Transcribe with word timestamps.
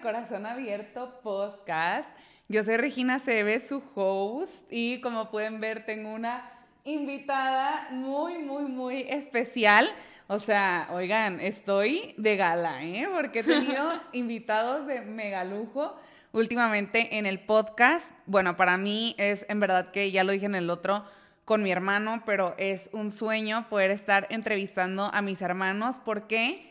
a 0.00 0.02
Corazón 0.02 0.46
Abierto 0.46 1.20
Podcast. 1.22 2.08
Yo 2.48 2.64
soy 2.64 2.78
Regina 2.78 3.18
Cebes, 3.18 3.68
su 3.68 3.82
host, 3.94 4.54
y 4.70 5.00
como 5.02 5.30
pueden 5.30 5.60
ver, 5.60 5.84
tengo 5.84 6.12
una 6.12 6.50
invitada 6.84 7.88
muy, 7.90 8.38
muy, 8.38 8.64
muy 8.64 9.06
especial. 9.10 9.90
O 10.26 10.38
sea, 10.38 10.88
oigan, 10.92 11.38
estoy 11.40 12.14
de 12.16 12.36
gala, 12.36 12.82
¿eh? 12.82 13.08
Porque 13.12 13.40
he 13.40 13.42
tenido 13.44 13.92
invitados 14.12 14.86
de 14.86 15.02
mega 15.02 15.44
lujo 15.44 15.94
últimamente 16.32 17.18
en 17.18 17.26
el 17.26 17.40
podcast. 17.40 18.10
Bueno, 18.24 18.56
para 18.56 18.78
mí 18.78 19.14
es 19.18 19.44
en 19.48 19.60
verdad 19.60 19.90
que 19.90 20.10
ya 20.10 20.24
lo 20.24 20.32
dije 20.32 20.46
en 20.46 20.54
el 20.54 20.70
otro 20.70 21.04
con 21.44 21.62
mi 21.62 21.72
hermano, 21.72 22.22
pero 22.24 22.54
es 22.56 22.88
un 22.92 23.10
sueño 23.10 23.68
poder 23.68 23.90
estar 23.90 24.26
entrevistando 24.30 25.10
a 25.12 25.20
mis 25.20 25.42
hermanos. 25.42 25.98
¿Por 25.98 26.26
qué? 26.26 26.69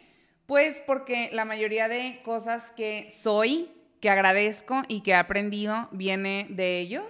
Pues 0.50 0.82
porque 0.88 1.30
la 1.32 1.46
mayoría 1.46 1.88
de 1.88 2.22
cosas 2.24 2.72
que 2.72 3.14
soy, 3.16 3.72
que 4.02 4.10
agradezco 4.10 4.82
y 4.88 5.02
que 5.02 5.12
he 5.12 5.16
aprendido 5.16 5.88
viene 5.92 6.48
de 6.50 6.80
ellos. 6.80 7.06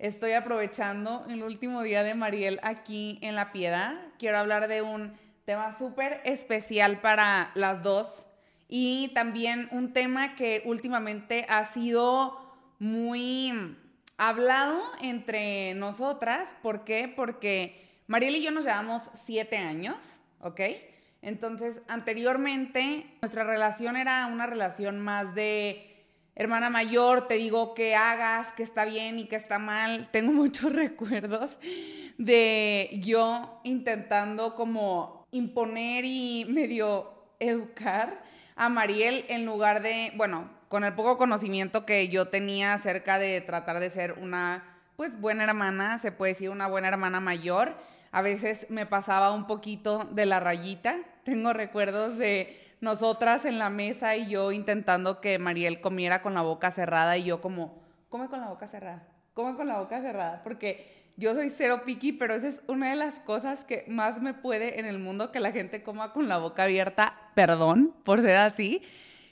Estoy 0.00 0.32
aprovechando 0.32 1.24
el 1.28 1.44
último 1.44 1.82
día 1.84 2.02
de 2.02 2.16
Mariel 2.16 2.58
aquí 2.64 3.20
en 3.22 3.36
La 3.36 3.52
Piedad. 3.52 3.94
Quiero 4.18 4.38
hablar 4.38 4.66
de 4.66 4.82
un 4.82 5.16
tema 5.44 5.78
súper 5.78 6.22
especial 6.24 7.00
para 7.00 7.52
las 7.54 7.84
dos 7.84 8.26
y 8.66 9.12
también 9.14 9.68
un 9.70 9.92
tema 9.92 10.34
que 10.34 10.62
últimamente 10.64 11.46
ha 11.48 11.66
sido 11.66 12.36
muy 12.80 13.78
hablado 14.16 14.82
entre 15.00 15.74
nosotras. 15.74 16.48
¿Por 16.62 16.82
qué? 16.82 17.06
Porque 17.06 18.02
Mariel 18.08 18.34
y 18.34 18.42
yo 18.42 18.50
nos 18.50 18.64
llevamos 18.64 19.08
siete 19.14 19.56
años, 19.56 20.02
¿ok? 20.40 20.62
Entonces, 21.22 21.80
anteriormente 21.88 23.06
nuestra 23.22 23.44
relación 23.44 23.96
era 23.96 24.26
una 24.26 24.46
relación 24.46 24.98
más 25.00 25.34
de 25.34 25.88
hermana 26.34 26.70
mayor, 26.70 27.28
te 27.28 27.34
digo 27.34 27.74
que 27.74 27.94
hagas, 27.94 28.52
que 28.52 28.62
está 28.62 28.84
bien 28.84 29.18
y 29.18 29.26
que 29.26 29.36
está 29.36 29.58
mal. 29.58 30.08
Tengo 30.10 30.32
muchos 30.32 30.72
recuerdos 30.72 31.58
de 32.18 33.00
yo 33.02 33.60
intentando 33.64 34.54
como 34.54 35.24
imponer 35.30 36.04
y 36.04 36.44
medio 36.48 37.12
educar 37.38 38.22
a 38.56 38.68
Mariel 38.68 39.24
en 39.28 39.46
lugar 39.46 39.82
de, 39.82 40.12
bueno, 40.16 40.50
con 40.68 40.84
el 40.84 40.94
poco 40.94 41.18
conocimiento 41.18 41.84
que 41.84 42.08
yo 42.08 42.28
tenía 42.28 42.74
acerca 42.74 43.18
de 43.18 43.40
tratar 43.40 43.80
de 43.80 43.90
ser 43.90 44.14
una, 44.14 44.80
pues, 44.96 45.20
buena 45.20 45.44
hermana, 45.44 45.98
se 45.98 46.12
puede 46.12 46.32
decir 46.32 46.50
una 46.50 46.66
buena 46.66 46.88
hermana 46.88 47.20
mayor. 47.20 47.76
A 48.10 48.22
veces 48.22 48.66
me 48.68 48.86
pasaba 48.86 49.32
un 49.32 49.46
poquito 49.46 50.08
de 50.12 50.26
la 50.26 50.40
rayita. 50.40 50.98
Tengo 51.24 51.52
recuerdos 51.52 52.18
de 52.18 52.58
nosotras 52.80 53.44
en 53.44 53.58
la 53.58 53.70
mesa 53.70 54.16
y 54.16 54.28
yo 54.28 54.50
intentando 54.50 55.20
que 55.20 55.38
Mariel 55.38 55.80
comiera 55.80 56.20
con 56.20 56.34
la 56.34 56.42
boca 56.42 56.70
cerrada 56.70 57.16
y 57.16 57.24
yo 57.24 57.40
como, 57.40 57.82
come 58.08 58.28
con 58.28 58.40
la 58.40 58.48
boca 58.48 58.66
cerrada, 58.66 59.06
come 59.34 59.56
con 59.56 59.68
la 59.68 59.78
boca 59.78 60.00
cerrada, 60.00 60.42
porque 60.42 61.12
yo 61.16 61.34
soy 61.34 61.50
cero 61.50 61.82
piqui, 61.84 62.12
pero 62.12 62.34
esa 62.34 62.48
es 62.48 62.60
una 62.66 62.90
de 62.90 62.96
las 62.96 63.20
cosas 63.20 63.64
que 63.64 63.84
más 63.86 64.20
me 64.20 64.34
puede 64.34 64.80
en 64.80 64.86
el 64.86 64.98
mundo 64.98 65.30
que 65.30 65.40
la 65.40 65.52
gente 65.52 65.82
coma 65.82 66.12
con 66.12 66.28
la 66.28 66.38
boca 66.38 66.64
abierta, 66.64 67.30
perdón 67.34 67.94
por 68.04 68.20
ser 68.20 68.38
así. 68.38 68.82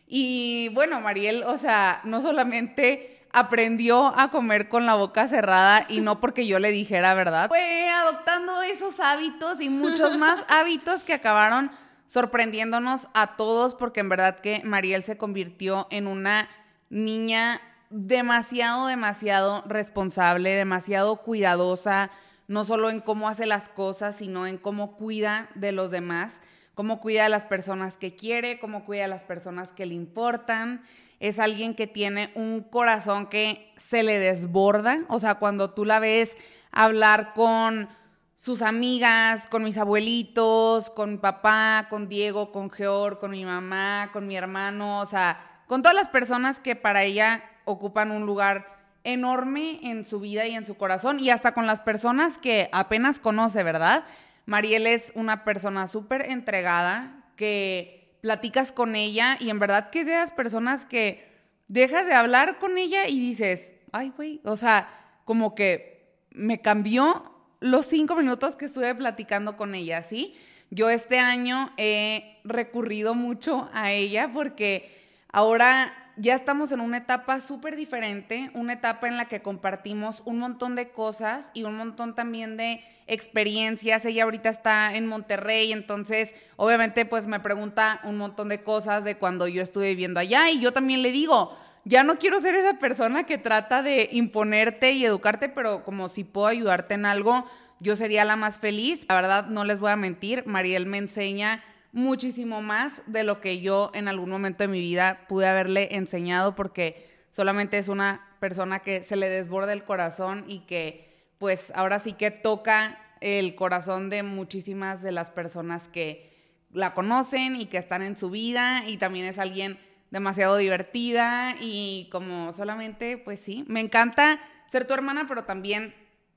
Y 0.07 0.71
bueno, 0.75 1.01
Mariel, 1.01 1.43
o 1.45 1.59
sea, 1.59 2.01
no 2.05 2.23
solamente 2.23 3.20
aprendió 3.33 4.19
a 4.19 4.31
comer 4.31 4.69
con 4.69 4.87
la 4.87 4.95
boca 4.95 5.29
cerrada 5.29 5.87
y 5.89 6.01
no 6.01 6.21
porque 6.21 6.47
yo 6.47 6.59
le 6.59 6.71
dijera 6.71 7.15
verdad, 7.15 7.49
fue 7.49 7.89
adoptando 7.89 8.63
esos 8.63 8.99
hábitos 9.01 9.61
y 9.61 9.71
muchos 9.71 10.17
más 10.19 10.45
hábitos 10.49 11.05
que 11.05 11.15
acabaron 11.15 11.71
sorprendiéndonos 12.07 13.09
a 13.15 13.37
todos 13.37 13.75
porque 13.75 14.01
en 14.01 14.09
verdad 14.09 14.41
que 14.41 14.63
Mariel 14.65 15.05
se 15.05 15.17
convirtió 15.17 15.87
en 15.91 16.09
una 16.09 16.49
niña 16.89 17.61
demasiado, 17.91 18.87
demasiado 18.87 19.63
responsable, 19.67 20.51
demasiado 20.55 21.17
cuidadosa, 21.17 22.11
no 22.49 22.65
solo 22.65 22.91
en 22.91 23.01
cómo 23.01 23.29
hace 23.29 23.47
las 23.47 23.69
cosas, 23.69 24.17
sino 24.17 24.47
en 24.49 24.59
cómo 24.59 24.97
cuida 24.97 25.51
de 25.55 25.71
los 25.71 25.93
demás, 25.93 26.41
cómo 26.75 27.01
cuida 27.01 27.25
de 27.25 27.29
las 27.29 27.45
personas 27.45 27.97
que 27.97 28.17
quiere, 28.17 28.59
cómo 28.59 28.85
cuida 28.85 29.03
de 29.03 29.09
las 29.09 29.23
personas 29.23 29.73
que 29.73 29.87
le 29.87 29.95
importan. 29.95 30.83
Es 31.21 31.39
alguien 31.39 31.75
que 31.75 31.87
tiene 31.87 32.33
un 32.35 32.63
corazón 32.63 33.27
que 33.27 33.73
se 33.77 34.03
le 34.03 34.19
desborda, 34.19 35.01
o 35.09 35.21
sea, 35.21 35.37
cuando 35.37 35.69
tú 35.69 35.85
la 35.85 36.01
ves 36.01 36.37
hablar 36.73 37.33
con 37.35 37.89
sus 38.37 38.63
amigas, 38.63 39.47
con 39.49 39.63
mis 39.63 39.77
abuelitos, 39.77 40.91
con 40.91 41.19
papá, 41.19 41.89
con 41.91 42.09
Diego, 42.09 42.53
con 42.53 42.71
Geor, 42.71 43.19
con 43.19 43.33
mi 43.33 43.45
mamá, 43.45 44.09
con 44.15 44.27
mi 44.27 44.35
hermano, 44.35 45.01
o 45.01 45.07
sea, 45.07 45.63
con 45.67 45.83
todas 45.83 45.95
las 45.95 46.09
personas 46.09 46.59
que 46.59 46.75
para 46.75 47.05
ella 47.05 47.45
ocupan 47.67 48.11
un 48.11 48.25
lugar 48.25 48.81
enorme 49.05 49.79
en 49.83 50.07
su 50.07 50.21
vida 50.21 50.47
y 50.47 50.55
en 50.55 50.65
su 50.65 50.77
corazón 50.77 51.21
y 51.21 51.31
hasta 51.31 51.53
con 51.53 51.67
las 51.67 51.81
personas 51.81 52.39
que 52.39 52.71
apenas 52.73 53.21
conoce, 53.21 53.63
¿verdad? 53.63 54.05
Mariel 54.47 54.87
es 54.87 55.13
una 55.15 55.45
persona 55.45 55.87
súper 55.87 56.31
entregada, 56.31 57.25
que 57.37 58.00
platicas 58.21 58.73
con 58.73 58.97
ella 58.97 59.37
y 59.41 59.51
en 59.51 59.59
verdad 59.59 59.91
que 59.91 60.01
es 60.01 60.07
de 60.07 60.15
esas 60.15 60.33
personas 60.33 60.87
que 60.87 61.29
dejas 61.69 62.07
de 62.07 62.15
hablar 62.15 62.59
con 62.59 62.79
ella 62.79 63.09
y 63.09 63.21
dices, 63.21 63.75
ay, 63.93 64.13
güey, 64.17 64.41
o 64.45 64.57
sea, 64.57 64.89
como 65.25 65.55
que 65.55 66.17
me 66.31 66.61
cambió 66.61 67.35
los 67.61 67.87
cinco 67.87 68.17
minutos 68.17 68.57
que 68.57 68.65
estuve 68.65 68.95
platicando 68.95 69.57
con 69.57 69.75
ella, 69.75 70.03
¿sí? 70.03 70.35
Yo 70.71 70.89
este 70.89 71.19
año 71.19 71.73
he 71.77 72.39
recurrido 72.45 73.15
mucho 73.15 73.69
a 73.73 73.93
ella 73.93 74.31
porque 74.33 74.91
ahora 75.33 76.00
ya 76.21 76.35
estamos 76.35 76.71
en 76.71 76.81
una 76.81 76.99
etapa 76.99 77.41
súper 77.41 77.77
diferente, 77.77 78.51
una 78.53 78.75
etapa 78.75 79.09
en 79.09 79.17
la 79.17 79.25
que 79.25 79.41
compartimos 79.41 80.23
un 80.27 80.39
montón 80.39 80.75
de 80.77 80.91
cosas 80.91 81.47
y 81.55 81.63
un 81.65 81.79
montón 81.79 82.15
también 82.15 82.59
de 82.59 82.85
experiencias. 83.07 84.05
Ella 84.05 84.25
ahorita 84.25 84.51
está 84.51 84.95
en 84.95 85.07
Monterrey, 85.07 85.73
entonces 85.73 86.35
obviamente 86.57 87.07
pues 87.07 87.27
me 87.27 87.41
pregunta 87.41 88.01
un 88.05 88.19
montón 88.19 88.51
de 88.51 88.63
cosas 88.63 89.03
de 89.03 89.17
cuando 89.17 89.49
yo 89.49 89.63
estuve 89.63 89.89
viviendo 89.89 90.21
allá 90.21 90.51
y 90.51 90.61
yo 90.61 90.73
también 90.73 91.01
le 91.01 91.11
digo, 91.11 91.57
ya 91.87 92.05
no 92.05 92.19
quiero 92.19 92.39
ser 92.39 92.55
esa 92.55 92.75
persona 92.75 93.25
que 93.25 93.39
trata 93.39 93.83
de 93.83 94.11
imponerte 94.13 94.93
y 94.93 95.07
educarte, 95.07 95.49
pero 95.49 95.85
como 95.85 96.11
si 96.11 96.25
puedo 96.25 96.49
ayudarte 96.49 96.95
en 96.95 97.07
algo, 97.07 97.47
yo 97.79 97.97
sería 97.97 98.27
la 98.27 98.37
más 98.37 98.59
feliz. 98.59 99.07
La 99.09 99.15
verdad, 99.15 99.47
no 99.47 99.65
les 99.65 99.81
voy 99.81 99.91
a 99.91 99.97
mentir, 99.97 100.45
Mariel 100.47 100.85
me 100.85 100.99
enseña 100.99 101.63
muchísimo 101.93 102.63
más 102.63 103.03
de 103.07 103.25
lo 103.25 103.41
que 103.41 103.61
yo 103.61 103.91
en 103.95 104.09
algún 104.09 104.31
momento 104.31 104.65
de 104.65 104.69
mi 104.69 104.81
vida 104.81 105.27
pude 105.29 105.49
haberle 105.49 105.97
enseñado 105.97 106.55
porque 106.55 107.09
solamente 107.31 107.79
es 107.79 107.89
una 107.89 108.27
persona 108.41 108.81
que 108.81 109.03
se 109.03 109.17
le 109.17 109.29
desborda 109.29 109.73
el 109.73 109.85
corazón 109.85 110.45
y 110.47 110.61
que 110.61 111.11
pues 111.39 111.73
ahora 111.75 111.99
sí 111.99 112.13
que 112.13 112.31
toca 112.31 112.99
el 113.21 113.55
corazón 113.55 114.11
de 114.11 114.23
muchísimas 114.23 115.03
de 115.03 115.13
las 115.13 115.31
personas 115.31 115.89
que 115.89 116.31
la 116.73 116.95
conocen 116.95 117.57
y 117.57 117.67
que 117.67 117.79
están 117.79 118.03
en 118.03 118.17
su 118.17 118.31
vida 118.31 118.85
y 118.87 118.97
también 118.97 119.27
es 119.27 119.39
alguien 119.39 119.79
demasiado 120.11 120.57
divertida 120.57 121.57
y 121.61 122.09
como 122.11 122.53
solamente, 122.53 123.17
pues 123.19 123.41
sí, 123.41 123.65
me 123.69 123.81
encanta 123.81 124.41
ser 124.67 124.87
tu 124.87 124.95
hermana, 124.95 125.27
pero 125.29 125.45
también 125.45 125.95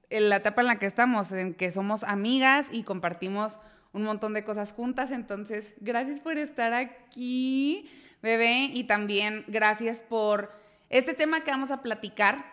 en 0.10 0.30
la 0.30 0.38
etapa 0.38 0.62
en 0.62 0.68
la 0.68 0.80
que 0.80 0.86
estamos, 0.86 1.32
en 1.32 1.54
que 1.54 1.72
somos 1.72 2.04
amigas 2.04 2.68
y 2.72 2.84
compartimos 2.84 3.60
un 3.94 4.04
montón 4.04 4.34
de 4.34 4.44
cosas 4.44 4.74
juntas. 4.74 5.12
Entonces, 5.12 5.74
gracias 5.80 6.20
por 6.20 6.38
estar 6.38 6.74
aquí, 6.74 7.90
bebé, 8.22 8.72
y 8.74 8.84
también 8.86 9.46
gracias 9.48 10.02
por 10.02 10.52
este 10.90 11.14
tema 11.14 11.44
que 11.44 11.52
vamos 11.52 11.72
a 11.72 11.82
platicar, 11.82 12.52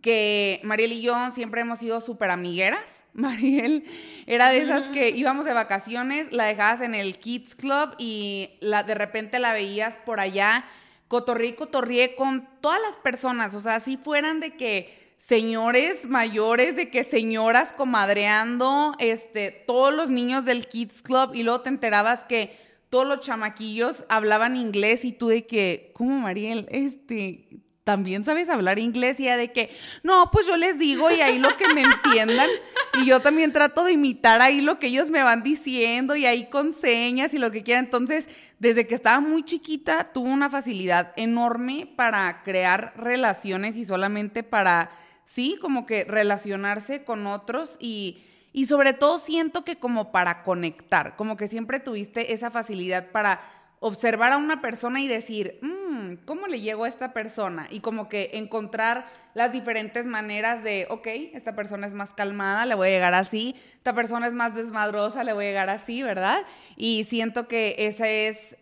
que 0.00 0.60
Mariel 0.64 0.92
y 0.92 1.02
yo 1.02 1.14
siempre 1.32 1.60
hemos 1.60 1.80
sido 1.80 2.00
súper 2.00 2.30
amigueras. 2.30 3.04
Mariel 3.12 3.84
era 4.26 4.48
de 4.48 4.62
esas 4.62 4.88
que 4.88 5.10
íbamos 5.14 5.44
de 5.44 5.52
vacaciones, 5.52 6.32
la 6.32 6.44
dejabas 6.46 6.80
en 6.80 6.94
el 6.94 7.18
Kids 7.18 7.54
Club 7.54 7.94
y 7.98 8.50
la, 8.60 8.84
de 8.84 8.94
repente 8.94 9.38
la 9.38 9.52
veías 9.52 9.96
por 10.06 10.18
allá, 10.18 10.64
cotorrí, 11.08 11.52
cotorrié 11.52 12.14
con 12.14 12.48
todas 12.60 12.80
las 12.80 12.96
personas, 12.96 13.54
o 13.54 13.60
sea, 13.60 13.80
si 13.80 13.98
fueran 13.98 14.40
de 14.40 14.56
que 14.56 15.01
señores 15.22 16.04
mayores, 16.08 16.74
de 16.74 16.90
que 16.90 17.04
señoras 17.04 17.72
comadreando, 17.72 18.94
este, 18.98 19.52
todos 19.68 19.94
los 19.94 20.10
niños 20.10 20.44
del 20.44 20.66
Kids 20.66 21.00
Club 21.00 21.30
y 21.34 21.44
luego 21.44 21.60
te 21.60 21.68
enterabas 21.68 22.24
que 22.24 22.58
todos 22.90 23.06
los 23.06 23.20
chamaquillos 23.20 24.04
hablaban 24.08 24.56
inglés 24.56 25.04
y 25.04 25.12
tú 25.12 25.28
de 25.28 25.46
que, 25.46 25.92
¿cómo 25.94 26.18
Mariel? 26.18 26.66
Este, 26.70 27.48
también 27.84 28.24
sabes 28.24 28.48
hablar 28.48 28.80
inglés 28.80 29.20
y 29.20 29.24
ya 29.24 29.36
de 29.36 29.52
que, 29.52 29.70
no, 30.02 30.28
pues 30.32 30.44
yo 30.44 30.56
les 30.56 30.76
digo 30.76 31.08
y 31.08 31.20
ahí 31.20 31.38
lo 31.38 31.56
que 31.56 31.72
me 31.72 31.82
entiendan. 31.82 32.48
Y 33.00 33.06
yo 33.06 33.20
también 33.20 33.52
trato 33.52 33.84
de 33.84 33.92
imitar 33.92 34.42
ahí 34.42 34.60
lo 34.60 34.80
que 34.80 34.88
ellos 34.88 35.08
me 35.08 35.22
van 35.22 35.44
diciendo 35.44 36.16
y 36.16 36.26
ahí 36.26 36.50
con 36.50 36.74
señas 36.74 37.32
y 37.32 37.38
lo 37.38 37.52
que 37.52 37.62
quieran. 37.62 37.84
Entonces, 37.84 38.28
desde 38.58 38.88
que 38.88 38.96
estaba 38.96 39.20
muy 39.20 39.44
chiquita, 39.44 40.04
tuvo 40.12 40.28
una 40.28 40.50
facilidad 40.50 41.12
enorme 41.16 41.88
para 41.96 42.42
crear 42.42 42.92
relaciones 42.96 43.76
y 43.76 43.84
solamente 43.84 44.42
para, 44.42 44.90
sí, 45.26 45.58
como 45.60 45.86
que 45.86 46.04
relacionarse 46.04 47.04
con 47.04 47.26
otros 47.26 47.76
y, 47.80 48.22
y 48.52 48.66
sobre 48.66 48.92
todo 48.92 49.18
siento 49.18 49.64
que 49.64 49.76
como 49.76 50.12
para 50.12 50.42
conectar, 50.42 51.16
como 51.16 51.36
que 51.36 51.48
siempre 51.48 51.80
tuviste 51.80 52.32
esa 52.32 52.50
facilidad 52.50 53.10
para 53.10 53.40
observar 53.84 54.30
a 54.30 54.36
una 54.36 54.60
persona 54.60 55.00
y 55.00 55.08
decir, 55.08 55.58
mm, 55.60 56.24
¿cómo 56.24 56.46
le 56.46 56.60
llego 56.60 56.84
a 56.84 56.88
esta 56.88 57.12
persona? 57.12 57.66
Y 57.68 57.80
como 57.80 58.08
que 58.08 58.30
encontrar 58.34 59.06
las 59.34 59.50
diferentes 59.50 60.06
maneras 60.06 60.62
de, 60.62 60.86
ok, 60.88 61.08
esta 61.32 61.56
persona 61.56 61.88
es 61.88 61.92
más 61.92 62.14
calmada, 62.14 62.64
le 62.64 62.76
voy 62.76 62.88
a 62.88 62.92
llegar 62.92 63.14
así, 63.14 63.56
esta 63.74 63.92
persona 63.92 64.28
es 64.28 64.34
más 64.34 64.54
desmadrosa, 64.54 65.24
le 65.24 65.32
voy 65.32 65.46
a 65.46 65.48
llegar 65.48 65.68
así, 65.68 66.00
¿verdad? 66.00 66.44
Y 66.76 67.04
siento 67.04 67.48
que 67.48 67.74
ese 67.78 68.28
es, 68.28 68.56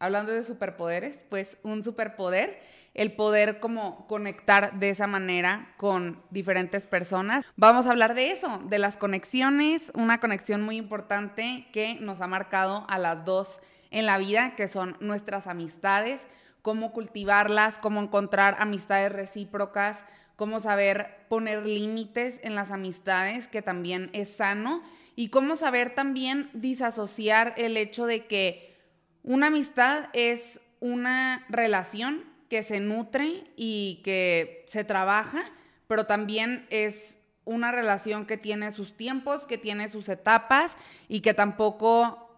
hablando 0.00 0.32
de 0.32 0.42
superpoderes, 0.42 1.20
pues 1.28 1.56
un 1.62 1.84
superpoder 1.84 2.58
el 2.98 3.12
poder 3.12 3.60
como 3.60 4.08
conectar 4.08 4.80
de 4.80 4.90
esa 4.90 5.06
manera 5.06 5.72
con 5.76 6.20
diferentes 6.30 6.84
personas. 6.84 7.44
Vamos 7.54 7.86
a 7.86 7.92
hablar 7.92 8.16
de 8.16 8.32
eso, 8.32 8.60
de 8.64 8.80
las 8.80 8.96
conexiones, 8.96 9.92
una 9.94 10.18
conexión 10.18 10.62
muy 10.62 10.76
importante 10.76 11.68
que 11.72 11.94
nos 12.00 12.20
ha 12.20 12.26
marcado 12.26 12.84
a 12.88 12.98
las 12.98 13.24
dos 13.24 13.60
en 13.92 14.04
la 14.04 14.18
vida, 14.18 14.56
que 14.56 14.66
son 14.66 14.96
nuestras 14.98 15.46
amistades, 15.46 16.26
cómo 16.60 16.92
cultivarlas, 16.92 17.78
cómo 17.78 18.02
encontrar 18.02 18.56
amistades 18.58 19.12
recíprocas, 19.12 20.04
cómo 20.34 20.58
saber 20.58 21.24
poner 21.28 21.64
límites 21.64 22.40
en 22.42 22.56
las 22.56 22.72
amistades, 22.72 23.46
que 23.46 23.62
también 23.62 24.10
es 24.12 24.34
sano, 24.34 24.82
y 25.14 25.28
cómo 25.28 25.54
saber 25.54 25.94
también 25.94 26.50
disasociar 26.52 27.54
el 27.58 27.76
hecho 27.76 28.06
de 28.06 28.26
que 28.26 28.76
una 29.22 29.46
amistad 29.46 30.06
es 30.14 30.60
una 30.80 31.46
relación 31.48 32.24
que 32.48 32.62
se 32.62 32.80
nutre 32.80 33.44
y 33.56 34.00
que 34.04 34.64
se 34.68 34.84
trabaja, 34.84 35.44
pero 35.86 36.06
también 36.06 36.66
es 36.70 37.16
una 37.44 37.72
relación 37.72 38.26
que 38.26 38.36
tiene 38.36 38.72
sus 38.72 38.96
tiempos, 38.96 39.46
que 39.46 39.58
tiene 39.58 39.88
sus 39.88 40.08
etapas 40.08 40.76
y 41.08 41.20
que 41.20 41.34
tampoco 41.34 42.28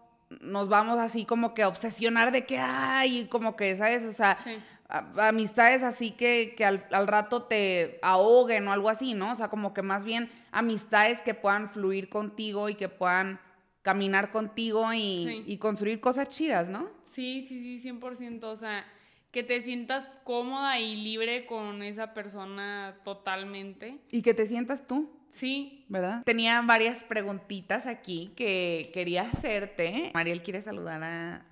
nos 0.41 0.69
vamos 0.69 0.99
así 0.99 1.25
como 1.25 1.55
que 1.55 1.65
a 1.65 1.69
obsesionar 1.69 2.31
de 2.31 2.47
que 2.47 2.59
hay, 2.59 3.27
como 3.27 3.57
que, 3.57 3.77
¿sabes? 3.77 4.05
O 4.05 4.13
sea, 4.13 4.39
amistades 5.19 5.83
así 5.83 6.13
que, 6.13 6.55
que 6.57 6.65
al, 6.65 7.07
rato 7.07 7.43
te 7.43 7.99
ahoguen 8.03 8.69
o 8.69 8.73
algo 8.73 8.89
así, 8.89 9.15
¿no? 9.15 9.33
O 9.33 9.37
sea, 9.37 9.49
como 9.49 9.75
que 9.75 9.83
más 9.83 10.05
bien 10.05 10.31
amistades 10.53 11.21
que 11.23 11.35
puedan 11.35 11.71
fluir 11.71 12.09
contigo 12.09 12.69
y 12.69 12.77
que 12.77 12.89
puedan 12.89 13.41
caminar 13.83 14.31
contigo 14.31 14.93
y, 14.93 15.45
y 15.47 15.57
construir 15.59 16.01
cosas 16.01 16.29
chidas, 16.29 16.69
¿no? 16.69 16.89
Sí, 17.05 17.43
sí, 17.43 17.79
sí, 17.79 17.89
100%. 17.89 18.45
O 18.45 18.57
sea, 18.57 18.87
que 19.31 19.43
te 19.43 19.61
sientas 19.63 20.05
cómoda 20.25 20.79
y 20.81 20.97
libre 20.97 21.47
con 21.47 21.83
esa 21.83 22.15
persona 22.15 22.99
totalmente. 23.05 24.01
Y 24.11 24.23
que 24.23 24.35
te 24.35 24.47
sientas 24.47 24.87
tú. 24.87 25.11
Sí. 25.31 25.85
¿Verdad? 25.89 26.23
Tenía 26.25 26.61
varias 26.63 27.05
preguntitas 27.05 27.87
aquí 27.87 28.33
que 28.37 28.91
quería 28.93 29.23
hacerte. 29.23 30.11
Mariel 30.15 30.43
quiere 30.43 30.63
saludar 30.63 31.03
a, 31.03 31.47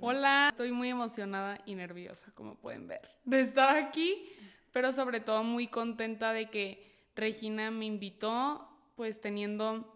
Hola, 0.00 0.48
estoy 0.50 0.72
muy 0.72 0.88
emocionada 0.88 1.58
y 1.66 1.74
nerviosa, 1.74 2.32
como 2.34 2.54
pueden 2.54 2.86
ver, 2.86 3.02
de 3.24 3.40
estar 3.40 3.76
aquí, 3.76 4.24
pero 4.72 4.92
sobre 4.92 5.20
todo 5.20 5.42
muy 5.42 5.66
contenta 5.66 6.32
de 6.32 6.48
que 6.48 7.10
Regina 7.16 7.70
me 7.70 7.84
invitó, 7.84 8.66
pues 8.94 9.20
teniendo 9.20 9.92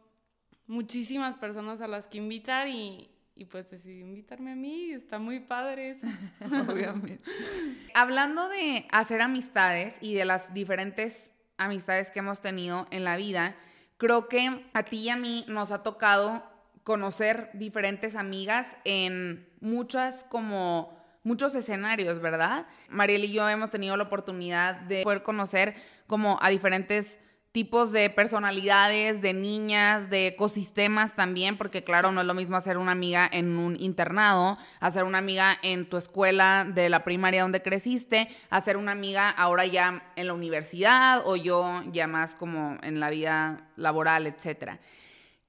muchísimas 0.67 1.37
personas 1.37 1.81
a 1.81 1.87
las 1.87 2.07
que 2.09 2.19
invitar 2.19 2.69
y, 2.69 3.09
y 3.37 3.47
pues 3.47 3.71
decidí 3.71 4.01
invitarme 4.01 4.53
a 4.53 4.57
mí, 4.57 4.93
está 4.93 5.19
muy 5.19 5.41
padre 5.41 5.91
eso. 5.91 6.07
Obviamente. 6.69 7.21
Hablando 7.95 8.49
de 8.49 8.87
hacer 8.91 9.21
amistades 9.21 9.95
y 10.01 10.15
de 10.15 10.25
las 10.25 10.55
diferentes 10.55 11.33
amistades 11.57 12.11
que 12.11 12.21
hemos 12.21 12.41
tenido 12.41 12.87
en 12.91 13.05
la 13.05 13.17
vida, 13.17 13.57
creo 13.97 14.29
que 14.29 14.65
a 14.73 14.83
ti 14.85 14.99
y 14.99 15.09
a 15.09 15.17
mí 15.17 15.45
nos 15.49 15.73
ha 15.73 15.83
tocado 15.83 16.45
conocer 16.85 17.51
diferentes 17.55 18.15
amigas 18.15 18.77
en 18.85 19.49
muchas 19.61 20.25
como 20.25 20.95
muchos 21.23 21.55
escenarios, 21.55 22.21
¿verdad? 22.21 22.67
Mariel 22.91 23.25
y 23.25 23.33
yo 23.33 23.49
hemos 23.49 23.71
tenido 23.71 23.97
la 23.97 24.05
oportunidad 24.05 24.75
de 24.83 25.03
poder 25.03 25.23
conocer 25.23 25.75
como 26.07 26.39
a 26.43 26.51
diferentes 26.51 27.19
tipos 27.55 27.93
de 27.93 28.11
personalidades, 28.11 29.23
de 29.23 29.33
niñas, 29.33 30.11
de 30.11 30.27
ecosistemas 30.27 31.15
también, 31.15 31.57
porque 31.57 31.85
claro, 31.85 32.11
no 32.11 32.21
es 32.21 32.27
lo 32.27 32.35
mismo 32.35 32.57
hacer 32.57 32.79
una 32.79 32.91
amiga 32.91 33.31
en 33.31 33.57
un 33.57 33.81
internado, 33.81 34.59
hacer 34.81 35.05
una 35.05 35.19
amiga 35.19 35.57
en 35.63 35.89
tu 35.89 35.97
escuela 35.97 36.67
de 36.69 36.89
la 36.89 37.05
primaria 37.05 37.43
donde 37.43 37.63
creciste, 37.63 38.27
hacer 38.51 38.77
una 38.77 38.91
amiga 38.91 39.31
ahora 39.31 39.67
ya 39.67 40.03
en 40.17 40.27
la 40.27 40.35
universidad 40.35 41.23
o 41.25 41.37
yo 41.37 41.85
ya 41.93 42.09
más 42.09 42.35
como 42.35 42.77
en 42.83 42.99
la 42.99 43.09
vida 43.09 43.71
laboral, 43.77 44.27
etcétera. 44.27 44.81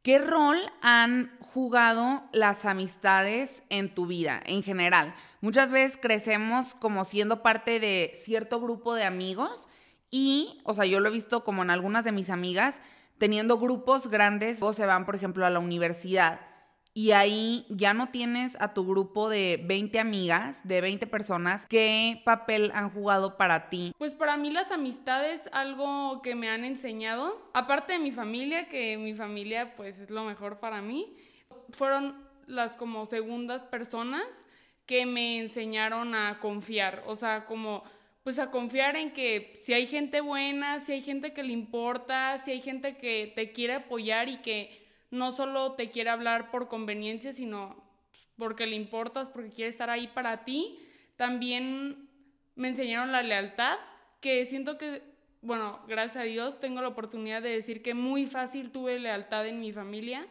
¿Qué 0.04 0.20
rol 0.20 0.60
han 0.84 1.36
jugado 1.40 2.22
las 2.32 2.66
amistades 2.66 3.64
en 3.70 3.96
tu 3.96 4.06
vida 4.06 4.44
en 4.46 4.62
general? 4.62 5.16
Muchas 5.42 5.72
veces 5.72 5.98
crecemos 6.00 6.76
como 6.76 7.04
siendo 7.04 7.42
parte 7.42 7.80
de 7.80 8.12
cierto 8.14 8.62
grupo 8.62 8.94
de 8.94 9.06
amigos, 9.06 9.68
y, 10.18 10.62
o 10.64 10.74
sea, 10.74 10.86
yo 10.86 11.02
lo 11.02 11.10
he 11.10 11.12
visto 11.12 11.44
como 11.44 11.62
en 11.62 11.70
algunas 11.70 12.06
de 12.06 12.14
mis 12.14 12.30
amigas, 12.30 12.82
teniendo 13.18 13.58
grupos 13.58 14.10
grandes, 14.10 14.62
o 14.62 14.72
se 14.72 14.86
van, 14.86 15.06
por 15.06 15.14
ejemplo, 15.14 15.46
a 15.46 15.50
la 15.50 15.60
universidad 15.60 16.40
y 16.98 17.12
ahí 17.12 17.66
ya 17.70 17.94
no 17.94 18.08
tienes 18.08 18.56
a 18.62 18.74
tu 18.74 18.88
grupo 18.88 19.30
de 19.30 19.62
20 19.66 20.00
amigas, 20.00 20.58
de 20.64 20.80
20 20.80 21.06
personas, 21.08 21.68
¿qué 21.68 22.22
papel 22.24 22.72
han 22.74 22.90
jugado 22.90 23.36
para 23.36 23.70
ti? 23.70 23.94
Pues 23.98 24.14
para 24.14 24.38
mí 24.38 24.50
las 24.50 24.72
amistades, 24.72 25.42
algo 25.52 26.22
que 26.22 26.36
me 26.36 26.48
han 26.48 26.64
enseñado, 26.64 27.52
aparte 27.54 27.92
de 27.92 28.00
mi 28.00 28.14
familia, 28.14 28.70
que 28.70 28.98
mi 28.98 29.14
familia 29.14 29.76
pues 29.76 30.00
es 30.00 30.10
lo 30.10 30.24
mejor 30.24 30.62
para 30.62 30.82
mí, 30.82 31.14
fueron 31.72 32.16
las 32.48 32.78
como 32.78 33.06
segundas 33.06 33.64
personas 33.64 34.26
que 34.86 35.06
me 35.06 35.40
enseñaron 35.40 36.16
a 36.16 36.40
confiar, 36.40 37.04
o 37.06 37.18
sea, 37.18 37.46
como 37.46 37.84
pues 38.26 38.40
a 38.40 38.50
confiar 38.50 38.96
en 38.96 39.12
que 39.12 39.54
si 39.54 39.74
hay 39.74 39.86
gente 39.86 40.20
buena, 40.20 40.80
si 40.80 40.94
hay 40.94 41.04
gente 41.04 41.32
que 41.32 41.44
le 41.44 41.54
importa, 41.54 42.40
si 42.40 42.50
hay 42.50 42.60
gente 42.60 42.98
que 42.98 43.32
te 43.36 43.52
quiere 43.52 43.76
apoyar 43.76 44.30
y 44.30 44.38
que 44.38 44.84
no 45.12 45.32
solo 45.32 45.74
te 45.74 45.92
quiere 45.92 46.10
hablar 46.10 46.50
por 46.50 46.68
conveniencia, 46.68 47.34
sino 47.34 47.84
porque 48.36 48.66
le 48.66 48.78
importas, 48.78 49.30
porque 49.30 49.52
quiere 49.52 49.70
estar 49.70 49.92
ahí 49.92 50.08
para 50.08 50.44
ti. 50.44 50.80
También 51.18 52.10
me 52.56 52.70
enseñaron 52.70 53.12
la 53.12 53.22
lealtad, 53.22 53.78
que 54.22 54.44
siento 54.46 54.80
que, 54.80 55.04
bueno, 55.44 55.86
gracias 55.88 56.24
a 56.24 56.24
Dios 56.24 56.60
tengo 56.60 56.82
la 56.82 56.88
oportunidad 56.88 57.44
de 57.44 57.50
decir 57.50 57.84
que 57.84 57.94
muy 57.94 58.26
fácil 58.26 58.72
tuve 58.72 58.98
lealtad 58.98 59.46
en 59.46 59.60
mi 59.60 59.72
familia, 59.72 60.26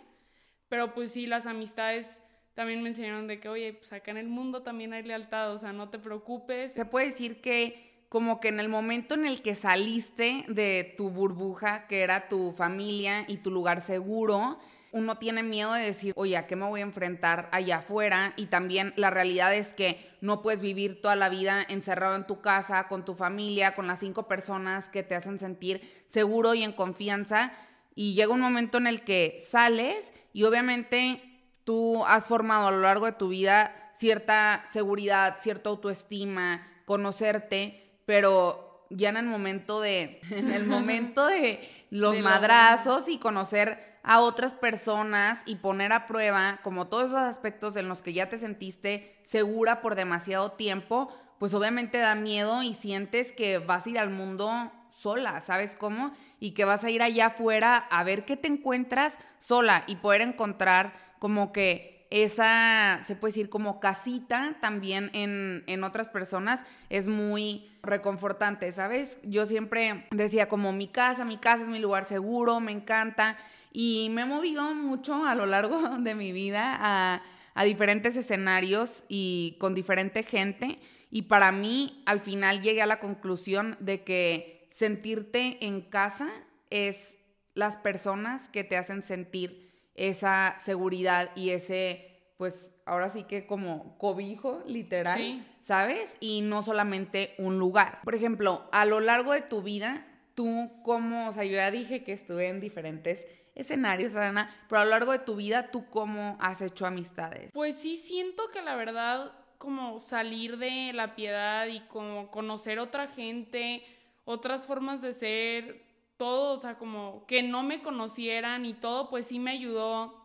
pero 0.69 0.95
pues 0.95 1.13
sí, 1.13 1.29
las 1.29 1.47
amistades 1.47 2.19
también 2.55 2.83
me 2.83 2.89
enseñaron 2.89 3.27
de 3.27 3.41
que, 3.41 3.49
oye, 3.49 3.73
pues 3.73 3.93
acá 3.93 4.11
en 4.13 4.17
el 4.17 4.29
mundo 4.29 4.63
también 4.63 4.93
hay 4.93 5.03
lealtad, 5.03 5.53
o 5.53 5.59
sea, 5.59 5.73
no 5.73 5.91
te 5.91 5.99
preocupes. 5.99 6.73
Se 6.73 6.85
puede 6.85 7.07
decir 7.07 7.41
que 7.41 8.05
como 8.09 8.39
que 8.39 8.49
en 8.49 8.61
el 8.61 8.69
momento 8.69 9.15
en 9.15 9.27
el 9.27 9.43
que 9.43 9.57
saliste 9.57 10.45
de 10.47 10.95
tu 10.97 11.11
burbuja, 11.11 11.89
que 11.89 12.03
era 12.03 12.29
tu 12.29 12.53
familia 12.53 13.25
y 13.27 13.39
tu 13.39 13.51
lugar 13.51 13.81
seguro, 13.81 14.61
uno 14.93 15.19
tiene 15.19 15.43
miedo 15.43 15.73
de 15.73 15.83
decir, 15.83 16.13
oye, 16.15 16.37
¿a 16.37 16.45
qué 16.45 16.55
me 16.55 16.69
voy 16.69 16.79
a 16.79 16.85
enfrentar 16.85 17.49
allá 17.51 17.79
afuera? 17.79 18.33
Y 18.37 18.47
también 18.47 18.93
la 18.95 19.11
realidad 19.11 19.53
es 19.53 19.75
que 19.75 20.09
no 20.21 20.41
puedes 20.41 20.61
vivir 20.61 21.03
toda 21.03 21.17
la 21.17 21.29
vida 21.29 21.67
encerrado 21.69 22.15
en 22.15 22.29
tu 22.29 22.41
casa, 22.41 22.87
con 22.87 23.05
tu 23.05 23.17
familia, 23.17 23.75
con 23.75 23.89
las 23.89 23.99
cinco 23.99 24.29
personas 24.29 24.89
que 24.89 25.03
te 25.03 25.17
hacen 25.17 25.41
sentir 25.41 26.05
seguro 26.07 26.55
y 26.55 26.63
en 26.63 26.73
confianza. 26.73 27.53
Y 27.97 28.15
llega 28.15 28.33
un 28.33 28.41
momento 28.41 28.79
en 28.79 28.87
el 28.87 29.03
que 29.03 29.43
sales 29.45 30.13
y 30.33 30.45
obviamente 30.45 31.34
tú 31.64 32.04
has 32.04 32.26
formado 32.26 32.68
a 32.68 32.71
lo 32.71 32.80
largo 32.80 33.06
de 33.06 33.12
tu 33.12 33.28
vida 33.28 33.90
cierta 33.94 34.64
seguridad, 34.71 35.37
cierta 35.40 35.71
autoestima, 35.71 36.66
conocerte, 36.85 37.99
pero 38.06 38.87
ya 38.90 39.09
en 39.09 39.16
el 39.16 39.26
momento 39.26 39.80
de, 39.80 40.21
en 40.30 40.52
el 40.52 40.66
momento 40.66 41.26
de 41.26 41.68
los 41.90 42.18
madrazos 42.21 43.09
y 43.09 43.18
conocer 43.18 43.94
a 44.02 44.21
otras 44.21 44.52
personas 44.54 45.40
y 45.47 45.56
poner 45.56 45.92
a 45.92 46.06
prueba 46.06 46.61
como 46.62 46.88
todos 46.88 47.06
esos 47.06 47.21
aspectos 47.21 47.76
en 47.76 47.88
los 47.88 48.02
que 48.02 48.12
ya 48.12 48.28
te 48.28 48.38
sentiste 48.38 49.18
segura 49.25 49.80
por 49.80 49.94
demasiado 49.94 50.52
tiempo, 50.52 51.09
pues 51.38 51.54
obviamente 51.54 51.99
da 51.99 52.14
miedo 52.14 52.62
y 52.62 52.75
sientes 52.75 53.33
que 53.33 53.59
vas 53.59 53.87
a 53.87 53.90
ir 53.90 53.99
al 53.99 54.11
mundo 54.11 54.71
sola, 54.90 55.40
¿sabes 55.40 55.75
cómo? 55.75 56.12
Y 56.38 56.52
que 56.52 56.66
vas 56.66 56.85
a 56.85 56.90
ir 56.90 57.02
allá 57.02 57.26
afuera 57.26 57.76
a 57.76 58.04
ver 58.04 58.26
qué 58.26 58.37
te 58.37 58.49
encuentras 58.49 59.18
sola 59.38 59.85
y 59.87 59.97
poder 59.97 60.21
encontrar 60.21 61.04
como 61.18 61.52
que 61.52 62.06
esa, 62.11 63.00
se 63.04 63.16
puede 63.16 63.33
decir, 63.33 63.49
como 63.49 63.80
casita 63.80 64.56
también 64.61 65.11
en, 65.14 65.64
en, 65.66 65.83
otras 65.83 66.09
personas 66.09 66.64
es 66.88 67.09
muy 67.09 67.71
reconfortante, 67.83 68.71
¿sabes? 68.73 69.18
Yo 69.25 69.47
siempre 69.47 70.06
decía 70.12 70.49
como 70.49 70.73
mi 70.73 70.87
casa, 70.87 71.25
mi 71.25 71.38
casa 71.38 71.64
es 71.64 71.68
mi 71.68 71.80
lugar 71.80 72.04
seguro, 72.04 72.61
me 72.61 72.73
encanta 72.73 73.37
y 73.73 74.11
me 74.12 74.23
he 74.23 74.26
movido 74.26 74.75
mucho 74.75 75.25
a 75.26 75.35
lo 75.35 75.47
largo 75.47 75.80
de 75.99 76.14
mi 76.14 76.30
vida 76.30 76.76
a, 76.78 77.23
a 77.54 77.64
diferentes 77.64 78.14
escenarios 78.16 79.04
y 79.09 79.56
con 79.59 79.75
diferente 79.75 80.23
gente 80.23 80.78
y 81.11 81.23
para 81.23 81.52
mí 81.52 82.02
al 82.06 82.21
final 82.21 82.62
llegué 82.62 82.83
a 82.83 82.87
la 82.87 83.00
conclusión 83.00 83.76
de 83.80 84.02
que 84.04 84.68
sentirte 84.71 85.64
en 85.64 85.80
casa 85.80 86.28
es 86.71 87.16
las 87.54 87.76
personas 87.76 88.49
que 88.49 88.64
te 88.64 88.76
hacen 88.76 89.02
sentir 89.02 89.63
esa 89.95 90.57
seguridad 90.61 91.31
y 91.37 91.51
ese, 91.51 92.21
pues, 92.37 92.73
ahora 92.87 93.11
sí 93.11 93.25
que 93.25 93.47
como 93.47 93.97
cobijo, 93.99 94.63
literal, 94.67 95.19
Sí. 95.19 95.45
¿sabes? 95.63 96.17
Y 96.21 96.43
no 96.43 96.63
solamente 96.63 97.35
un 97.39 97.59
lugar. 97.59 98.01
Por 98.05 98.15
ejemplo, 98.15 98.69
a 98.73 98.85
lo 98.85 99.01
largo 99.01 99.33
de 99.33 99.43
tu 99.43 99.63
vida, 99.63 100.07
tú 100.35 100.71
cómo, 100.83 101.29
o 101.29 101.33
sea, 101.33 101.45
yo 101.45 101.53
ya 101.53 101.71
dije 101.71 102.03
que 102.05 102.13
estuve 102.13 102.49
en 102.49 102.61
diferentes 102.61 103.27
escenarios, 103.55 104.15
Adana, 104.17 104.51
pero 104.69 104.81
a 104.81 104.85
lo 104.85 104.91
largo 104.91 105.13
de 105.13 105.21
tu 105.21 105.37
vida, 105.37 105.71
¿tú 105.71 105.87
cómo 105.89 106.37
has 106.41 106.61
hecho 106.61 106.87
amistades? 106.87 107.51
Pues 107.53 107.77
sí 107.77 107.97
siento 107.97 108.49
que 108.53 108.61
la 108.63 108.75
verdad, 108.75 109.33
como 109.59 110.01
salir 110.01 110.59
de 110.59 110.93
la 110.93 111.15
piedad 111.15 111.69
y 111.69 111.81
como 111.87 112.31
conocer 112.33 112.81
otra 112.81 113.07
gente, 113.07 113.83
otras 114.25 114.67
formas 114.67 115.01
de 115.03 115.15
ser, 115.15 115.83
todo, 116.25 116.57
o 116.57 116.59
sea, 116.59 116.78
como 116.78 117.26
que 117.26 117.43
no 117.43 117.62
me 117.62 117.83
conocieran 117.83 118.64
y 118.64 118.73
todo, 118.73 119.11
pues 119.11 119.26
sí 119.26 119.38
me 119.38 119.50
ayudó 119.50 120.25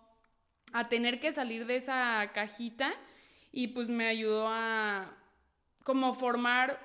a 0.71 0.87
tener 0.87 1.19
que 1.19 1.33
salir 1.33 1.65
de 1.65 1.75
esa 1.75 2.31
cajita 2.33 2.93
y 3.51 3.67
pues 3.67 3.89
me 3.89 4.07
ayudó 4.07 4.47
a 4.47 5.13
como 5.83 6.13
formar 6.13 6.79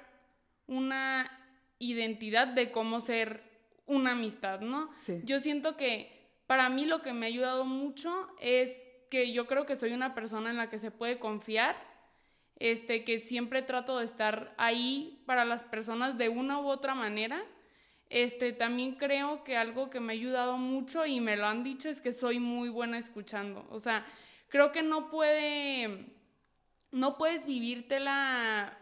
una 0.67 1.31
identidad 1.79 2.49
de 2.49 2.73
cómo 2.73 2.99
ser 2.99 3.45
una 3.87 4.13
amistad, 4.13 4.61
¿no? 4.63 4.91
Sí. 5.03 5.21
Yo 5.23 5.39
siento 5.39 5.77
que 5.77 6.33
para 6.49 6.69
mí 6.69 6.85
lo 6.85 7.01
que 7.01 7.13
me 7.13 7.27
ha 7.27 7.29
ayudado 7.29 7.65
mucho 7.65 8.27
es 8.41 8.83
que 9.11 9.33
yo 9.33 9.47
creo 9.47 9.65
que 9.65 9.77
soy 9.77 9.93
una 9.93 10.13
persona 10.13 10.51
en 10.51 10.57
la 10.57 10.71
que 10.71 10.81
se 10.81 10.91
puede 10.91 11.21
confiar, 11.21 11.77
este, 12.57 13.05
que 13.05 13.21
siempre 13.21 13.63
trato 13.63 13.97
de 14.01 14.07
estar 14.07 14.55
ahí 14.59 15.23
para 15.25 15.45
las 15.45 15.63
personas 15.63 16.19
de 16.19 16.31
una 16.31 16.59
u 16.59 16.67
otra 16.67 16.97
manera. 16.97 17.45
Este, 18.11 18.53
también 18.53 18.95
creo 18.95 19.45
que 19.45 19.57
algo 19.57 19.91
que 19.91 20.01
me 20.01 20.13
ha 20.13 20.17
ayudado 20.17 20.57
mucho 20.57 21.07
y 21.07 21.21
me 21.21 21.37
lo 21.37 21.47
han 21.47 21.65
dicho 21.65 21.89
es 21.89 22.01
que 22.01 22.13
soy 22.13 22.39
muy 22.39 22.69
buena 22.69 22.99
escuchando. 22.99 23.67
O 23.71 23.79
sea, 23.79 24.07
creo 24.49 24.73
que 24.73 24.83
no 24.83 25.11
puede, 25.11 26.13
no 26.93 27.17
puedes 27.17 27.45
vivírtela 27.47 28.79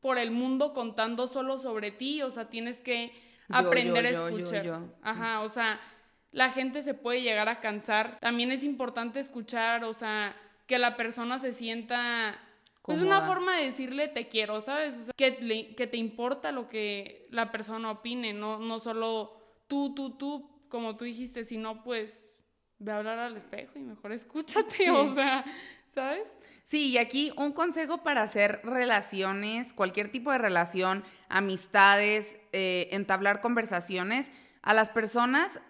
por 0.00 0.18
el 0.18 0.30
mundo 0.30 0.72
contando 0.72 1.26
solo 1.26 1.58
sobre 1.58 1.90
ti, 1.90 2.22
o 2.22 2.30
sea, 2.30 2.48
tienes 2.48 2.80
que 2.80 3.12
aprender 3.48 4.04
yo, 4.04 4.08
a 4.08 4.12
yo, 4.12 4.28
escuchar. 4.28 4.64
yo, 4.64 4.78
sí. 4.78 4.92
Ajá, 5.02 5.40
o 5.40 5.48
sea, 5.48 5.80
la 6.32 6.50
gente 6.50 6.82
se 6.82 6.94
puede 6.94 7.22
llegar 7.22 7.48
a 7.48 7.60
cansar. 7.60 8.18
También 8.20 8.52
es 8.52 8.62
importante 8.64 9.20
escuchar, 9.20 9.84
o 9.84 9.92
sea, 9.92 10.36
que 10.66 10.78
la 10.78 10.96
persona 10.96 11.38
se 11.38 11.52
sienta 11.52 12.38
pues 12.82 13.02
una 13.02 13.16
Cómoda. 13.20 13.26
forma 13.26 13.56
de 13.56 13.64
decirle 13.66 14.08
te 14.08 14.28
quiero, 14.28 14.60
¿sabes? 14.60 14.96
O 14.96 15.04
sea, 15.04 15.12
que, 15.16 15.38
le- 15.40 15.74
que 15.74 15.86
te 15.86 15.96
importa 15.96 16.50
lo 16.52 16.68
que 16.68 17.26
la 17.30 17.52
persona 17.52 17.90
opine, 17.90 18.32
no, 18.32 18.58
no 18.58 18.78
solo 18.80 19.36
tú, 19.68 19.94
tú, 19.94 20.16
tú, 20.16 20.50
como 20.68 20.96
tú 20.96 21.04
dijiste, 21.04 21.44
sino 21.44 21.82
pues 21.82 22.28
ve 22.78 22.92
a 22.92 22.96
hablar 22.98 23.18
al 23.18 23.36
espejo 23.36 23.78
y 23.78 23.82
mejor 23.82 24.12
escúchate, 24.12 24.90
o 24.90 25.12
sea, 25.12 25.44
¿sabes? 25.88 26.38
Sí, 26.64 26.88
y 26.90 26.98
aquí 26.98 27.32
un 27.36 27.52
consejo 27.52 28.02
para 28.02 28.22
hacer 28.22 28.60
relaciones, 28.64 29.72
cualquier 29.74 30.10
tipo 30.10 30.32
de 30.32 30.38
relación, 30.38 31.04
amistades, 31.28 32.38
eh, 32.52 32.88
entablar 32.92 33.40
conversaciones, 33.40 34.30
a 34.62 34.72
las 34.74 34.88
personas 34.88 35.60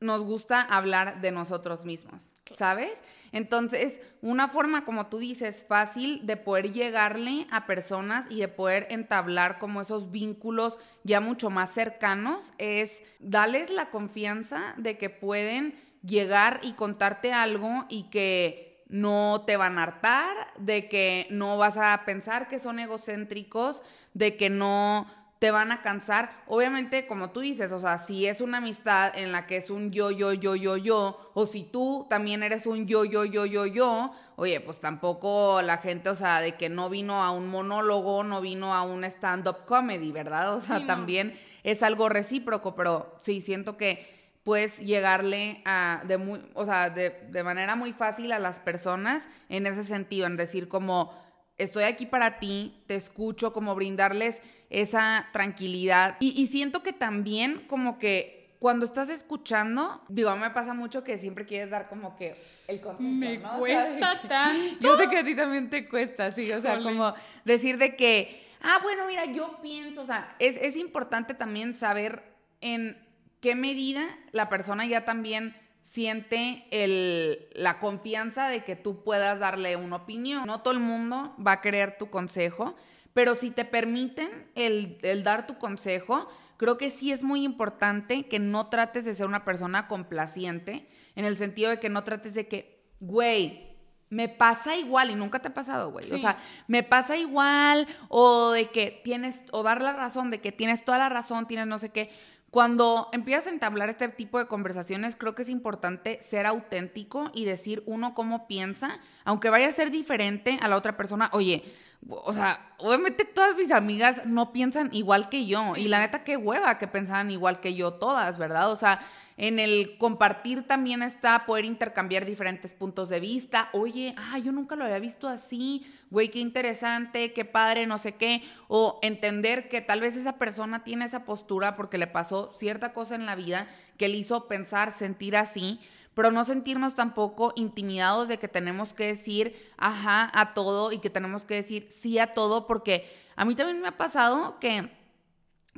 nos 0.00 0.22
gusta 0.22 0.62
hablar 0.62 1.20
de 1.20 1.30
nosotros 1.30 1.84
mismos, 1.84 2.32
¿sabes? 2.54 3.02
Entonces, 3.32 4.00
una 4.22 4.48
forma, 4.48 4.84
como 4.86 5.06
tú 5.06 5.18
dices, 5.18 5.64
fácil 5.68 6.26
de 6.26 6.38
poder 6.38 6.72
llegarle 6.72 7.46
a 7.50 7.66
personas 7.66 8.26
y 8.30 8.40
de 8.40 8.48
poder 8.48 8.86
entablar 8.90 9.58
como 9.58 9.82
esos 9.82 10.10
vínculos 10.10 10.78
ya 11.04 11.20
mucho 11.20 11.50
más 11.50 11.70
cercanos 11.70 12.54
es 12.56 13.02
darles 13.18 13.70
la 13.70 13.90
confianza 13.90 14.74
de 14.78 14.96
que 14.96 15.10
pueden 15.10 15.78
llegar 16.02 16.60
y 16.62 16.72
contarte 16.72 17.34
algo 17.34 17.84
y 17.90 18.04
que 18.04 18.84
no 18.88 19.44
te 19.46 19.56
van 19.56 19.78
a 19.78 19.84
hartar, 19.84 20.34
de 20.58 20.88
que 20.88 21.26
no 21.30 21.58
vas 21.58 21.76
a 21.76 22.02
pensar 22.06 22.48
que 22.48 22.58
son 22.58 22.78
egocéntricos, 22.78 23.82
de 24.14 24.36
que 24.36 24.50
no 24.50 25.06
te 25.40 25.50
van 25.50 25.72
a 25.72 25.80
cansar. 25.82 26.30
Obviamente, 26.46 27.06
como 27.06 27.30
tú 27.30 27.40
dices, 27.40 27.72
o 27.72 27.80
sea, 27.80 27.98
si 27.98 28.26
es 28.26 28.40
una 28.42 28.58
amistad 28.58 29.10
en 29.16 29.32
la 29.32 29.46
que 29.46 29.56
es 29.56 29.70
un 29.70 29.90
yo, 29.90 30.10
yo, 30.10 30.34
yo, 30.34 30.54
yo, 30.54 30.76
yo, 30.76 31.30
o 31.34 31.46
si 31.46 31.64
tú 31.64 32.06
también 32.10 32.42
eres 32.42 32.66
un 32.66 32.86
yo, 32.86 33.04
yo, 33.06 33.24
yo, 33.24 33.46
yo, 33.46 33.64
yo, 33.64 34.12
oye, 34.36 34.60
pues 34.60 34.80
tampoco 34.80 35.62
la 35.62 35.78
gente, 35.78 36.10
o 36.10 36.14
sea, 36.14 36.42
de 36.42 36.56
que 36.56 36.68
no 36.68 36.90
vino 36.90 37.24
a 37.24 37.30
un 37.30 37.48
monólogo, 37.48 38.22
no 38.22 38.42
vino 38.42 38.74
a 38.74 38.82
un 38.82 39.02
stand-up 39.04 39.64
comedy, 39.66 40.12
¿verdad? 40.12 40.54
O 40.56 40.60
sea, 40.60 40.76
Sí, 40.76 40.82
no. 40.82 40.86
también 40.86 41.34
es 41.62 41.82
algo 41.82 42.10
recíproco, 42.10 42.74
pero 42.76 43.16
sí, 43.20 43.40
siento 43.40 43.78
que 43.78 44.20
puedes 44.44 44.78
llegarle 44.80 45.62
a, 45.64 46.02
de 46.06 46.18
muy, 46.18 46.42
o 46.52 46.66
sea, 46.66 46.90
de, 46.90 47.10
de 47.30 47.42
manera 47.42 47.76
muy 47.76 47.94
fácil 47.94 48.32
a 48.32 48.38
las 48.38 48.60
personas 48.60 49.26
en 49.48 49.66
ese 49.66 49.84
sentido, 49.84 50.26
en 50.26 50.36
decir 50.36 50.68
como, 50.68 51.14
estoy 51.62 51.84
aquí 51.84 52.06
para 52.06 52.38
ti, 52.38 52.82
te 52.86 52.94
escucho, 52.96 53.52
como 53.52 53.74
brindarles 53.74 54.42
esa 54.70 55.28
tranquilidad. 55.32 56.16
Y, 56.20 56.40
y 56.40 56.46
siento 56.46 56.82
que 56.82 56.92
también 56.92 57.66
como 57.68 57.98
que 57.98 58.38
cuando 58.58 58.84
estás 58.84 59.08
escuchando, 59.08 60.02
digo, 60.08 60.36
me 60.36 60.50
pasa 60.50 60.74
mucho 60.74 61.02
que 61.02 61.18
siempre 61.18 61.46
quieres 61.46 61.70
dar 61.70 61.88
como 61.88 62.14
que 62.16 62.36
el 62.68 62.80
consejo, 62.80 63.08
Me 63.08 63.38
¿no? 63.38 63.48
O 63.48 63.50
sea, 63.52 63.58
cuesta 63.58 63.90
de 64.14 64.20
que- 64.20 64.28
tanto. 64.28 64.76
Yo 64.80 64.98
sé 64.98 65.08
que 65.08 65.18
a 65.18 65.24
ti 65.24 65.34
también 65.34 65.70
te 65.70 65.88
cuesta, 65.88 66.30
sí, 66.30 66.52
o 66.52 66.60
sea, 66.60 66.82
como 66.82 67.14
decir 67.44 67.78
de 67.78 67.96
que, 67.96 68.44
ah, 68.60 68.78
bueno, 68.82 69.06
mira, 69.06 69.24
yo 69.24 69.58
pienso, 69.62 70.02
o 70.02 70.06
sea, 70.06 70.36
es, 70.38 70.58
es 70.60 70.76
importante 70.76 71.32
también 71.34 71.74
saber 71.74 72.22
en 72.60 72.98
qué 73.40 73.54
medida 73.54 74.02
la 74.32 74.50
persona 74.50 74.84
ya 74.84 75.06
también 75.06 75.56
siente 75.90 76.66
el, 76.70 77.48
la 77.52 77.80
confianza 77.80 78.48
de 78.48 78.62
que 78.62 78.76
tú 78.76 79.02
puedas 79.02 79.40
darle 79.40 79.74
una 79.74 79.96
opinión. 79.96 80.46
No 80.46 80.60
todo 80.60 80.72
el 80.72 80.78
mundo 80.78 81.34
va 81.44 81.52
a 81.52 81.60
querer 81.60 81.98
tu 81.98 82.10
consejo, 82.10 82.76
pero 83.12 83.34
si 83.34 83.50
te 83.50 83.64
permiten 83.64 84.28
el, 84.54 84.98
el 85.02 85.24
dar 85.24 85.48
tu 85.48 85.58
consejo, 85.58 86.28
creo 86.58 86.78
que 86.78 86.90
sí 86.90 87.10
es 87.10 87.24
muy 87.24 87.42
importante 87.42 88.28
que 88.28 88.38
no 88.38 88.68
trates 88.68 89.04
de 89.04 89.14
ser 89.14 89.26
una 89.26 89.44
persona 89.44 89.88
complaciente, 89.88 90.88
en 91.16 91.24
el 91.24 91.36
sentido 91.36 91.70
de 91.70 91.80
que 91.80 91.88
no 91.88 92.04
trates 92.04 92.34
de 92.34 92.46
que, 92.46 92.84
güey, 93.00 93.68
me 94.10 94.28
pasa 94.28 94.76
igual 94.76 95.10
y 95.10 95.16
nunca 95.16 95.40
te 95.40 95.48
ha 95.48 95.54
pasado, 95.54 95.90
güey. 95.90 96.12
O 96.12 96.18
sea, 96.18 96.38
me 96.68 96.84
pasa 96.84 97.16
igual 97.16 97.88
o 98.08 98.52
de 98.52 98.70
que 98.70 99.00
tienes, 99.04 99.40
o 99.50 99.64
dar 99.64 99.82
la 99.82 99.92
razón 99.92 100.30
de 100.30 100.40
que 100.40 100.52
tienes 100.52 100.84
toda 100.84 100.98
la 100.98 101.08
razón, 101.08 101.48
tienes 101.48 101.66
no 101.66 101.80
sé 101.80 101.90
qué. 101.90 102.10
Cuando 102.50 103.08
empiezas 103.12 103.46
a 103.46 103.50
entablar 103.50 103.90
este 103.90 104.08
tipo 104.08 104.38
de 104.38 104.46
conversaciones, 104.46 105.14
creo 105.14 105.36
que 105.36 105.42
es 105.42 105.48
importante 105.48 106.20
ser 106.20 106.46
auténtico 106.46 107.30
y 107.32 107.44
decir 107.44 107.84
uno 107.86 108.12
cómo 108.12 108.48
piensa, 108.48 108.98
aunque 109.24 109.50
vaya 109.50 109.68
a 109.68 109.72
ser 109.72 109.92
diferente 109.92 110.58
a 110.60 110.66
la 110.66 110.76
otra 110.76 110.96
persona. 110.96 111.30
Oye, 111.32 111.62
o 112.08 112.34
sea, 112.34 112.74
obviamente 112.78 113.24
todas 113.24 113.54
mis 113.56 113.70
amigas 113.70 114.22
no 114.26 114.52
piensan 114.52 114.88
igual 114.92 115.28
que 115.28 115.46
yo. 115.46 115.74
Sí. 115.74 115.82
Y 115.82 115.88
la 115.88 116.00
neta, 116.00 116.24
qué 116.24 116.36
hueva 116.36 116.78
que 116.78 116.88
pensaran 116.88 117.30
igual 117.30 117.60
que 117.60 117.74
yo 117.74 117.94
todas, 117.94 118.36
¿verdad? 118.36 118.72
O 118.72 118.76
sea, 118.76 119.00
en 119.40 119.58
el 119.58 119.96
compartir 119.96 120.66
también 120.66 121.02
está 121.02 121.46
poder 121.46 121.64
intercambiar 121.64 122.26
diferentes 122.26 122.74
puntos 122.74 123.08
de 123.08 123.20
vista. 123.20 123.70
Oye, 123.72 124.14
ah, 124.18 124.38
yo 124.38 124.52
nunca 124.52 124.76
lo 124.76 124.84
había 124.84 124.98
visto 124.98 125.28
así. 125.28 125.86
Güey, 126.10 126.28
qué 126.28 126.40
interesante, 126.40 127.32
qué 127.32 127.46
padre, 127.46 127.86
no 127.86 127.96
sé 127.96 128.16
qué. 128.16 128.42
O 128.68 128.98
entender 129.00 129.70
que 129.70 129.80
tal 129.80 130.00
vez 130.00 130.14
esa 130.14 130.36
persona 130.36 130.84
tiene 130.84 131.06
esa 131.06 131.24
postura 131.24 131.74
porque 131.74 131.96
le 131.96 132.06
pasó 132.06 132.52
cierta 132.58 132.92
cosa 132.92 133.14
en 133.14 133.24
la 133.24 133.34
vida 133.34 133.66
que 133.96 134.08
le 134.08 134.18
hizo 134.18 134.46
pensar, 134.46 134.92
sentir 134.92 135.34
así. 135.38 135.80
Pero 136.12 136.30
no 136.30 136.44
sentirnos 136.44 136.94
tampoco 136.94 137.54
intimidados 137.56 138.28
de 138.28 138.38
que 138.38 138.48
tenemos 138.48 138.92
que 138.92 139.06
decir 139.06 139.56
ajá 139.78 140.30
a 140.38 140.52
todo 140.52 140.92
y 140.92 140.98
que 140.98 141.08
tenemos 141.08 141.46
que 141.46 141.54
decir 141.54 141.88
sí 141.90 142.18
a 142.18 142.34
todo, 142.34 142.66
porque 142.66 143.10
a 143.36 143.46
mí 143.46 143.54
también 143.54 143.80
me 143.80 143.88
ha 143.88 143.96
pasado 143.96 144.58
que 144.60 144.90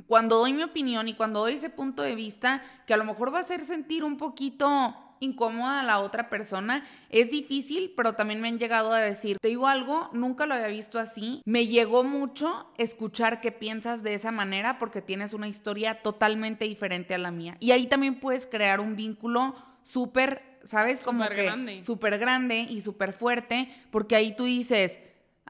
cuando 0.07 0.37
doy 0.37 0.53
mi 0.53 0.63
opinión 0.63 1.07
y 1.07 1.13
cuando 1.13 1.41
doy 1.41 1.53
ese 1.53 1.69
punto 1.69 2.03
de 2.03 2.15
vista, 2.15 2.61
que 2.85 2.93
a 2.93 2.97
lo 2.97 3.05
mejor 3.05 3.33
va 3.33 3.39
a 3.39 3.41
hacer 3.41 3.65
sentir 3.65 4.03
un 4.03 4.17
poquito 4.17 4.95
incómoda 5.19 5.79
a 5.79 5.83
la 5.83 5.99
otra 5.99 6.29
persona, 6.29 6.85
es 7.09 7.31
difícil, 7.31 7.93
pero 7.95 8.13
también 8.13 8.41
me 8.41 8.49
han 8.49 8.59
llegado 8.59 8.91
a 8.91 8.99
decir, 8.99 9.37
te 9.39 9.47
digo 9.47 9.67
algo, 9.67 10.09
nunca 10.11 10.45
lo 10.45 10.53
había 10.53 10.67
visto 10.67 10.99
así, 10.99 11.41
me 11.45 11.65
llegó 11.65 12.03
mucho 12.03 12.67
escuchar 12.77 13.39
que 13.39 13.53
piensas 13.53 14.03
de 14.03 14.15
esa 14.15 14.31
manera 14.31 14.77
porque 14.79 15.01
tienes 15.01 15.33
una 15.33 15.47
historia 15.47 16.01
totalmente 16.01 16.65
diferente 16.65 17.13
a 17.13 17.17
la 17.19 17.31
mía. 17.31 17.55
Y 17.61 17.71
ahí 17.71 17.87
también 17.87 18.19
puedes 18.19 18.45
crear 18.45 18.81
un 18.81 18.97
vínculo 18.97 19.55
súper, 19.83 20.59
¿sabes? 20.65 20.99
Como 20.99 21.23
Súper 21.23 21.35
que 21.37 21.43
grande. 21.45 21.83
súper 21.83 22.17
grande 22.17 22.59
y 22.69 22.81
súper 22.81 23.13
fuerte, 23.13 23.69
porque 23.91 24.17
ahí 24.17 24.35
tú 24.35 24.43
dices, 24.43 24.99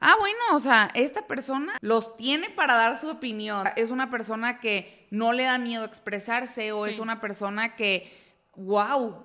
Ah, 0.06 0.16
bueno, 0.20 0.38
o 0.52 0.60
sea, 0.60 0.90
esta 0.92 1.26
persona 1.26 1.78
los 1.80 2.14
tiene 2.18 2.50
para 2.50 2.74
dar 2.74 2.98
su 2.98 3.08
opinión. 3.08 3.66
Es 3.74 3.90
una 3.90 4.10
persona 4.10 4.60
que 4.60 5.06
no 5.10 5.32
le 5.32 5.44
da 5.44 5.56
miedo 5.56 5.82
expresarse 5.82 6.72
o 6.72 6.84
es 6.84 6.98
una 6.98 7.22
persona 7.22 7.74
que, 7.74 8.12
wow, 8.54 9.24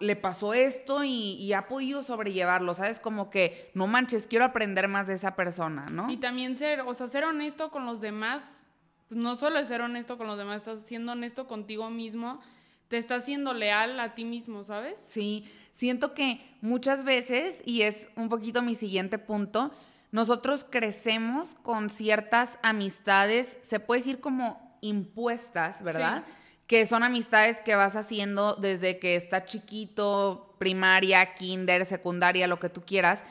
le 0.00 0.16
pasó 0.16 0.52
esto 0.52 1.04
y, 1.04 1.34
y 1.34 1.52
ha 1.52 1.68
podido 1.68 2.02
sobrellevarlo, 2.02 2.74
¿sabes? 2.74 2.98
Como 2.98 3.30
que, 3.30 3.70
no 3.74 3.86
manches, 3.86 4.26
quiero 4.26 4.44
aprender 4.44 4.88
más 4.88 5.06
de 5.06 5.14
esa 5.14 5.36
persona, 5.36 5.86
¿no? 5.90 6.10
Y 6.10 6.16
también 6.16 6.56
ser, 6.56 6.80
o 6.80 6.92
sea, 6.92 7.06
ser 7.06 7.24
honesto 7.24 7.70
con 7.70 7.86
los 7.86 8.00
demás, 8.00 8.64
pues, 9.06 9.20
no 9.20 9.36
solo 9.36 9.60
es 9.60 9.68
ser 9.68 9.80
honesto 9.80 10.18
con 10.18 10.26
los 10.26 10.38
demás, 10.38 10.58
estás 10.58 10.82
siendo 10.82 11.12
honesto 11.12 11.46
contigo 11.46 11.88
mismo, 11.88 12.40
te 12.88 12.96
estás 12.96 13.24
siendo 13.24 13.54
leal 13.54 14.00
a 14.00 14.14
ti 14.14 14.24
mismo, 14.24 14.64
¿sabes? 14.64 15.04
Sí, 15.06 15.48
siento 15.70 16.14
que 16.14 16.40
muchas 16.62 17.04
veces, 17.04 17.62
y 17.64 17.82
es 17.82 18.08
un 18.16 18.28
poquito 18.28 18.60
mi 18.62 18.74
siguiente 18.74 19.18
punto, 19.18 19.70
nosotros 20.16 20.64
crecemos 20.64 21.56
con 21.56 21.90
ciertas 21.90 22.58
amistades, 22.62 23.58
se 23.60 23.80
puede 23.80 24.00
decir 24.00 24.18
como 24.18 24.78
impuestas, 24.80 25.82
¿verdad? 25.82 26.24
Que 26.66 26.86
son 26.86 27.02
amistades 27.02 27.60
que 27.60 27.74
vas 27.74 27.96
haciendo 27.96 28.54
desde 28.54 28.98
que 28.98 29.16
está 29.16 29.44
chiquito, 29.44 30.56
primaria, 30.58 31.34
kinder, 31.34 31.84
secundaria, 31.84 32.46
lo 32.46 32.58
que 32.58 32.70
tú 32.70 32.82
quieras. 32.86 33.24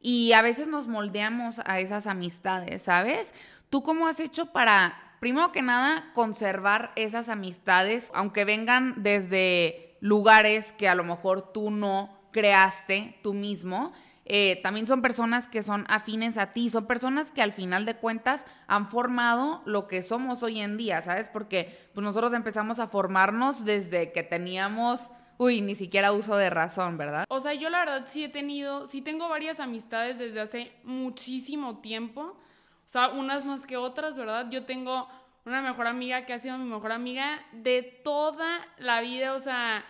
Y 0.00 0.32
a 0.32 0.42
veces 0.42 0.66
nos 0.66 0.88
moldeamos 0.88 1.60
a 1.64 1.78
esas 1.78 2.08
amistades, 2.08 2.82
¿sabes? 2.82 3.34
¿Tú 3.70 3.84
cómo 3.84 4.08
has 4.08 4.18
hecho 4.18 4.46
para, 4.46 5.16
primero 5.20 5.52
que 5.52 5.62
nada, 5.62 6.10
conservar 6.12 6.90
esas 6.96 7.28
amistades, 7.28 8.10
aunque 8.14 8.44
vengan 8.44 9.04
desde 9.04 9.96
lugares 10.00 10.72
que 10.72 10.88
a 10.88 10.96
lo 10.96 11.04
mejor 11.04 11.52
tú 11.52 11.70
no 11.70 12.18
creaste 12.32 13.20
tú 13.22 13.32
mismo? 13.32 13.92
Eh, 14.34 14.58
también 14.62 14.86
son 14.86 15.02
personas 15.02 15.46
que 15.46 15.62
son 15.62 15.84
afines 15.88 16.38
a 16.38 16.54
ti, 16.54 16.70
son 16.70 16.86
personas 16.86 17.32
que 17.32 17.42
al 17.42 17.52
final 17.52 17.84
de 17.84 17.96
cuentas 17.96 18.46
han 18.66 18.88
formado 18.88 19.60
lo 19.66 19.88
que 19.88 20.00
somos 20.00 20.42
hoy 20.42 20.58
en 20.58 20.78
día, 20.78 21.02
¿sabes? 21.02 21.28
Porque 21.28 21.90
pues 21.92 22.02
nosotros 22.02 22.32
empezamos 22.32 22.78
a 22.78 22.86
formarnos 22.86 23.66
desde 23.66 24.10
que 24.12 24.22
teníamos, 24.22 25.00
uy, 25.36 25.60
ni 25.60 25.74
siquiera 25.74 26.12
uso 26.12 26.34
de 26.34 26.48
razón, 26.48 26.96
¿verdad? 26.96 27.26
O 27.28 27.40
sea, 27.40 27.52
yo 27.52 27.68
la 27.68 27.80
verdad 27.80 28.04
sí 28.06 28.24
he 28.24 28.30
tenido, 28.30 28.88
sí 28.88 29.02
tengo 29.02 29.28
varias 29.28 29.60
amistades 29.60 30.18
desde 30.18 30.40
hace 30.40 30.72
muchísimo 30.82 31.80
tiempo, 31.82 32.22
o 32.22 32.88
sea, 32.88 33.10
unas 33.10 33.44
más 33.44 33.66
que 33.66 33.76
otras, 33.76 34.16
¿verdad? 34.16 34.48
Yo 34.50 34.64
tengo 34.64 35.10
una 35.44 35.60
mejor 35.60 35.86
amiga 35.86 36.24
que 36.24 36.32
ha 36.32 36.38
sido 36.38 36.56
mi 36.56 36.64
mejor 36.64 36.92
amiga 36.92 37.44
de 37.52 37.82
toda 37.82 38.66
la 38.78 39.02
vida, 39.02 39.34
o 39.34 39.40
sea, 39.40 39.84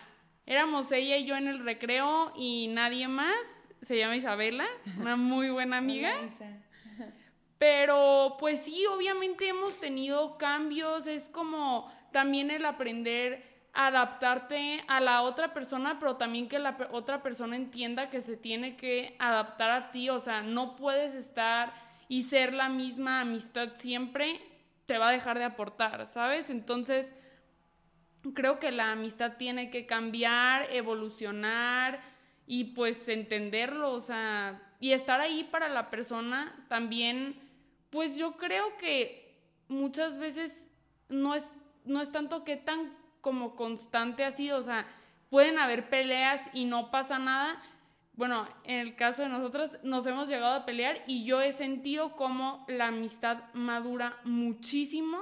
éramos 0.45 0.91
ella 0.91 1.15
y 1.15 1.23
yo 1.23 1.37
en 1.37 1.47
el 1.47 1.63
recreo 1.63 2.33
y 2.35 2.67
nadie 2.67 3.07
más 3.07 3.62
se 3.83 3.97
llama 3.97 4.15
Isabela, 4.15 4.65
una 4.99 5.15
muy 5.17 5.49
buena 5.49 5.77
amiga. 5.77 6.13
Pero 7.57 8.35
pues 8.39 8.59
sí, 8.59 8.85
obviamente 8.87 9.47
hemos 9.47 9.79
tenido 9.79 10.37
cambios, 10.37 11.07
es 11.07 11.29
como 11.29 11.91
también 12.11 12.51
el 12.51 12.65
aprender 12.65 13.53
a 13.73 13.87
adaptarte 13.87 14.83
a 14.87 14.99
la 14.99 15.21
otra 15.21 15.53
persona, 15.53 15.97
pero 15.99 16.17
también 16.17 16.47
que 16.47 16.59
la 16.59 16.77
otra 16.91 17.23
persona 17.23 17.55
entienda 17.55 18.09
que 18.09 18.21
se 18.21 18.37
tiene 18.37 18.75
que 18.75 19.15
adaptar 19.17 19.71
a 19.71 19.91
ti, 19.91 20.09
o 20.09 20.19
sea, 20.19 20.41
no 20.41 20.75
puedes 20.75 21.15
estar 21.15 21.73
y 22.07 22.23
ser 22.23 22.53
la 22.53 22.69
misma 22.69 23.21
amistad 23.21 23.69
siempre, 23.77 24.41
te 24.85 24.97
va 24.97 25.09
a 25.09 25.11
dejar 25.11 25.39
de 25.39 25.45
aportar, 25.45 26.07
¿sabes? 26.07 26.49
Entonces, 26.49 27.13
creo 28.33 28.59
que 28.59 28.71
la 28.71 28.91
amistad 28.91 29.37
tiene 29.37 29.69
que 29.69 29.85
cambiar, 29.85 30.67
evolucionar, 30.71 31.99
y 32.45 32.65
pues 32.75 33.07
entenderlo, 33.09 33.91
o 33.91 34.01
sea, 34.01 34.61
y 34.79 34.91
estar 34.91 35.21
ahí 35.21 35.43
para 35.45 35.69
la 35.69 35.89
persona 35.89 36.65
también, 36.67 37.39
pues 37.89 38.17
yo 38.17 38.37
creo 38.37 38.75
que 38.77 39.39
muchas 39.67 40.17
veces 40.17 40.69
no 41.09 41.35
es, 41.35 41.45
no 41.85 42.01
es 42.01 42.11
tanto 42.11 42.43
que 42.43 42.57
tan 42.57 42.93
como 43.21 43.55
constante 43.55 44.25
así, 44.25 44.51
o 44.51 44.61
sea, 44.61 44.85
pueden 45.29 45.57
haber 45.57 45.89
peleas 45.89 46.41
y 46.53 46.65
no 46.65 46.91
pasa 46.91 47.17
nada. 47.17 47.59
Bueno, 48.15 48.47
en 48.65 48.79
el 48.79 48.95
caso 48.95 49.23
de 49.23 49.29
nosotros 49.29 49.71
nos 49.83 50.05
hemos 50.05 50.27
llegado 50.27 50.53
a 50.53 50.65
pelear 50.65 51.01
y 51.07 51.23
yo 51.23 51.41
he 51.41 51.51
sentido 51.51 52.15
como 52.15 52.65
la 52.67 52.87
amistad 52.87 53.39
madura 53.53 54.17
muchísimo 54.23 55.19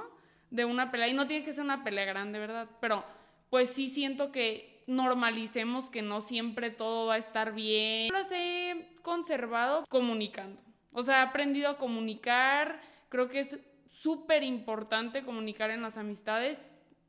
de 0.50 0.64
una 0.64 0.90
pelea 0.90 1.08
y 1.08 1.14
no 1.14 1.26
tiene 1.26 1.44
que 1.44 1.52
ser 1.52 1.64
una 1.64 1.84
pelea 1.84 2.04
grande, 2.04 2.38
¿verdad? 2.38 2.68
Pero 2.80 3.04
pues 3.48 3.70
sí 3.70 3.88
siento 3.88 4.32
que 4.32 4.71
normalicemos 4.92 5.90
que 5.90 6.02
no 6.02 6.20
siempre 6.20 6.70
todo 6.70 7.06
va 7.06 7.14
a 7.14 7.18
estar 7.18 7.52
bien. 7.52 8.12
Las 8.12 8.30
he 8.30 8.94
conservado 9.02 9.84
comunicando. 9.88 10.60
O 10.92 11.02
sea, 11.02 11.22
he 11.22 11.26
aprendido 11.26 11.70
a 11.70 11.78
comunicar. 11.78 12.80
Creo 13.08 13.28
que 13.28 13.40
es 13.40 13.58
súper 13.90 14.42
importante 14.42 15.24
comunicar 15.24 15.70
en 15.70 15.82
las 15.82 15.96
amistades 15.96 16.58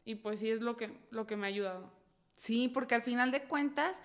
y 0.06 0.16
pues 0.16 0.40
sí 0.40 0.50
es 0.50 0.62
lo 0.62 0.78
que, 0.78 0.98
lo 1.12 1.28
que 1.28 1.36
me 1.36 1.48
ha 1.48 1.50
ayudado. 1.50 1.92
Sí, 2.36 2.68
porque 2.68 2.96
al 2.96 3.04
final 3.04 3.32
de 3.32 3.44
cuentas 3.44 4.02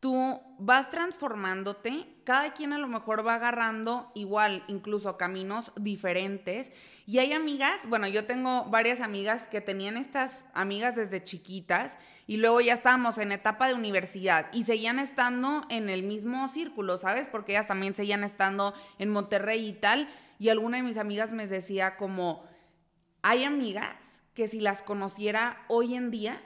tú 0.00 0.40
vas 0.58 0.90
transformándote, 0.90 2.08
cada 2.24 2.52
quien 2.52 2.72
a 2.72 2.78
lo 2.78 2.88
mejor 2.88 3.24
va 3.24 3.34
agarrando 3.34 4.10
igual, 4.14 4.64
incluso 4.66 5.16
caminos 5.16 5.70
diferentes. 5.76 6.72
Y 7.06 7.18
hay 7.18 7.32
amigas, 7.32 7.80
bueno, 7.88 8.08
yo 8.08 8.26
tengo 8.26 8.64
varias 8.64 9.00
amigas 9.00 9.46
que 9.46 9.60
tenían 9.60 9.96
estas 9.96 10.44
amigas 10.54 10.96
desde 10.96 11.22
chiquitas 11.22 11.98
y 12.26 12.36
luego 12.36 12.60
ya 12.60 12.74
estábamos 12.74 13.18
en 13.18 13.32
etapa 13.32 13.68
de 13.68 13.74
universidad 13.74 14.46
y 14.52 14.64
seguían 14.64 14.98
estando 14.98 15.62
en 15.68 15.88
el 15.88 16.02
mismo 16.02 16.48
círculo, 16.48 16.98
¿sabes? 16.98 17.26
Porque 17.26 17.52
ellas 17.52 17.68
también 17.68 17.94
seguían 17.94 18.24
estando 18.24 18.74
en 18.98 19.10
Monterrey 19.10 19.66
y 19.66 19.72
tal. 19.72 20.08
Y 20.38 20.48
alguna 20.48 20.78
de 20.78 20.82
mis 20.82 20.96
amigas 20.96 21.32
me 21.32 21.46
decía 21.46 21.96
como, 21.96 22.44
hay 23.22 23.44
amigas 23.44 23.96
que 24.34 24.48
si 24.48 24.60
las 24.60 24.82
conociera 24.82 25.64
hoy 25.68 25.94
en 25.94 26.10
día, 26.10 26.42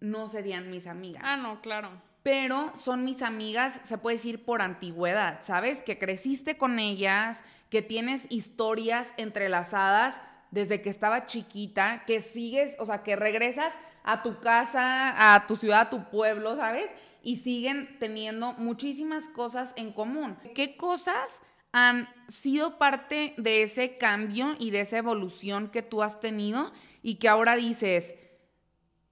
no 0.00 0.28
serían 0.28 0.70
mis 0.70 0.86
amigas. 0.86 1.22
Ah, 1.24 1.36
no, 1.36 1.60
claro 1.60 1.90
pero 2.24 2.72
son 2.82 3.04
mis 3.04 3.20
amigas, 3.20 3.78
se 3.84 3.98
puede 3.98 4.16
decir 4.16 4.46
por 4.46 4.62
antigüedad, 4.62 5.40
¿sabes? 5.44 5.82
Que 5.82 5.98
creciste 5.98 6.56
con 6.56 6.78
ellas, 6.78 7.42
que 7.68 7.82
tienes 7.82 8.26
historias 8.30 9.06
entrelazadas 9.18 10.22
desde 10.50 10.80
que 10.80 10.88
estaba 10.88 11.26
chiquita, 11.26 12.04
que 12.06 12.22
sigues, 12.22 12.76
o 12.78 12.86
sea, 12.86 13.02
que 13.02 13.14
regresas 13.14 13.74
a 14.04 14.22
tu 14.22 14.38
casa, 14.38 15.34
a 15.34 15.46
tu 15.46 15.56
ciudad, 15.56 15.80
a 15.80 15.90
tu 15.90 16.08
pueblo, 16.10 16.56
¿sabes? 16.56 16.90
Y 17.22 17.36
siguen 17.36 17.96
teniendo 17.98 18.52
muchísimas 18.52 19.26
cosas 19.28 19.72
en 19.76 19.92
común. 19.92 20.36
¿Qué 20.54 20.76
cosas 20.76 21.40
han 21.72 22.08
sido 22.28 22.78
parte 22.78 23.34
de 23.36 23.62
ese 23.64 23.98
cambio 23.98 24.54
y 24.60 24.70
de 24.70 24.82
esa 24.82 24.98
evolución 24.98 25.70
que 25.70 25.82
tú 25.82 26.02
has 26.02 26.20
tenido 26.20 26.70
y 27.02 27.16
que 27.16 27.28
ahora 27.28 27.56
dices, 27.56 28.14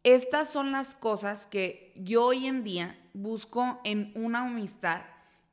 estas 0.05 0.50
son 0.50 0.70
las 0.70 0.94
cosas 0.94 1.46
que 1.46 1.92
yo 1.96 2.26
hoy 2.26 2.46
en 2.46 2.62
día 2.62 2.98
busco 3.14 3.81
en 3.83 4.12
una 4.14 4.46
amistad 4.46 5.02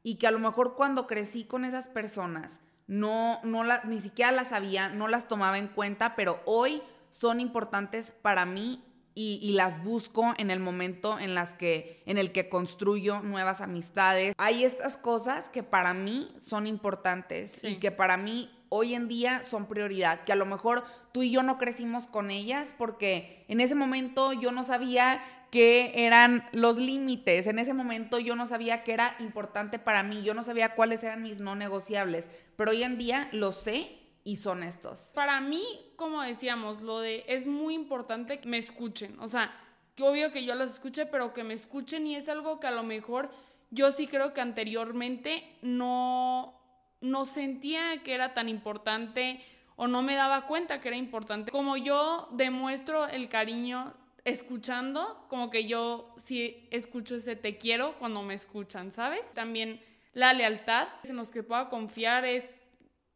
y 0.04 0.16
que 0.16 0.28
a 0.28 0.32
lo 0.32 0.40
mejor 0.40 0.76
cuando 0.76 1.08
crecí 1.08 1.46
con 1.46 1.66
esas 1.66 1.88
personas 1.88 2.60
no, 2.88 3.40
no 3.44 3.64
ni 3.86 4.00
siquiera 4.00 4.32
las 4.32 4.50
sabía, 4.50 4.90
no 4.90 5.08
las 5.08 5.28
tomaba 5.28 5.58
en 5.58 5.68
cuenta, 5.68 6.16
pero 6.16 6.42
hoy 6.46 6.82
son 7.12 7.40
importantes 7.40 8.12
para 8.12 8.46
mí 8.46 8.84
y, 9.16 9.52
las 9.54 9.84
busco 9.84 10.34
en 10.38 10.50
el 10.50 10.60
momento 10.60 11.20
en, 11.20 11.36
las 11.36 11.54
que, 11.54 12.02
en 12.06 12.18
el 12.18 12.32
que 12.32 12.48
construyo 12.48 13.22
nuevas 13.22 13.60
amistades. 13.60 14.34
Hay 14.38 14.64
estas 14.64 14.98
cosas 14.98 15.50
que 15.50 15.64
para 15.64 15.94
mí 15.94 16.34
son 16.40 16.68
importantes 16.68 17.62
y 17.64 17.76
que 17.76 17.92
para 17.92 18.16
mí 18.16 18.50
hoy 18.70 18.94
en 18.94 19.08
día 19.08 19.44
son 19.50 19.66
prioridad, 19.66 20.24
que 20.24 20.32
a 20.32 20.36
lo 20.38 20.46
mejor 20.46 20.86
tú 21.12 21.24
y 21.24 21.32
yo 21.32 21.44
no 21.44 21.58
crecimos 21.58 22.08
con 22.08 22.32
ellas 22.32 22.74
porque 22.78 23.44
en 23.48 23.60
ese 23.60 23.76
momento 23.76 24.32
yo 24.32 24.52
no 24.52 24.64
sabía 24.64 25.22
qué 25.52 25.92
eran 25.96 26.46
los 26.52 26.78
límites. 26.78 27.48
En 27.48 27.60
ese 27.60 27.74
momento 27.74 28.20
yo 28.20 28.36
no 28.36 28.48
sabía 28.48 28.84
qué 28.84 28.94
era 28.94 29.16
importante 29.20 29.80
para 29.80 30.04
mí, 30.04 30.24
yo 30.24 30.34
no 30.34 30.44
sabía 30.44 30.76
cuáles 30.76 31.04
eran 31.04 31.24
mis 31.24 31.40
no 31.40 31.56
negociables, 31.56 32.26
pero 32.56 32.72
hoy 32.72 32.84
en 32.84 32.98
día 32.98 33.30
lo 33.32 33.52
sé 33.52 33.99
y 34.30 34.36
son 34.36 34.62
estos. 34.62 35.00
Para 35.16 35.42
mí, 35.42 35.64
como 35.96 36.22
decíamos, 36.22 36.82
lo 36.82 37.00
de 37.00 37.26
es 37.28 37.48
muy 37.48 37.74
importante 37.74 38.40
que 38.40 38.48
me 38.48 38.60
escuchen, 38.60 39.20
o 39.20 39.28
sea, 39.28 39.52
que 39.96 40.04
obvio 40.04 40.32
que 40.32 40.46
yo 40.46 40.54
las 40.54 40.74
escuche, 40.74 41.08
pero 41.08 41.34
que 41.34 41.44
me 41.44 41.56
escuchen 41.56 42.06
y 42.06 42.16
es 42.16 42.30
algo 42.30 42.60
que 42.60 42.68
a 42.68 42.72
lo 42.72 42.84
mejor 42.84 43.32
yo 43.72 43.92
sí 43.92 44.06
creo 44.06 44.34
que 44.34 44.42
anteriormente 44.42 45.58
no 45.64 46.56
no 47.02 47.26
sentía 47.26 48.04
que 48.04 48.14
era 48.14 48.34
tan 48.34 48.50
importante 48.50 49.42
o 49.78 49.88
no 49.88 50.02
me 50.02 50.16
daba 50.16 50.46
cuenta 50.46 50.80
que 50.80 50.90
era 50.90 50.98
importante. 50.98 51.52
Como 51.52 51.78
yo 51.78 52.28
demuestro 52.34 53.08
el 53.08 53.30
cariño 53.30 53.94
escuchando, 54.26 55.26
como 55.30 55.50
que 55.50 55.66
yo 55.66 56.14
sí 56.24 56.68
escucho 56.72 57.16
ese 57.16 57.36
te 57.36 57.58
quiero 57.58 57.98
cuando 57.98 58.22
me 58.22 58.34
escuchan, 58.34 58.92
¿sabes? 58.92 59.34
También 59.34 59.82
la 60.14 60.34
lealtad 60.34 60.90
en 61.04 61.16
los 61.16 61.30
que 61.30 61.42
pueda 61.42 61.70
confiar 61.70 62.26
es, 62.26 62.58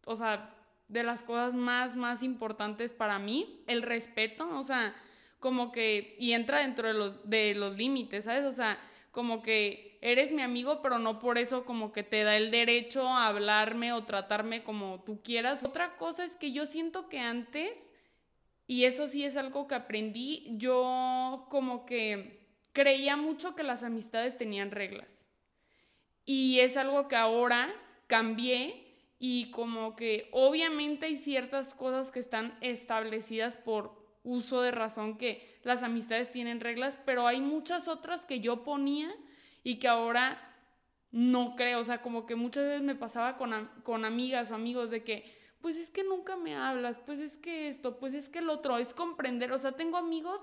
o 0.05 0.15
sea, 0.15 0.49
de 0.93 1.03
las 1.03 1.23
cosas 1.23 1.53
más, 1.53 1.95
más 1.95 2.23
importantes 2.23 2.93
para 2.93 3.19
mí. 3.19 3.63
El 3.67 3.81
respeto, 3.81 4.47
o 4.57 4.63
sea, 4.63 4.95
como 5.39 5.71
que, 5.71 6.15
y 6.19 6.33
entra 6.33 6.59
dentro 6.59 6.87
de, 6.87 6.93
los, 6.93 7.29
de 7.29 7.55
los 7.55 7.75
límites, 7.75 8.25
¿sabes? 8.25 8.45
O 8.45 8.53
sea, 8.53 8.79
como 9.11 9.41
que 9.41 9.97
eres 10.01 10.31
mi 10.31 10.41
amigo, 10.41 10.81
pero 10.81 10.99
no 10.99 11.19
por 11.19 11.37
eso 11.37 11.65
como 11.65 11.91
que 11.91 12.03
te 12.03 12.23
da 12.23 12.37
el 12.37 12.51
derecho 12.51 13.07
a 13.07 13.27
hablarme 13.27 13.91
o 13.91 14.03
tratarme 14.03 14.63
como 14.63 15.03
tú 15.03 15.21
quieras. 15.21 15.63
Otra 15.63 15.97
cosa 15.97 16.23
es 16.23 16.35
que 16.35 16.51
yo 16.51 16.65
siento 16.65 17.09
que 17.09 17.19
antes 17.19 17.77
y 18.67 18.85
eso 18.85 19.07
sí 19.07 19.23
es 19.23 19.35
algo 19.35 19.67
que 19.67 19.75
aprendí. 19.75 20.45
Yo 20.57 21.47
como 21.49 21.85
que 21.85 22.39
creía 22.71 23.17
mucho 23.17 23.55
que 23.55 23.63
las 23.63 23.83
amistades 23.83 24.37
tenían 24.37 24.71
reglas. 24.71 25.27
Y 26.25 26.59
es 26.59 26.77
algo 26.77 27.07
que 27.07 27.15
ahora 27.15 27.73
cambié 28.07 28.82
y 29.25 29.51
como 29.51 29.95
que 29.95 30.27
obviamente 30.33 31.05
hay 31.05 31.15
ciertas 31.15 31.73
cosas 31.73 32.11
que 32.11 32.19
están 32.19 32.57
establecidas 32.59 33.55
por 33.55 33.95
uso 34.25 34.61
de 34.61 34.71
razón 34.71 35.17
que 35.17 35.61
las 35.63 35.81
amistades 35.81 36.29
tienen 36.29 36.59
reglas, 36.59 36.97
pero 37.05 37.25
hay 37.25 37.39
muchas 37.39 37.87
otras 37.87 38.25
que 38.25 38.41
yo 38.41 38.65
ponía 38.65 39.15
y 39.63 39.79
que 39.79 39.87
ahora 39.87 40.41
no 41.11 41.55
creo, 41.55 41.79
o 41.79 41.83
sea, 41.85 42.01
como 42.01 42.25
que 42.25 42.35
muchas 42.35 42.65
veces 42.65 42.81
me 42.81 42.95
pasaba 42.95 43.37
con, 43.37 43.71
con 43.83 44.03
amigas 44.03 44.51
o 44.51 44.55
amigos 44.55 44.89
de 44.89 45.05
que, 45.05 45.23
pues 45.61 45.77
es 45.77 45.89
que 45.89 46.03
nunca 46.03 46.35
me 46.35 46.57
hablas, 46.57 46.99
pues 46.99 47.19
es 47.19 47.37
que 47.37 47.69
esto, 47.69 47.99
pues 47.99 48.13
es 48.13 48.27
que 48.27 48.39
el 48.39 48.49
otro, 48.49 48.77
es 48.77 48.93
comprender, 48.93 49.53
o 49.53 49.57
sea, 49.57 49.71
tengo 49.71 49.95
amigos 49.95 50.41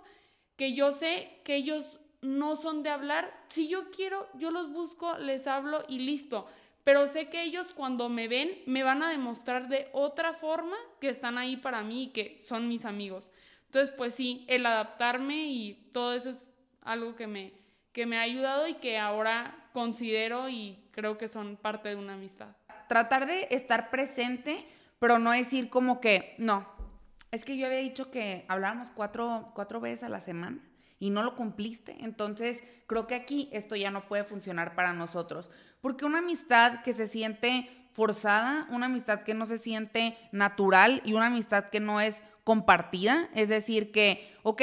que 0.57 0.73
yo 0.73 0.91
sé 0.91 1.43
que 1.45 1.55
ellos 1.55 2.01
no 2.23 2.57
son 2.57 2.83
de 2.83 2.89
hablar, 2.89 3.45
si 3.51 3.69
yo 3.69 3.91
quiero, 3.91 4.27
yo 4.39 4.51
los 4.51 4.73
busco, 4.73 5.19
les 5.19 5.47
hablo 5.47 5.85
y 5.87 5.99
listo, 5.99 6.47
pero 6.85 7.07
sé 7.07 7.29
que 7.29 7.43
ellos 7.43 7.69
cuando 7.75 8.09
me 8.09 8.29
ven 8.29 8.51
me 8.67 8.83
van 8.83 9.03
a 9.03 9.11
demostrar 9.11 9.69
de 9.69 9.89
otra 9.93 10.35
forma 10.35 10.77
que 11.01 11.09
están 11.09 11.39
ahí 11.39 11.57
para 11.57 11.83
mí 11.83 12.05
y 12.05 12.09
que 12.09 12.39
son 12.47 12.69
mis 12.69 12.85
amigos. 12.85 13.29
Entonces, 13.67 13.95
pues 13.97 14.15
sí, 14.15 14.45
el 14.49 14.67
adaptarme 14.67 15.47
y 15.47 15.91
todo 15.93 16.15
eso 16.15 16.31
es 16.31 16.51
algo 16.83 17.15
que 17.15 17.27
me, 17.27 17.53
que 17.93 18.07
me 18.07 18.19
ha 18.19 18.23
ayudado 18.23 18.67
y 18.67 18.75
que 18.75 18.99
ahora 18.99 19.69
considero 19.73 20.49
y 20.49 20.79
creo 20.91 21.19
que 21.19 21.29
son 21.29 21.57
parte 21.57 21.91
de 21.91 21.97
una 21.97 22.15
amistad. 22.15 22.49
Tratar 22.89 23.27
de 23.27 23.47
estar 23.51 23.91
presente, 23.91 24.67
pero 24.99 25.19
no 25.19 25.31
decir 25.31 25.71
como 25.71 26.01
que, 26.01 26.35
no, 26.39 26.67
es 27.31 27.45
que 27.45 27.57
yo 27.57 27.67
había 27.67 27.79
dicho 27.79 28.11
que 28.11 28.45
hablábamos 28.49 28.91
cuatro, 28.91 29.53
cuatro 29.55 29.81
veces 29.81 30.03
a 30.03 30.09
la 30.09 30.21
semana 30.21 30.59
y 30.99 31.11
no 31.11 31.23
lo 31.23 31.37
cumpliste. 31.37 31.97
Entonces, 32.01 32.63
creo 32.87 33.07
que 33.07 33.15
aquí 33.15 33.49
esto 33.53 33.77
ya 33.77 33.91
no 33.91 34.09
puede 34.09 34.25
funcionar 34.25 34.75
para 34.75 34.93
nosotros. 34.93 35.51
Porque 35.81 36.05
una 36.05 36.19
amistad 36.19 36.83
que 36.83 36.95
se 36.95 37.09
siente 37.09 37.71
forzada, 37.93 38.67
una 38.71 38.87
amistad 38.87 39.23
que 39.23 39.35
no 39.35 39.47
se 39.47 39.59
siente 39.59 40.17
natural 40.33 41.03
y 41.05 41.15
una 41.15 41.27
amistad 41.27 41.71
que 41.71 41.81
no 41.81 42.01
es 42.01 42.23
compartida, 42.45 43.29
es 43.35 43.49
decir, 43.49 43.93
que, 43.93 44.37
ok, 44.43 44.63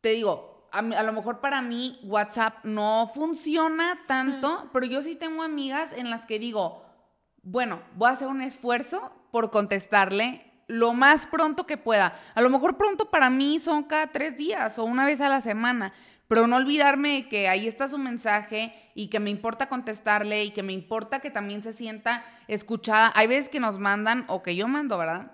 te 0.00 0.10
digo, 0.10 0.68
a, 0.72 0.82
lo 1.02 1.12
mejor 1.12 1.40
para 1.40 1.62
mí 1.62 2.00
WhatsApp 2.02 2.64
no 2.64 3.10
funciona 3.14 3.98
tanto, 4.06 4.70
pero 4.72 4.86
yo 4.86 5.02
sí 5.02 5.14
tengo 5.14 5.42
amigas 5.42 5.92
en 5.92 6.10
las 6.10 6.26
que 6.26 6.38
digo, 6.38 6.84
bueno, 7.42 7.80
voy 7.94 8.08
a 8.08 8.12
hacer 8.12 8.28
un 8.28 8.40
esfuerzo 8.40 9.12
por 9.30 9.50
contestarle 9.50 10.50
lo 10.68 10.94
más 10.94 11.26
pronto 11.26 11.66
que 11.66 11.76
pueda. 11.76 12.18
A 12.34 12.40
lo 12.40 12.48
mejor 12.48 12.78
pronto 12.78 13.10
para 13.10 13.28
mí 13.28 13.58
son 13.58 13.84
cada 13.84 14.06
tres 14.06 14.36
días 14.38 14.78
o 14.78 14.84
una 14.84 15.04
vez 15.04 15.20
a 15.20 15.28
la 15.28 15.42
semana, 15.42 15.92
pero 16.28 16.46
no 16.46 16.56
olvidarme 16.56 17.28
que 17.28 17.48
ahí 17.48 17.68
está 17.68 17.88
su 17.88 17.98
mensaje 17.98 18.74
y 18.94 19.08
que 19.08 19.20
me 19.20 19.30
importa 19.30 19.68
contestarle 19.68 20.44
y 20.44 20.50
que 20.50 20.62
me 20.62 20.72
importa 20.72 21.20
que 21.20 21.30
también 21.30 21.62
se 21.62 21.72
sienta 21.72 22.24
escuchada. 22.48 23.12
Hay 23.14 23.26
veces 23.26 23.48
que 23.48 23.60
nos 23.60 23.78
mandan, 23.78 24.24
o 24.28 24.42
que 24.42 24.56
yo 24.56 24.68
mando, 24.68 24.98
¿verdad? 24.98 25.32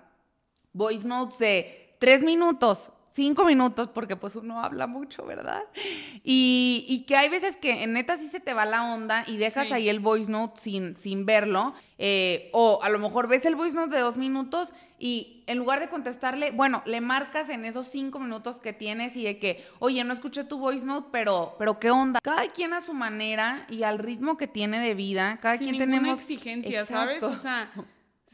Voice 0.73 1.07
notes 1.07 1.39
de 1.39 1.95
tres 1.99 2.23
minutos, 2.23 2.91
cinco 3.11 3.45
minutos, 3.45 3.89
porque 3.93 4.15
pues 4.15 4.35
uno 4.35 4.61
habla 4.61 4.87
mucho, 4.87 5.25
¿verdad? 5.25 5.63
Y, 6.23 7.05
que 7.07 7.15
hay 7.15 7.29
veces 7.29 7.57
que 7.57 7.83
en 7.83 7.93
neta 7.93 8.17
sí 8.17 8.27
se 8.27 8.39
te 8.39 8.53
va 8.53 8.65
la 8.65 8.93
onda 8.93 9.23
y 9.27 9.37
dejas 9.37 9.71
ahí 9.71 9.89
el 9.89 9.99
voice 9.99 10.31
note 10.31 10.59
sin, 10.61 10.95
sin 10.95 11.25
verlo, 11.25 11.73
eh, 11.97 12.49
o 12.53 12.79
a 12.83 12.89
lo 12.89 12.99
mejor 12.99 13.27
ves 13.27 13.45
el 13.45 13.55
voice 13.55 13.75
note 13.75 13.95
de 13.95 14.01
dos 14.01 14.17
minutos 14.17 14.73
y 14.99 15.43
en 15.47 15.57
lugar 15.57 15.79
de 15.79 15.89
contestarle, 15.89 16.51
bueno, 16.51 16.83
le 16.85 17.01
marcas 17.01 17.49
en 17.49 17.65
esos 17.65 17.87
cinco 17.87 18.19
minutos 18.19 18.59
que 18.59 18.73
tienes 18.73 19.15
y 19.15 19.23
de 19.23 19.39
que, 19.39 19.65
oye, 19.79 20.03
no 20.03 20.13
escuché 20.13 20.43
tu 20.43 20.59
voice 20.59 20.85
note, 20.85 21.07
pero, 21.11 21.55
pero 21.57 21.79
¿qué 21.79 21.89
onda? 21.89 22.19
Cada 22.21 22.47
quien 22.47 22.73
a 22.73 22.81
su 22.81 22.93
manera 22.93 23.65
y 23.69 23.83
al 23.83 23.97
ritmo 23.97 24.37
que 24.37 24.47
tiene 24.47 24.79
de 24.79 24.93
vida, 24.95 25.39
cada 25.41 25.57
quien 25.57 25.77
tenemos... 25.77 26.19
exigencia, 26.19 26.85
¿sabes? 26.85 27.23
O 27.23 27.35
sea 27.35 27.71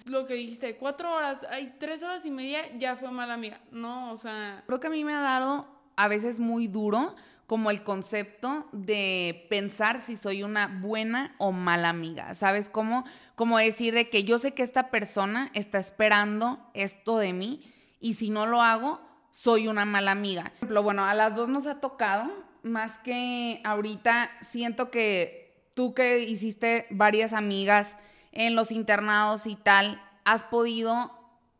lo 0.05 0.27
que 0.27 0.33
dijiste, 0.33 0.75
cuatro 0.75 1.13
horas, 1.13 1.39
hay 1.49 1.75
tres 1.79 2.03
horas 2.03 2.25
y 2.25 2.31
media, 2.31 2.61
ya 2.77 2.95
fue 2.95 3.11
mala 3.11 3.33
amiga. 3.33 3.61
No, 3.71 4.11
o 4.11 4.17
sea. 4.17 4.63
Creo 4.67 4.79
que 4.79 4.87
a 4.87 4.89
mí 4.89 5.03
me 5.03 5.13
ha 5.13 5.21
dado 5.21 5.67
a 5.95 6.07
veces 6.07 6.39
muy 6.39 6.67
duro 6.67 7.15
como 7.47 7.69
el 7.69 7.83
concepto 7.83 8.67
de 8.71 9.45
pensar 9.49 10.01
si 10.01 10.17
soy 10.17 10.43
una 10.43 10.67
buena 10.81 11.35
o 11.37 11.51
mala 11.51 11.89
amiga. 11.89 12.33
¿Sabes 12.33 12.69
cómo? 12.69 13.05
Como 13.35 13.57
decir 13.57 13.93
de 13.93 14.09
que 14.09 14.23
yo 14.23 14.39
sé 14.39 14.53
que 14.53 14.63
esta 14.63 14.89
persona 14.89 15.51
está 15.53 15.77
esperando 15.77 16.59
esto 16.73 17.17
de 17.17 17.33
mí 17.33 17.59
y 17.99 18.15
si 18.15 18.29
no 18.29 18.45
lo 18.47 18.61
hago, 18.61 18.99
soy 19.31 19.67
una 19.67 19.85
mala 19.85 20.11
amiga. 20.11 20.43
Por 20.43 20.53
ejemplo, 20.55 20.83
bueno, 20.83 21.05
a 21.05 21.13
las 21.13 21.35
dos 21.35 21.49
nos 21.49 21.67
ha 21.67 21.79
tocado, 21.79 22.31
más 22.63 22.97
que 22.99 23.61
ahorita 23.63 24.31
siento 24.41 24.89
que 24.89 25.69
tú 25.75 25.93
que 25.93 26.19
hiciste 26.19 26.87
varias 26.89 27.31
amigas 27.31 27.95
en 28.35 28.55
los 28.55 28.71
internados 28.71 29.47
y 29.47 29.55
tal, 29.55 30.01
has 30.23 30.43
podido 30.43 31.11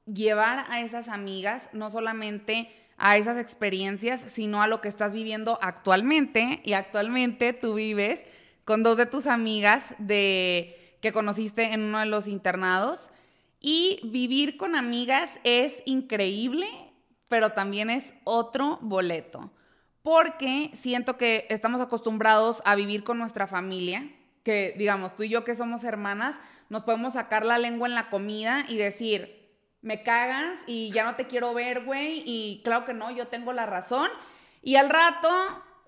llevar 0.06 0.66
a 0.70 0.82
esas 0.82 1.08
amigas 1.08 1.64
no 1.74 1.90
solamente 1.90 2.72
a 2.98 3.18
esas 3.18 3.38
experiencias, 3.38 4.22
sino 4.28 4.62
a 4.62 4.68
lo 4.68 4.82
que 4.82 4.88
estás 4.88 5.12
viviendo 5.12 5.60
actualmente. 5.62 6.62
Y 6.64 6.74
actualmente 6.74 7.54
tú 7.54 7.76
vives 7.76 8.24
con 8.64 8.84
dos 8.84 8.98
de 8.98 9.06
tus 9.06 9.28
amigas 9.28 9.84
de, 9.98 10.98
que 11.02 11.12
conociste 11.12 11.74
en 11.74 11.82
uno 11.84 12.00
de 12.00 12.06
los 12.06 12.28
internados. 12.28 13.12
Y 13.60 14.00
vivir 14.04 14.58
con 14.58 14.76
amigas 14.76 15.30
es 15.44 15.82
increíble, 15.86 16.68
pero 17.30 17.52
también 17.52 17.90
es 17.90 18.14
otro 18.24 18.80
boleto. 18.82 19.52
Porque 20.04 20.70
siento 20.74 21.18
que 21.18 21.48
estamos 21.50 21.82
acostumbrados 21.82 22.62
a 22.64 22.76
vivir 22.76 23.04
con 23.04 23.18
nuestra 23.18 23.48
familia, 23.48 24.08
que 24.44 24.76
digamos, 24.78 25.16
tú 25.16 25.24
y 25.24 25.30
yo 25.30 25.44
que 25.44 25.56
somos 25.56 25.84
hermanas, 25.84 26.36
nos 26.70 26.84
podemos 26.84 27.14
sacar 27.14 27.46
la 27.46 27.58
lengua 27.58 27.88
en 27.88 27.96
la 27.96 28.10
comida 28.10 28.66
y 28.68 28.78
decir, 28.78 29.46
me 29.82 30.04
cagas 30.04 30.60
y 30.68 30.92
ya 30.92 31.04
no 31.04 31.16
te 31.16 31.28
quiero 31.28 31.54
ver, 31.54 31.86
güey, 31.86 32.24
y 32.26 32.62
claro 32.64 32.86
que 32.86 32.94
no, 32.94 33.12
yo 33.12 33.28
tengo 33.28 33.54
la 33.54 33.66
razón. 33.66 34.10
Y 34.62 34.78
al 34.78 34.90
rato 34.90 35.30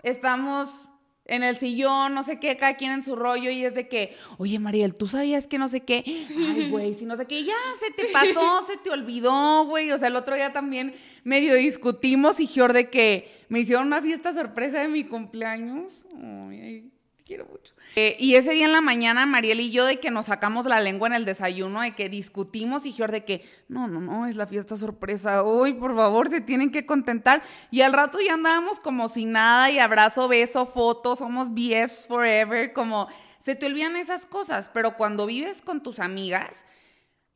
estamos 0.02 0.86
en 1.24 1.42
el 1.42 1.56
sillón, 1.56 2.14
no 2.14 2.24
sé 2.24 2.40
qué, 2.40 2.56
cada 2.56 2.76
quien 2.76 2.92
en 2.92 3.04
su 3.04 3.14
rollo 3.14 3.50
y 3.50 3.64
es 3.64 3.74
de 3.74 3.86
que, 3.86 4.16
oye 4.38 4.58
Mariel, 4.58 4.94
¿tú 4.94 5.08
sabías 5.08 5.46
que 5.46 5.58
no 5.58 5.68
sé 5.68 5.80
qué? 5.80 6.02
Ay, 6.06 6.70
güey, 6.70 6.94
si 6.94 7.04
no 7.04 7.16
sé 7.16 7.26
qué, 7.26 7.44
ya 7.44 7.54
se 7.78 7.90
te 7.90 8.10
pasó, 8.10 8.64
se 8.66 8.78
te 8.78 8.90
olvidó, 8.90 9.66
güey. 9.66 9.92
O 9.92 9.98
sea, 9.98 10.08
el 10.08 10.16
otro 10.16 10.34
día 10.36 10.52
también 10.52 10.94
medio 11.24 11.54
discutimos 11.54 12.40
y 12.40 12.46
Gior 12.46 12.72
de 12.72 12.88
que 12.88 13.44
me 13.48 13.60
hicieron 13.60 13.86
una 13.88 14.00
fiesta 14.00 14.32
sorpresa 14.32 14.80
de 14.80 14.88
mi 14.88 15.04
cumpleaños. 15.04 15.92
Ay, 16.14 16.90
quiero 17.28 17.44
mucho. 17.44 17.74
Eh, 17.94 18.16
y 18.18 18.34
ese 18.34 18.52
día 18.52 18.64
en 18.64 18.72
la 18.72 18.80
mañana, 18.80 19.26
Mariel 19.26 19.60
y 19.60 19.70
yo, 19.70 19.84
de 19.84 20.00
que 20.00 20.10
nos 20.10 20.26
sacamos 20.26 20.64
la 20.64 20.80
lengua 20.80 21.08
en 21.08 21.14
el 21.14 21.26
desayuno, 21.26 21.82
de 21.82 21.94
que 21.94 22.08
discutimos 22.08 22.86
y 22.86 22.94
yo 22.94 23.06
de 23.06 23.24
que, 23.24 23.44
no, 23.68 23.86
no, 23.86 24.00
no, 24.00 24.26
es 24.26 24.36
la 24.36 24.46
fiesta 24.46 24.76
sorpresa, 24.76 25.42
hoy, 25.42 25.74
por 25.74 25.94
favor, 25.94 26.28
se 26.30 26.40
tienen 26.40 26.72
que 26.72 26.86
contentar. 26.86 27.42
Y 27.70 27.82
al 27.82 27.92
rato 27.92 28.18
ya 28.20 28.34
andábamos 28.34 28.80
como 28.80 29.10
sin 29.10 29.32
nada 29.32 29.70
y 29.70 29.78
abrazo, 29.78 30.26
beso, 30.26 30.64
fotos, 30.66 31.18
somos 31.18 31.50
BFs 31.50 32.06
forever, 32.08 32.72
como 32.72 33.08
se 33.40 33.54
te 33.54 33.66
olvidan 33.66 33.96
esas 33.96 34.24
cosas, 34.24 34.70
pero 34.72 34.96
cuando 34.96 35.26
vives 35.26 35.60
con 35.60 35.82
tus 35.82 35.98
amigas, 36.00 36.64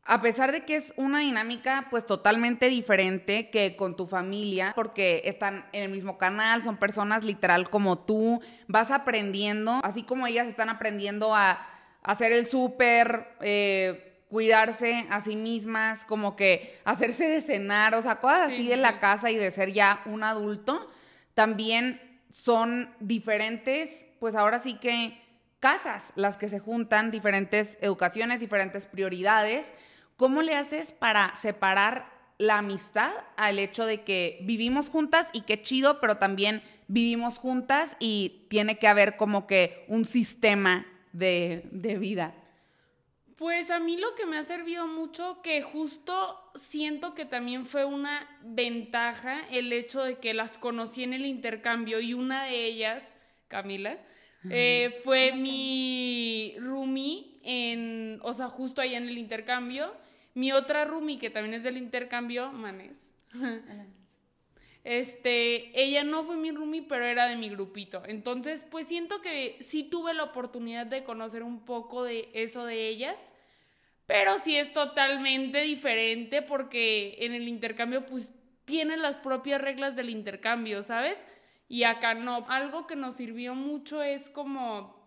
a 0.04 0.20
pesar 0.20 0.50
de 0.50 0.64
que 0.64 0.76
es 0.76 0.92
una 0.96 1.20
dinámica 1.20 1.86
pues 1.90 2.04
totalmente 2.04 2.68
diferente 2.68 3.50
que 3.50 3.76
con 3.76 3.96
tu 3.96 4.06
familia, 4.06 4.72
porque 4.74 5.22
están 5.24 5.64
en 5.72 5.84
el 5.84 5.90
mismo 5.90 6.18
canal, 6.18 6.62
son 6.62 6.76
personas 6.76 7.24
literal 7.24 7.70
como 7.70 7.98
tú, 7.98 8.40
vas 8.66 8.90
aprendiendo, 8.90 9.80
así 9.84 10.02
como 10.02 10.26
ellas 10.26 10.48
están 10.48 10.68
aprendiendo 10.68 11.34
a, 11.34 11.68
hacer 12.02 12.32
el 12.32 12.48
súper, 12.48 13.28
eh, 13.42 14.24
cuidarse 14.28 15.06
a 15.08 15.20
sí 15.20 15.36
mismas, 15.36 16.04
como 16.06 16.34
que 16.34 16.80
hacerse 16.84 17.28
de 17.28 17.40
cenar, 17.40 17.94
o 17.94 18.02
sea, 18.02 18.16
cosas 18.16 18.52
así 18.52 18.66
de 18.66 18.76
la 18.76 18.98
casa 18.98 19.30
y 19.30 19.36
de 19.36 19.52
ser 19.52 19.72
ya 19.72 20.02
un 20.06 20.24
adulto, 20.24 20.90
también 21.34 22.00
son 22.32 22.92
diferentes, 22.98 24.04
pues 24.18 24.34
ahora 24.34 24.58
sí 24.58 24.74
que 24.74 25.22
casas 25.60 26.12
las 26.16 26.38
que 26.38 26.48
se 26.48 26.58
juntan, 26.58 27.12
diferentes 27.12 27.78
educaciones, 27.80 28.40
diferentes 28.40 28.84
prioridades 28.86 29.72
¿Cómo 30.22 30.42
le 30.42 30.54
haces 30.54 30.92
para 30.92 31.34
separar 31.34 32.06
la 32.38 32.58
amistad 32.58 33.12
al 33.36 33.58
hecho 33.58 33.84
de 33.84 34.02
que 34.02 34.38
vivimos 34.42 34.88
juntas 34.88 35.28
y 35.32 35.40
qué 35.40 35.60
chido, 35.60 35.98
pero 36.00 36.18
también 36.18 36.62
vivimos 36.86 37.38
juntas 37.38 37.96
y 37.98 38.46
tiene 38.48 38.78
que 38.78 38.86
haber 38.86 39.16
como 39.16 39.48
que 39.48 39.84
un 39.88 40.04
sistema 40.04 40.86
de, 41.12 41.68
vida? 41.98 42.36
Pues 43.34 43.68
a 43.72 43.80
mí 43.80 43.96
lo 43.96 44.14
que 44.14 44.24
me 44.26 44.38
ha 44.38 44.44
servido 44.44 44.86
mucho, 44.86 45.42
que 45.42 45.60
justo 45.60 46.38
siento 46.54 47.14
que 47.14 47.24
también 47.24 47.66
fue 47.66 47.84
una 47.84 48.24
ventaja 48.44 49.40
el 49.50 49.72
hecho 49.72 50.04
de 50.04 50.18
que 50.18 50.34
las 50.34 50.56
conocí 50.56 51.02
en 51.02 51.14
el 51.14 51.26
intercambio 51.26 51.98
y 51.98 52.14
una 52.14 52.44
de 52.44 52.64
ellas, 52.64 53.04
Camila, 53.48 53.98
eh, 54.48 55.00
fue 55.02 55.32
mi 55.32 56.54
roomie 56.60 57.40
en, 57.42 58.20
o 58.22 58.32
sea, 58.32 58.46
justo 58.46 58.80
allá 58.80 58.98
en 58.98 59.08
el 59.08 59.18
intercambio. 59.18 60.00
Mi 60.34 60.52
otra 60.52 60.84
roomie, 60.84 61.18
que 61.18 61.30
también 61.30 61.54
es 61.54 61.62
del 61.62 61.76
intercambio, 61.76 62.52
Manes. 62.52 62.98
Este, 64.84 65.80
ella 65.80 66.02
no 66.02 66.24
fue 66.24 66.36
mi 66.36 66.50
roomie, 66.50 66.82
pero 66.82 67.04
era 67.04 67.28
de 67.28 67.36
mi 67.36 67.48
grupito. 67.48 68.02
Entonces, 68.04 68.64
pues 68.68 68.88
siento 68.88 69.22
que 69.22 69.56
sí 69.60 69.84
tuve 69.84 70.12
la 70.12 70.24
oportunidad 70.24 70.86
de 70.86 71.04
conocer 71.04 71.44
un 71.44 71.64
poco 71.64 72.02
de 72.02 72.30
eso 72.34 72.66
de 72.66 72.88
ellas, 72.88 73.16
pero 74.06 74.38
sí 74.38 74.56
es 74.56 74.72
totalmente 74.72 75.60
diferente 75.62 76.42
porque 76.42 77.16
en 77.20 77.32
el 77.32 77.46
intercambio, 77.46 78.04
pues 78.06 78.30
tiene 78.64 78.96
las 78.96 79.18
propias 79.18 79.60
reglas 79.60 79.94
del 79.94 80.10
intercambio, 80.10 80.82
¿sabes? 80.82 81.16
Y 81.68 81.84
acá 81.84 82.14
no. 82.14 82.44
Algo 82.48 82.86
que 82.86 82.96
nos 82.96 83.16
sirvió 83.16 83.54
mucho 83.54 84.02
es 84.02 84.28
como 84.30 85.00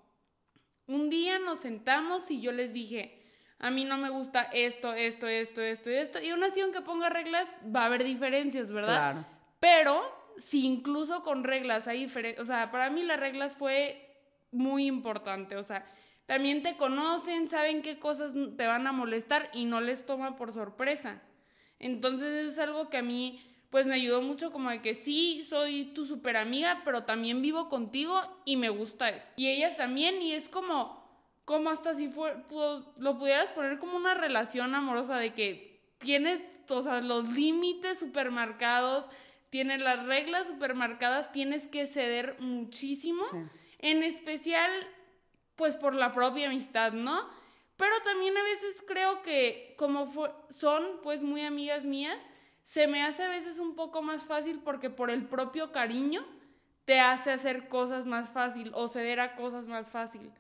un 0.88 1.10
día 1.10 1.40
nos 1.40 1.60
sentamos 1.60 2.30
y 2.32 2.42
yo 2.42 2.52
les 2.52 2.74
dije, 2.74 3.25
a 3.60 3.72
mí 3.72 3.86
no 3.86 3.98
me 3.98 4.10
gusta 4.10 4.50
esto, 4.54 4.94
esto, 4.94 5.28
esto, 5.28 5.62
esto 5.62 5.90
esto. 5.90 6.22
Y 6.22 6.30
aún 6.30 6.44
así, 6.44 6.62
aunque 6.62 6.82
ponga 6.82 7.10
reglas, 7.10 7.48
va 7.74 7.84
a 7.84 7.86
haber 7.86 8.04
diferencias, 8.04 8.72
¿verdad? 8.72 9.12
Claro. 9.12 9.26
Pero 9.60 10.34
si 10.38 10.66
incluso 10.66 11.24
con 11.24 11.44
reglas 11.44 11.88
hay 11.88 12.02
diferencias, 12.02 12.44
o 12.44 12.46
sea, 12.46 12.72
para 12.72 12.90
mí 12.90 13.04
las 13.04 13.20
reglas 13.20 13.56
fue 13.56 14.02
muy 14.52 14.86
importante, 14.86 15.56
o 15.56 15.64
sea, 15.64 15.86
también 16.26 16.64
te 16.64 16.76
conocen, 16.76 17.48
saben 17.48 17.82
qué 17.82 18.00
cosas 18.00 18.34
te 18.58 18.68
van 18.68 18.88
a 18.88 18.92
molestar 18.92 19.50
y 19.54 19.66
no 19.66 19.80
les 19.80 20.06
toma 20.06 20.38
por 20.38 20.52
sorpresa. 20.52 21.22
Entonces 21.78 22.30
eso 22.30 22.52
es 22.52 22.60
algo 22.60 22.90
que 22.90 22.98
a 22.98 23.04
mí 23.04 23.42
pues 23.70 23.88
me 23.88 23.96
ayudó 23.96 24.22
mucho 24.22 24.52
como 24.52 24.70
de 24.70 24.82
que 24.82 24.94
sí, 24.94 25.46
soy 25.48 25.92
tu 25.94 26.06
super 26.06 26.38
amiga, 26.38 26.82
pero 26.86 27.04
también 27.04 27.42
vivo 27.42 27.68
contigo 27.68 28.22
y 28.46 28.56
me 28.56 28.70
gusta 28.70 29.10
eso. 29.10 29.28
Y 29.36 29.50
ellas 29.50 29.76
también 29.76 30.22
y 30.22 30.32
es 30.32 30.48
como, 30.48 31.05
como 31.46 31.70
hasta 31.70 31.94
si 31.94 32.10
fue, 32.10 32.36
lo 32.98 33.18
pudieras 33.18 33.50
poner 33.52 33.78
como 33.80 33.96
una 33.96 34.16
relación 34.16 34.74
amorosa 34.74 35.18
de 35.18 35.34
que 35.34 35.80
tienes, 36.00 36.42
o 36.70 36.82
sea, 36.82 37.02
los 37.02 37.32
límites 37.34 38.00
supermercados, 38.00 39.06
tienes 39.52 39.80
las 39.80 40.06
reglas 40.06 40.48
supermercadas, 40.48 41.32
tienes 41.32 41.68
que 41.68 41.86
ceder 41.86 42.36
muchísimo, 42.40 43.24
en 43.80 44.04
especial 44.04 44.72
pues 45.56 45.78
por 45.78 45.96
la 45.96 46.12
propia 46.12 46.48
amistad, 46.48 46.92
¿no? 46.92 47.30
Pero 47.78 47.94
también 48.04 48.36
a 48.36 48.44
veces 48.44 48.84
creo 48.88 49.22
que 49.22 49.76
como 49.78 50.12
son 50.50 50.84
pues 51.04 51.22
muy 51.22 51.42
amigas 51.42 51.86
mías, 51.86 52.18
se 52.64 52.88
me 52.88 53.04
hace 53.04 53.24
a 53.24 53.30
veces 53.30 53.60
un 53.60 53.76
poco 53.76 54.02
más 54.02 54.24
fácil 54.24 54.62
porque 54.64 54.90
por 54.90 55.12
el 55.12 55.26
propio 55.28 55.72
cariño 55.72 56.26
te 56.86 57.00
hace 57.00 57.32
hacer 57.32 57.68
cosas 57.68 58.06
más 58.06 58.30
fácil 58.30 58.72
o 58.74 58.88
ceder 58.88 59.20
a 59.20 59.36
cosas 59.36 59.68
más 59.68 59.92
fácil. 59.92 60.32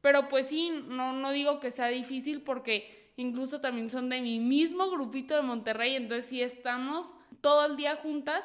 Pero 0.00 0.28
pues 0.28 0.46
sí, 0.46 0.70
no, 0.88 1.12
no 1.12 1.30
digo 1.32 1.60
que 1.60 1.70
sea 1.70 1.88
difícil 1.88 2.42
porque 2.42 3.12
incluso 3.16 3.60
también 3.60 3.90
son 3.90 4.08
de 4.08 4.20
mi 4.20 4.40
mismo 4.40 4.90
grupito 4.90 5.36
de 5.36 5.42
Monterrey, 5.42 5.94
entonces 5.96 6.26
sí 6.26 6.42
estamos 6.42 7.06
todo 7.40 7.66
el 7.66 7.76
día 7.76 7.96
juntas, 7.96 8.44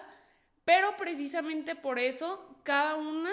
pero 0.66 0.98
precisamente 0.98 1.76
por 1.76 2.00
eso 2.00 2.58
cada 2.64 2.96
una, 2.96 3.32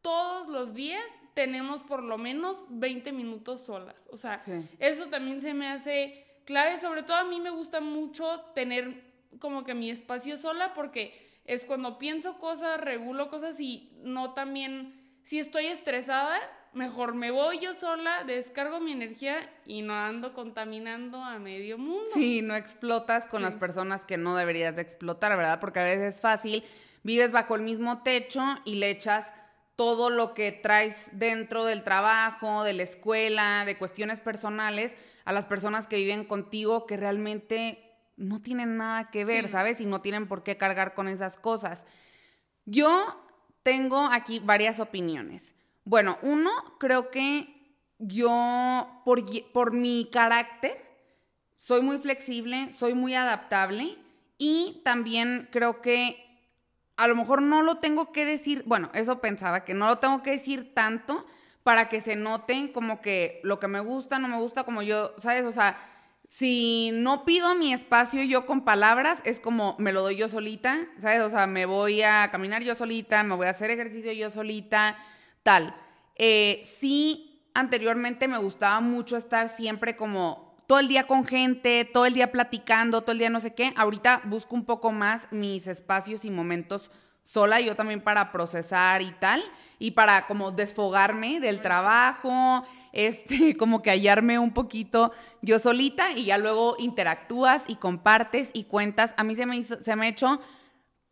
todos 0.00 0.48
los 0.48 0.74
días, 0.74 1.04
tenemos 1.34 1.82
por 1.82 2.02
lo 2.02 2.16
menos 2.16 2.64
20 2.70 3.12
minutos 3.12 3.60
solas. 3.60 4.08
O 4.10 4.16
sea, 4.16 4.40
eso 4.78 5.06
también 5.08 5.42
se 5.42 5.52
me 5.52 5.68
hace 5.68 6.24
clave. 6.46 6.80
Sobre 6.80 7.02
todo 7.02 7.16
a 7.16 7.24
mí 7.24 7.40
me 7.40 7.50
gusta 7.50 7.80
mucho 7.80 8.40
tener 8.54 9.04
como 9.38 9.64
que 9.64 9.74
mi 9.74 9.90
espacio 9.90 10.38
sola 10.38 10.72
porque 10.72 11.40
es 11.44 11.66
cuando 11.66 11.98
pienso 11.98 12.38
cosas, 12.38 12.80
regulo 12.80 13.28
cosas 13.28 13.60
y 13.60 13.92
no 14.02 14.32
también, 14.32 15.18
si 15.24 15.38
estoy 15.38 15.66
estresada, 15.66 16.38
mejor 16.76 17.14
me 17.14 17.30
voy 17.30 17.58
yo 17.58 17.74
sola, 17.74 18.22
descargo 18.24 18.80
mi 18.80 18.92
energía 18.92 19.50
y 19.64 19.82
no 19.82 19.94
ando 19.94 20.34
contaminando 20.34 21.18
a 21.18 21.38
medio 21.38 21.78
mundo. 21.78 22.10
Sí, 22.14 22.42
no 22.42 22.54
explotas 22.54 23.26
con 23.26 23.42
las 23.42 23.54
personas 23.54 24.04
que 24.04 24.18
no 24.18 24.36
deberías 24.36 24.76
de 24.76 24.82
explotar, 24.82 25.36
¿verdad? 25.36 25.58
Porque 25.58 25.80
a 25.80 25.84
veces 25.84 26.14
es 26.14 26.20
fácil, 26.20 26.62
vives 27.02 27.32
bajo 27.32 27.56
el 27.56 27.62
mismo 27.62 28.02
techo 28.02 28.42
y 28.64 28.76
le 28.76 28.90
echas 28.90 29.32
todo 29.74 30.10
lo 30.10 30.34
que 30.34 30.52
traes 30.52 31.08
dentro 31.12 31.64
del 31.64 31.82
trabajo, 31.82 32.62
de 32.62 32.74
la 32.74 32.82
escuela, 32.82 33.64
de 33.64 33.76
cuestiones 33.78 34.20
personales, 34.20 34.94
a 35.24 35.32
las 35.32 35.46
personas 35.46 35.86
que 35.86 35.96
viven 35.96 36.24
contigo 36.24 36.86
que 36.86 36.96
realmente 36.96 37.82
no 38.16 38.40
tienen 38.40 38.76
nada 38.76 39.10
que 39.10 39.24
ver, 39.24 39.48
¿sabes? 39.48 39.80
Y 39.80 39.86
no 39.86 40.00
tienen 40.00 40.28
por 40.28 40.42
qué 40.42 40.56
cargar 40.56 40.94
con 40.94 41.08
esas 41.08 41.38
cosas. 41.38 41.84
Yo 42.64 43.22
tengo 43.62 44.08
aquí 44.10 44.38
varias 44.38 44.78
opiniones. 44.78 45.55
Bueno, 45.86 46.18
uno, 46.22 46.50
creo 46.80 47.12
que 47.12 47.78
yo, 48.00 49.02
por, 49.04 49.24
por 49.52 49.72
mi 49.72 50.10
carácter, 50.12 50.84
soy 51.54 51.80
muy 51.80 51.98
flexible, 51.98 52.72
soy 52.72 52.94
muy 52.94 53.14
adaptable 53.14 53.96
y 54.36 54.82
también 54.84 55.48
creo 55.52 55.80
que 55.82 56.26
a 56.96 57.06
lo 57.06 57.14
mejor 57.14 57.40
no 57.40 57.62
lo 57.62 57.76
tengo 57.76 58.10
que 58.10 58.24
decir, 58.24 58.64
bueno, 58.66 58.90
eso 58.94 59.20
pensaba, 59.20 59.64
que 59.64 59.74
no 59.74 59.86
lo 59.86 59.98
tengo 59.98 60.24
que 60.24 60.32
decir 60.32 60.74
tanto 60.74 61.24
para 61.62 61.88
que 61.88 62.00
se 62.00 62.16
note 62.16 62.72
como 62.72 63.00
que 63.00 63.38
lo 63.44 63.60
que 63.60 63.68
me 63.68 63.78
gusta, 63.78 64.18
no 64.18 64.26
me 64.26 64.38
gusta, 64.38 64.64
como 64.64 64.82
yo, 64.82 65.14
¿sabes? 65.18 65.44
O 65.44 65.52
sea, 65.52 65.78
si 66.28 66.90
no 66.94 67.24
pido 67.24 67.54
mi 67.54 67.72
espacio 67.72 68.24
yo 68.24 68.44
con 68.44 68.64
palabras, 68.64 69.20
es 69.22 69.38
como 69.38 69.76
me 69.78 69.92
lo 69.92 70.02
doy 70.02 70.16
yo 70.16 70.28
solita, 70.28 70.84
¿sabes? 70.98 71.20
O 71.20 71.30
sea, 71.30 71.46
me 71.46 71.64
voy 71.64 72.02
a 72.02 72.28
caminar 72.32 72.64
yo 72.64 72.74
solita, 72.74 73.22
me 73.22 73.36
voy 73.36 73.46
a 73.46 73.50
hacer 73.50 73.70
ejercicio 73.70 74.10
yo 74.10 74.32
solita, 74.32 74.96
tal. 75.46 75.76
Eh, 76.16 76.62
sí, 76.64 77.48
anteriormente 77.54 78.26
me 78.26 78.38
gustaba 78.38 78.80
mucho 78.80 79.16
estar 79.16 79.48
siempre 79.48 79.94
como 79.94 80.56
todo 80.66 80.80
el 80.80 80.88
día 80.88 81.06
con 81.06 81.24
gente, 81.24 81.84
todo 81.84 82.04
el 82.04 82.14
día 82.14 82.32
platicando, 82.32 83.02
todo 83.02 83.12
el 83.12 83.20
día 83.20 83.30
no 83.30 83.40
sé 83.40 83.54
qué. 83.54 83.72
Ahorita 83.76 84.22
busco 84.24 84.56
un 84.56 84.64
poco 84.64 84.90
más 84.90 85.28
mis 85.30 85.68
espacios 85.68 86.24
y 86.24 86.30
momentos 86.30 86.90
sola, 87.22 87.60
yo 87.60 87.76
también 87.76 88.00
para 88.00 88.32
procesar 88.32 89.02
y 89.02 89.12
tal, 89.12 89.40
y 89.78 89.92
para 89.92 90.26
como 90.26 90.50
desfogarme 90.50 91.38
del 91.38 91.60
trabajo, 91.60 92.64
este, 92.92 93.56
como 93.58 93.82
que 93.82 93.90
hallarme 93.90 94.40
un 94.40 94.52
poquito 94.52 95.12
yo 95.42 95.60
solita 95.60 96.10
y 96.10 96.24
ya 96.24 96.38
luego 96.38 96.74
interactúas 96.80 97.62
y 97.68 97.76
compartes 97.76 98.50
y 98.52 98.64
cuentas. 98.64 99.14
A 99.16 99.22
mí 99.22 99.36
se 99.36 99.46
me 99.46 99.56
hizo, 99.56 99.80
se 99.80 99.94
me 99.94 100.06
ha 100.06 100.08
hecho 100.08 100.40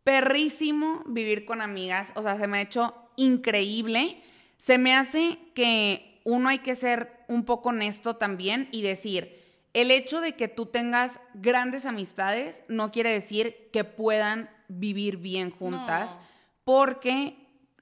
perrísimo 0.03 1.03
vivir 1.05 1.45
con 1.45 1.61
amigas, 1.61 2.09
o 2.15 2.21
sea, 2.21 2.37
se 2.37 2.47
me 2.47 2.57
ha 2.57 2.61
hecho 2.61 3.04
increíble. 3.15 4.21
Se 4.57 4.77
me 4.77 4.95
hace 4.95 5.37
que 5.53 6.21
uno 6.23 6.49
hay 6.49 6.59
que 6.59 6.75
ser 6.75 7.11
un 7.27 7.45
poco 7.45 7.69
honesto 7.69 8.15
también 8.15 8.69
y 8.71 8.81
decir, 8.81 9.43
el 9.73 9.91
hecho 9.91 10.21
de 10.21 10.33
que 10.33 10.47
tú 10.47 10.67
tengas 10.67 11.19
grandes 11.33 11.85
amistades 11.85 12.63
no 12.67 12.91
quiere 12.91 13.11
decir 13.11 13.69
que 13.73 13.83
puedan 13.83 14.49
vivir 14.67 15.17
bien 15.17 15.51
juntas, 15.51 16.17
porque 16.63 17.35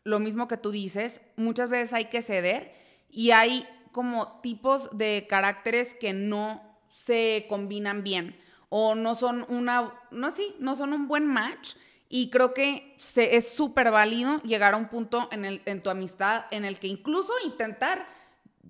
lo 0.03 0.19
mismo 0.19 0.47
que 0.47 0.57
tú 0.57 0.71
dices, 0.71 1.21
muchas 1.35 1.69
veces 1.69 1.93
hay 1.93 2.05
que 2.05 2.21
ceder 2.21 2.73
y 3.09 3.31
hay 3.31 3.67
como 3.91 4.39
tipos 4.41 4.89
de 4.97 5.27
caracteres 5.29 5.95
que 5.95 6.13
no 6.13 6.61
se 6.89 7.45
combinan 7.47 8.03
bien 8.03 8.35
o 8.69 8.95
no 8.95 9.13
son 9.13 9.45
una, 9.49 9.93
no 10.09 10.31
sí, 10.31 10.55
no 10.57 10.75
son 10.75 10.93
un 10.93 11.07
buen 11.07 11.27
match. 11.27 11.75
Y 12.15 12.29
creo 12.29 12.53
que 12.53 12.95
es 13.15 13.49
súper 13.49 13.89
válido 13.89 14.39
llegar 14.43 14.75
a 14.75 14.77
un 14.77 14.87
punto 14.87 15.27
en, 15.31 15.63
en 15.65 15.81
tu 15.81 15.89
amistad 15.89 16.45
en 16.51 16.63
el 16.63 16.77
que 16.77 16.85
incluso 16.85 17.33
intentar 17.43 18.05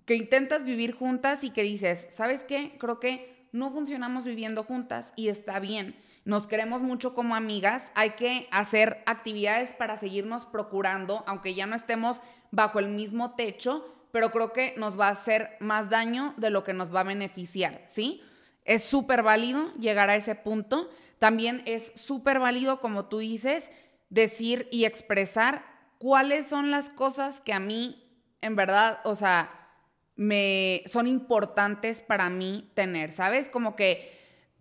que 0.05 0.15
intentas 0.15 0.63
vivir 0.63 0.95
juntas 0.95 1.43
y 1.43 1.49
que 1.49 1.61
dices, 1.61 2.07
¿sabes 2.11 2.45
qué? 2.45 2.77
Creo 2.79 3.01
que 3.01 3.45
no 3.51 3.69
funcionamos 3.69 4.23
viviendo 4.23 4.63
juntas 4.63 5.11
y 5.17 5.27
está 5.27 5.59
bien. 5.59 5.93
Nos 6.23 6.47
queremos 6.47 6.81
mucho 6.81 7.13
como 7.13 7.35
amigas, 7.35 7.91
hay 7.95 8.11
que 8.11 8.47
hacer 8.49 9.03
actividades 9.07 9.73
para 9.73 9.97
seguirnos 9.97 10.45
procurando, 10.45 11.25
aunque 11.27 11.53
ya 11.53 11.65
no 11.65 11.75
estemos 11.75 12.21
bajo 12.51 12.79
el 12.79 12.87
mismo 12.87 13.35
techo, 13.35 13.93
pero 14.13 14.31
creo 14.31 14.53
que 14.53 14.73
nos 14.77 14.97
va 14.97 15.09
a 15.09 15.11
hacer 15.11 15.57
más 15.59 15.89
daño 15.89 16.33
de 16.37 16.49
lo 16.49 16.63
que 16.63 16.71
nos 16.71 16.95
va 16.95 17.01
a 17.01 17.03
beneficiar, 17.03 17.83
¿sí? 17.89 18.21
Es 18.63 18.85
súper 18.85 19.21
válido 19.21 19.73
llegar 19.73 20.09
a 20.09 20.15
ese 20.15 20.35
punto. 20.35 20.89
También 21.23 21.61
es 21.65 21.93
súper 21.95 22.41
válido, 22.41 22.81
como 22.81 23.05
tú 23.05 23.19
dices, 23.19 23.71
decir 24.09 24.67
y 24.71 24.83
expresar 24.83 25.63
cuáles 25.97 26.47
son 26.47 26.69
las 26.69 26.89
cosas 26.89 27.39
que 27.39 27.53
a 27.53 27.61
mí, 27.61 28.03
en 28.41 28.57
verdad, 28.57 28.99
o 29.05 29.15
sea, 29.15 29.71
me 30.17 30.83
son 30.85 31.07
importantes 31.07 32.01
para 32.01 32.29
mí 32.29 32.69
tener, 32.73 33.13
¿sabes? 33.13 33.47
Como 33.47 33.77
que 33.77 34.11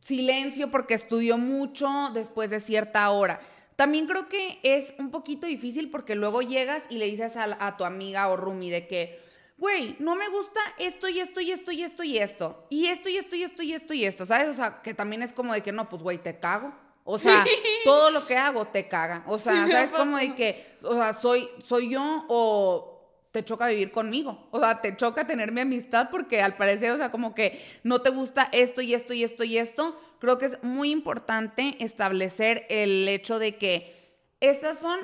silencio 0.02 0.70
porque 0.70 0.94
estudio 0.94 1.36
mucho 1.36 1.88
después 2.14 2.50
de 2.50 2.60
cierta 2.60 3.10
hora. 3.10 3.40
También 3.74 4.06
creo 4.06 4.28
que 4.28 4.60
es 4.62 4.94
un 5.00 5.10
poquito 5.10 5.48
difícil 5.48 5.90
porque 5.90 6.14
luego 6.14 6.42
llegas 6.42 6.84
y 6.88 6.98
le 6.98 7.06
dices 7.06 7.34
a, 7.36 7.76
tu 7.76 7.82
amiga 7.82 8.28
o 8.28 8.36
Rumi 8.36 8.70
de 8.70 8.86
que, 8.86 9.18
güey, 9.62 9.94
no 10.00 10.16
me 10.16 10.28
gusta 10.28 10.60
esto 10.76 11.08
y 11.08 11.20
esto 11.20 11.40
y 11.40 11.52
esto 11.52 11.70
y 11.70 11.82
esto 11.84 12.02
y 12.02 12.18
esto. 12.18 12.66
Y 12.68 12.86
esto 12.86 13.08
y 13.08 13.16
esto 13.16 13.36
y 13.36 13.44
esto 13.44 13.62
y 13.62 13.72
esto 13.72 13.94
y 13.94 14.04
esto, 14.04 14.26
¿sabes? 14.26 14.48
O 14.48 14.54
sea, 14.54 14.82
que 14.82 14.92
también 14.92 15.22
es 15.22 15.32
como 15.32 15.54
de 15.54 15.62
que 15.62 15.70
no, 15.70 15.88
pues 15.88 16.02
güey, 16.02 16.18
te 16.18 16.36
cago. 16.40 16.74
O 17.04 17.16
sea, 17.16 17.44
todo 17.84 18.10
lo 18.10 18.26
que 18.26 18.36
hago 18.36 18.66
te 18.66 18.88
caga. 18.88 19.22
O 19.28 19.38
sea, 19.38 19.68
¿sabes? 19.68 19.92
Como 19.92 20.18
de 20.18 20.34
que, 20.34 20.76
o 20.82 20.94
sea, 20.94 21.12
soy, 21.14 21.48
soy 21.64 21.90
yo 21.90 22.24
o 22.28 23.28
te 23.30 23.44
choca 23.44 23.68
vivir 23.68 23.92
conmigo. 23.92 24.48
O 24.50 24.58
sea, 24.58 24.80
te 24.80 24.96
choca 24.96 25.28
tener 25.28 25.52
mi 25.52 25.60
amistad 25.60 26.08
porque 26.10 26.42
al 26.42 26.56
parecer, 26.56 26.90
o 26.90 26.96
sea, 26.96 27.12
como 27.12 27.32
que 27.32 27.64
no 27.84 28.02
te 28.02 28.10
gusta 28.10 28.48
esto 28.50 28.82
y 28.82 28.94
esto 28.94 29.14
y 29.14 29.22
esto 29.22 29.44
y 29.44 29.58
esto. 29.58 29.96
Creo 30.18 30.38
que 30.38 30.46
es 30.46 30.62
muy 30.64 30.90
importante 30.90 31.76
establecer 31.78 32.66
el 32.68 33.06
hecho 33.08 33.38
de 33.38 33.58
que 33.58 34.26
estas 34.40 34.80
son 34.80 34.98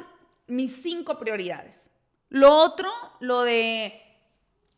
mis 0.48 0.82
cinco 0.82 1.16
prioridades. 1.20 1.88
Lo 2.28 2.52
otro, 2.56 2.90
lo 3.20 3.42
de, 3.42 4.07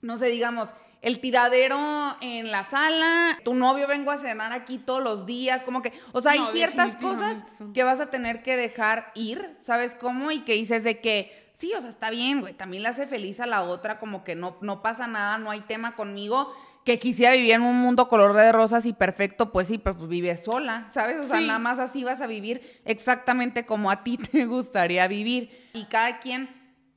no 0.02 0.18
sé, 0.18 0.26
digamos, 0.26 0.68
el 1.02 1.20
tiradero 1.20 1.78
en 2.20 2.50
la 2.50 2.62
sala, 2.64 3.38
tu 3.42 3.54
novio 3.54 3.88
vengo 3.88 4.10
a 4.10 4.18
cenar 4.18 4.52
aquí 4.52 4.78
todos 4.78 5.02
los 5.02 5.24
días, 5.24 5.62
como 5.62 5.80
que, 5.80 5.92
o 6.12 6.20
sea, 6.20 6.32
hay 6.32 6.42
ciertas 6.52 6.96
cosas 6.96 7.42
que 7.72 7.84
vas 7.84 8.00
a 8.00 8.10
tener 8.10 8.42
que 8.42 8.56
dejar 8.56 9.10
ir, 9.14 9.56
¿sabes 9.62 9.94
cómo? 9.94 10.30
Y 10.30 10.40
que 10.40 10.52
dices 10.52 10.84
de 10.84 11.00
que, 11.00 11.50
sí, 11.52 11.72
o 11.74 11.80
sea, 11.80 11.88
está 11.88 12.10
bien, 12.10 12.40
güey, 12.40 12.52
también 12.52 12.82
le 12.82 12.90
hace 12.90 13.06
feliz 13.06 13.40
a 13.40 13.46
la 13.46 13.62
otra, 13.62 13.98
como 13.98 14.24
que 14.24 14.34
no, 14.34 14.58
no 14.60 14.82
pasa 14.82 15.06
nada, 15.06 15.38
no 15.38 15.50
hay 15.50 15.60
tema 15.60 15.96
conmigo, 15.96 16.52
que 16.84 16.98
quisiera 16.98 17.34
vivir 17.34 17.52
en 17.52 17.62
un 17.62 17.76
mundo 17.76 18.08
color 18.08 18.34
de 18.34 18.52
rosas 18.52 18.84
y 18.84 18.92
perfecto, 18.92 19.52
pues 19.52 19.68
sí, 19.68 19.78
pero 19.78 19.96
pues 19.96 20.08
vive 20.10 20.36
sola, 20.36 20.88
¿sabes? 20.92 21.18
O 21.18 21.24
sea, 21.24 21.38
Sí. 21.38 21.46
nada 21.46 21.58
más 21.58 21.78
así 21.78 22.04
vas 22.04 22.20
a 22.20 22.26
vivir 22.26 22.80
exactamente 22.84 23.64
como 23.64 23.90
a 23.90 24.02
ti 24.04 24.16
te 24.32 24.44
gustaría 24.46 25.06
vivir. 25.08 25.68
Y 25.72 25.84
cada 25.86 26.20
quien, 26.20 26.48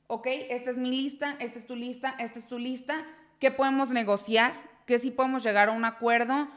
ok, 0.06 0.26
esta 0.50 0.70
es 0.70 0.76
mi 0.76 0.90
lista, 0.90 1.36
esta 1.38 1.58
es 1.58 1.66
tu 1.66 1.76
lista, 1.76 2.14
esta 2.18 2.38
es 2.38 2.46
tu 2.46 2.58
lista, 2.58 3.04
¿qué 3.38 3.50
podemos 3.50 3.90
negociar? 3.90 4.54
¿Qué 4.86 4.98
sí 4.98 5.10
podemos 5.10 5.42
llegar 5.42 5.68
a 5.68 5.72
un 5.72 5.84
acuerdo? 5.84 6.48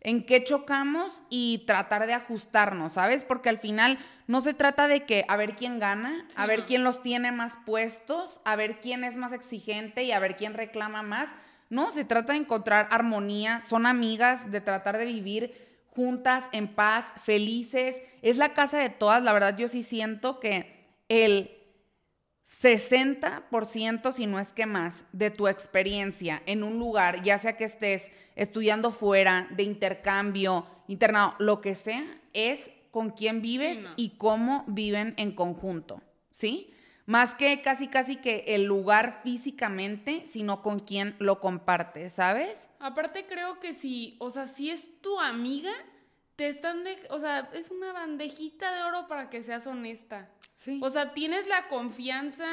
¿En 0.00 0.24
qué 0.24 0.44
chocamos? 0.44 1.22
Y 1.30 1.64
tratar 1.66 2.06
de 2.06 2.14
ajustarnos, 2.14 2.94
¿sabes? 2.94 3.22
Porque 3.22 3.48
al 3.48 3.58
final 3.58 3.98
no 4.26 4.40
se 4.40 4.54
trata 4.54 4.88
de 4.88 5.04
que 5.04 5.24
a 5.28 5.36
ver 5.36 5.54
quién 5.54 5.78
gana, 5.78 6.26
a 6.34 6.46
ver 6.46 6.60
no. 6.60 6.66
quién 6.66 6.84
los 6.84 7.02
tiene 7.02 7.32
más 7.32 7.52
puestos, 7.64 8.40
a 8.44 8.56
ver 8.56 8.80
quién 8.80 9.04
es 9.04 9.16
más 9.16 9.32
exigente 9.32 10.02
y 10.02 10.12
a 10.12 10.18
ver 10.18 10.36
quién 10.36 10.54
reclama 10.54 11.02
más. 11.02 11.28
No, 11.70 11.90
se 11.90 12.04
trata 12.04 12.32
de 12.32 12.40
encontrar 12.40 12.88
armonía, 12.90 13.62
son 13.62 13.86
amigas, 13.86 14.50
de 14.50 14.60
tratar 14.60 14.98
de 14.98 15.04
vivir 15.04 15.68
juntas, 15.90 16.44
en 16.52 16.68
paz, 16.68 17.12
felices. 17.24 17.96
Es 18.22 18.36
la 18.38 18.54
casa 18.54 18.78
de 18.78 18.90
todas, 18.90 19.22
la 19.22 19.32
verdad 19.32 19.56
yo 19.56 19.68
sí 19.68 19.82
siento 19.82 20.40
que 20.40 20.86
el 21.08 21.57
60%, 22.48 24.12
si 24.12 24.26
no 24.26 24.38
es 24.38 24.52
que 24.52 24.66
más, 24.66 25.04
de 25.12 25.30
tu 25.30 25.48
experiencia 25.48 26.42
en 26.46 26.62
un 26.62 26.78
lugar, 26.78 27.22
ya 27.22 27.38
sea 27.38 27.56
que 27.56 27.64
estés 27.64 28.10
estudiando 28.36 28.90
fuera, 28.90 29.46
de 29.50 29.62
intercambio, 29.62 30.66
internado, 30.88 31.34
lo 31.38 31.60
que 31.60 31.74
sea, 31.74 32.20
es 32.32 32.70
con 32.90 33.10
quién 33.10 33.42
vives 33.42 33.82
no. 33.82 33.92
y 33.96 34.10
cómo 34.16 34.64
viven 34.66 35.14
en 35.18 35.32
conjunto, 35.32 36.02
¿sí? 36.30 36.72
Más 37.06 37.34
que 37.34 37.62
casi 37.62 37.88
casi 37.88 38.16
que 38.16 38.44
el 38.48 38.64
lugar 38.64 39.20
físicamente, 39.22 40.24
sino 40.26 40.62
con 40.62 40.78
quién 40.78 41.14
lo 41.18 41.40
compartes, 41.40 42.14
¿sabes? 42.14 42.68
Aparte 42.80 43.26
creo 43.26 43.60
que 43.60 43.72
si, 43.72 44.16
o 44.20 44.30
sea, 44.30 44.46
si 44.46 44.70
es 44.70 45.00
tu 45.00 45.20
amiga, 45.20 45.72
te 46.36 46.48
están 46.48 46.84
de, 46.84 46.96
o 47.10 47.18
sea, 47.18 47.50
es 47.52 47.70
una 47.70 47.92
bandejita 47.92 48.74
de 48.74 48.82
oro 48.82 49.06
para 49.06 49.30
que 49.30 49.42
seas 49.42 49.66
honesta. 49.66 50.28
Sí. 50.58 50.78
O 50.82 50.90
sea, 50.90 51.12
tienes 51.14 51.46
la 51.48 51.66
confianza, 51.68 52.46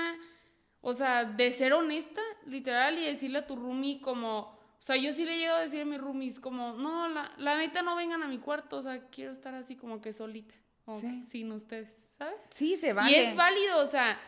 o 0.82 0.94
sea, 0.94 1.26
de 1.26 1.52
ser 1.52 1.74
honesta, 1.74 2.22
literal, 2.46 2.98
y 2.98 3.04
decirle 3.04 3.40
a 3.40 3.48
tu 3.48 3.56
roomie 3.56 4.00
como, 4.00 4.40
o 4.40 4.82
sea, 4.82 4.96
yo 4.96 5.12
sí 5.14 5.26
le 5.26 5.38
llego 5.38 5.54
a 5.56 5.62
decir 5.62 5.82
a 5.82 5.86
mis 5.86 6.00
roomies 6.00 6.40
como, 6.40 6.74
no, 6.74 7.08
la, 7.10 7.32
la 7.38 7.58
neta 7.58 7.82
no 7.82 7.96
vengan 7.96 8.22
a 8.24 8.28
mi 8.28 8.38
cuarto, 8.38 8.78
o 8.78 8.84
sea, 8.84 9.02
quiero 9.10 9.32
estar 9.32 9.54
así 9.56 9.76
como 9.76 10.02
que 10.02 10.14
solita, 10.14 10.56
o 10.86 11.00
Sí. 11.00 11.24
sin 11.24 11.52
ustedes, 11.52 11.90
¿sabes? 12.18 12.48
sí, 12.54 12.78
se 12.78 12.94
vale. 12.94 13.12
Y 13.12 13.16
es 13.16 13.36
válido, 13.36 13.84
o 13.84 13.88
sea, 13.88 14.20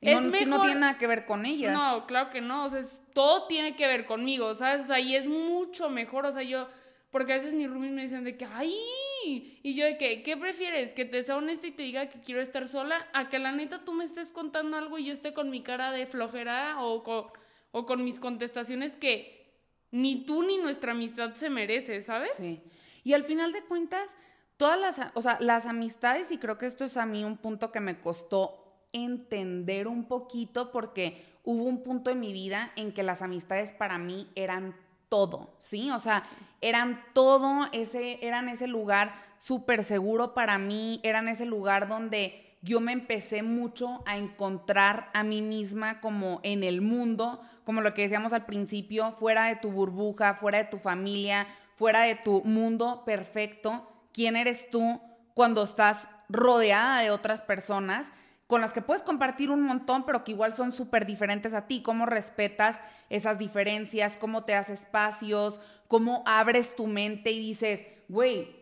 Y 0.00 0.10
no, 0.10 0.18
es 0.18 0.24
no 0.26 0.30
mejor... 0.30 0.60
tiene 0.66 0.80
nada 0.80 0.98
que 0.98 1.06
ver 1.06 1.24
con 1.24 1.46
ellas. 1.46 1.72
No, 1.72 2.06
claro 2.06 2.28
que 2.30 2.40
no, 2.42 2.64
o 2.66 2.68
sea, 2.68 2.80
es- 2.80 3.00
todo 3.14 3.46
tiene 3.46 3.74
que 3.76 3.86
ver 3.86 4.04
conmigo, 4.04 4.54
¿sabes? 4.54 4.82
O 4.82 4.86
sea, 4.88 5.00
y 5.00 5.16
es 5.16 5.26
mucho 5.26 5.88
mejor, 5.88 6.26
o 6.26 6.32
sea, 6.32 6.42
yo, 6.42 6.68
porque 7.10 7.32
a 7.32 7.36
veces 7.38 7.54
mis 7.54 7.70
roomies 7.70 7.92
me 7.92 8.02
dicen 8.02 8.24
de 8.24 8.36
que, 8.36 8.44
ay, 8.44 8.76
y 9.24 9.74
yo 9.74 9.84
de 9.84 9.96
que, 9.98 10.22
¿qué 10.22 10.36
prefieres? 10.36 10.92
Que 10.92 11.04
te 11.04 11.22
sea 11.22 11.36
honesta 11.36 11.66
y 11.66 11.72
te 11.72 11.82
diga 11.82 12.08
que 12.08 12.20
quiero 12.20 12.40
estar 12.40 12.68
sola, 12.68 13.08
a 13.12 13.28
que 13.28 13.38
la 13.38 13.52
neta 13.52 13.84
tú 13.84 13.92
me 13.92 14.04
estés 14.04 14.30
contando 14.30 14.76
algo 14.76 14.98
y 14.98 15.06
yo 15.06 15.12
esté 15.12 15.32
con 15.32 15.50
mi 15.50 15.62
cara 15.62 15.92
de 15.92 16.06
flojera 16.06 16.76
o 16.80 17.02
con, 17.02 18.04
mis 18.04 18.18
contestaciones 18.18 18.96
que 18.96 19.50
ni 19.90 20.24
tú 20.24 20.42
ni 20.42 20.58
nuestra 20.58 20.92
amistad 20.92 21.34
se 21.34 21.50
merece, 21.50 22.02
¿sabes? 22.02 22.32
Sí. 22.36 22.62
Y 23.04 23.12
al 23.12 23.24
final 23.24 23.52
de 23.52 23.62
cuentas, 23.62 24.08
todas 24.56 24.78
las, 24.78 25.00
o 25.14 25.22
sea, 25.22 25.38
las 25.40 25.66
amistades, 25.66 26.30
y 26.30 26.38
creo 26.38 26.58
que 26.58 26.66
esto 26.66 26.84
es 26.84 26.96
a 26.96 27.06
mí 27.06 27.24
un 27.24 27.36
punto 27.36 27.72
que 27.72 27.80
me 27.80 28.00
costó 28.00 28.86
entender 28.92 29.88
un 29.88 30.06
poquito 30.06 30.70
porque 30.70 31.24
hubo 31.44 31.64
un 31.64 31.82
punto 31.82 32.10
en 32.10 32.20
mi 32.20 32.32
vida 32.32 32.72
en 32.76 32.92
que 32.92 33.02
las 33.02 33.22
amistades 33.22 33.72
para 33.72 33.98
mí 33.98 34.30
eran 34.34 34.76
todo, 35.12 35.50
¿sí? 35.58 35.90
O 35.90 36.00
sea, 36.00 36.22
eran 36.62 37.04
todo, 37.12 37.68
ese, 37.72 38.18
eran 38.26 38.48
ese 38.48 38.66
lugar 38.66 39.12
súper 39.36 39.84
seguro 39.84 40.32
para 40.32 40.56
mí, 40.56 41.00
eran 41.02 41.28
ese 41.28 41.44
lugar 41.44 41.86
donde 41.86 42.56
yo 42.62 42.80
me 42.80 42.92
empecé 42.92 43.42
mucho 43.42 44.02
a 44.06 44.16
encontrar 44.16 45.10
a 45.12 45.22
mí 45.22 45.42
misma 45.42 46.00
como 46.00 46.40
en 46.44 46.64
el 46.64 46.80
mundo, 46.80 47.42
como 47.66 47.82
lo 47.82 47.92
que 47.92 48.00
decíamos 48.00 48.32
al 48.32 48.46
principio, 48.46 49.14
fuera 49.20 49.44
de 49.44 49.56
tu 49.56 49.70
burbuja, 49.70 50.36
fuera 50.36 50.56
de 50.56 50.64
tu 50.64 50.78
familia, 50.78 51.46
fuera 51.76 52.00
de 52.00 52.14
tu 52.14 52.42
mundo 52.44 53.02
perfecto, 53.04 53.86
quién 54.14 54.34
eres 54.34 54.70
tú 54.70 54.98
cuando 55.34 55.64
estás 55.64 56.08
rodeada 56.30 57.02
de 57.02 57.10
otras 57.10 57.42
personas 57.42 58.10
con 58.52 58.60
las 58.60 58.74
que 58.74 58.82
puedes 58.82 59.02
compartir 59.02 59.50
un 59.50 59.62
montón, 59.62 60.04
pero 60.04 60.24
que 60.24 60.32
igual 60.32 60.52
son 60.52 60.74
súper 60.74 61.06
diferentes 61.06 61.54
a 61.54 61.66
ti, 61.66 61.80
cómo 61.80 62.04
respetas 62.04 62.78
esas 63.08 63.38
diferencias, 63.38 64.18
cómo 64.18 64.44
te 64.44 64.52
das 64.52 64.68
espacios, 64.68 65.58
cómo 65.88 66.22
abres 66.26 66.76
tu 66.76 66.86
mente 66.86 67.30
y 67.30 67.38
dices, 67.38 67.80
güey, 68.08 68.54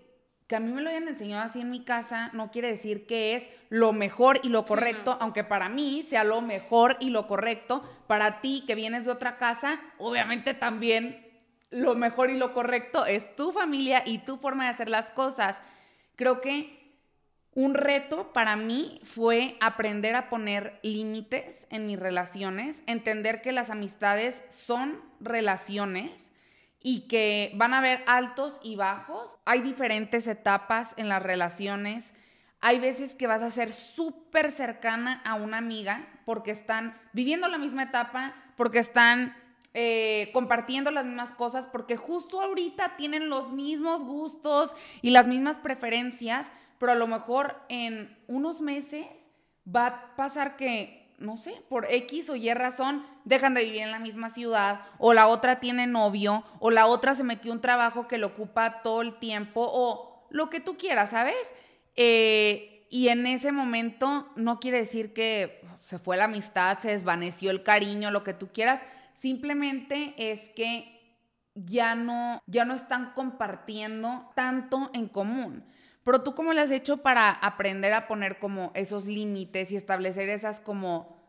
que 0.47 0.55
a 0.55 0.61
mí 0.61 0.71
me 0.71 0.81
lo 0.81 0.91
hayan 0.91 1.09
enseñado 1.09 1.43
así 1.43 1.61
en 1.61 1.73
mi 1.73 1.83
casa 1.83 2.31
no 2.35 2.53
quiere 2.53 2.69
decir 2.69 3.05
que 3.09 3.35
es 3.35 3.49
lo 3.69 3.93
mejor 3.93 4.39
y 4.45 4.51
lo 4.51 4.65
correcto, 4.65 5.17
no. 5.17 5.23
aunque 5.23 5.43
para 5.43 5.69
mí 5.69 6.05
sea 6.09 6.23
lo 6.23 6.41
mejor 6.41 6.97
y 7.01 7.11
lo 7.11 7.27
correcto, 7.27 7.83
para 8.07 8.41
ti 8.41 8.63
que 8.69 8.77
vienes 8.77 9.07
de 9.07 9.11
otra 9.11 9.39
casa, 9.39 9.81
obviamente 9.99 10.55
también 10.55 11.27
lo 11.71 11.97
mejor 11.97 12.31
y 12.31 12.39
lo 12.39 12.55
correcto 12.55 13.07
es 13.07 13.35
tu 13.35 13.51
familia 13.51 14.05
y 14.07 14.19
tu 14.19 14.37
forma 14.37 14.67
de 14.67 14.71
hacer 14.71 14.89
las 14.89 15.11
cosas. 15.11 15.61
Creo 16.15 16.41
que 16.41 16.80
un 17.55 17.75
reto 17.75 18.33
para 18.33 18.57
mí 18.57 19.01
fue 19.03 19.57
aprender 19.61 20.15
a 20.15 20.29
poner 20.29 20.79
límites 20.83 21.67
en 21.71 21.87
mis 21.87 21.99
relaciones, 21.99 22.83
entender 22.87 23.43
que 23.43 23.53
las 23.53 23.71
amistades 23.71 24.45
son 24.49 25.01
relaciones 25.21 26.31
y 26.81 27.09
que 27.09 27.53
van 27.57 27.75
a 27.75 27.79
haber 27.79 28.03
altos 28.07 28.59
y 28.63 28.77
bajos. 28.77 29.37
Hay 29.45 29.61
diferentes 29.61 30.27
etapas 30.27 30.95
en 30.97 31.09
las 31.09 31.23
relaciones. 31.23 32.15
Hay 32.61 32.79
veces 32.79 33.15
que 33.15 33.27
vas 33.27 33.43
a 33.43 33.51
ser 33.51 33.73
súper 33.73 34.53
cercana 34.53 35.21
a 35.25 35.35
una 35.35 35.59
amiga 35.59 36.07
porque 36.25 36.53
están 36.53 36.97
viviendo 37.13 37.49
la 37.49 37.59
misma 37.59 37.85
etapa, 37.85 38.35
porque 38.57 38.79
están 38.79 39.37
eh, 39.75 40.31
compartiendo 40.33 40.91
las 40.91 41.05
mismas 41.05 41.33
cosas, 41.33 41.67
porque 41.67 41.97
justo 41.97 42.41
ahorita 42.41 42.97
tienen 42.97 43.29
los 43.29 43.53
mismos 43.53 44.05
gustos 44.05 44.75
y 45.03 45.11
las 45.11 45.27
mismas 45.27 45.59
preferencias, 45.59 46.47
pero 46.81 46.93
a 46.93 46.97
lo 46.97 47.07
mejor 47.07 47.57
en 47.69 48.19
unos 48.27 48.61
meses 48.61 49.07
va 49.65 49.87
a 49.87 50.17
pasar 50.17 50.57
que 50.57 51.01
no 51.19 51.37
sé, 51.37 51.63
por 51.69 51.87
X 51.91 52.31
o 52.31 52.37
Y 52.37 52.53
razón, 52.55 53.05
dejan 53.27 53.53
de 53.53 53.65
vivir 53.65 53.83
en 53.83 53.91
la 53.91 53.99
misma 53.99 54.31
ciudad, 54.31 54.81
o 54.99 55.13
la 55.13 55.27
otra 55.27 55.61
tiene 55.61 55.87
novio, 55.87 56.45
o 56.61 56.71
la 56.71 56.87
otra 56.87 57.15
se 57.15 57.25
metió 57.25 57.53
un 57.53 57.61
trabajo 57.61 58.09
que 58.09 58.17
le 58.17 58.25
ocupa 58.25 58.81
todo 58.83 59.03
el 59.03 59.19
tiempo, 59.19 59.69
o 59.71 60.27
lo 60.31 60.49
que 60.49 60.61
tú 60.61 60.79
quieras, 60.79 61.11
¿sabes? 61.11 61.37
Eh, 61.95 62.87
y 62.89 63.09
en 63.09 63.27
ese 63.27 63.53
momento 63.53 64.33
no 64.35 64.61
quiere 64.61 64.79
decir 64.79 65.13
que 65.13 65.61
se 65.81 65.99
fue 65.99 66.17
la 66.17 66.25
amistad, 66.25 66.79
se 66.79 66.89
desvaneció 66.89 67.51
el 67.51 67.63
cariño, 67.63 68.11
lo 68.11 68.25
que 68.25 68.33
tú 68.33 68.49
quieras, 68.49 68.81
simplemente 69.13 70.15
es 70.17 70.49
que 70.57 71.19
ya 71.55 71.95
no, 71.95 72.43
ya 72.47 72.65
no 72.65 72.73
están 72.73 73.13
compartiendo 73.13 74.31
tanto 74.35 74.91
en 74.95 75.07
común. 75.07 75.67
Pero 76.05 76.23
tú 76.23 76.35
cómo 76.35 76.53
le 76.53 76.63
has 76.63 76.71
hecho 76.71 76.99
para 76.99 77.31
aprender 77.31 77.93
a 77.93 78.07
poner 78.07 78.39
como 78.39 78.73
esos 78.75 79.07
límites 79.07 79.71
y 79.71 79.77
establecer 79.77 80.29
esas 80.29 80.61
como 80.61 81.21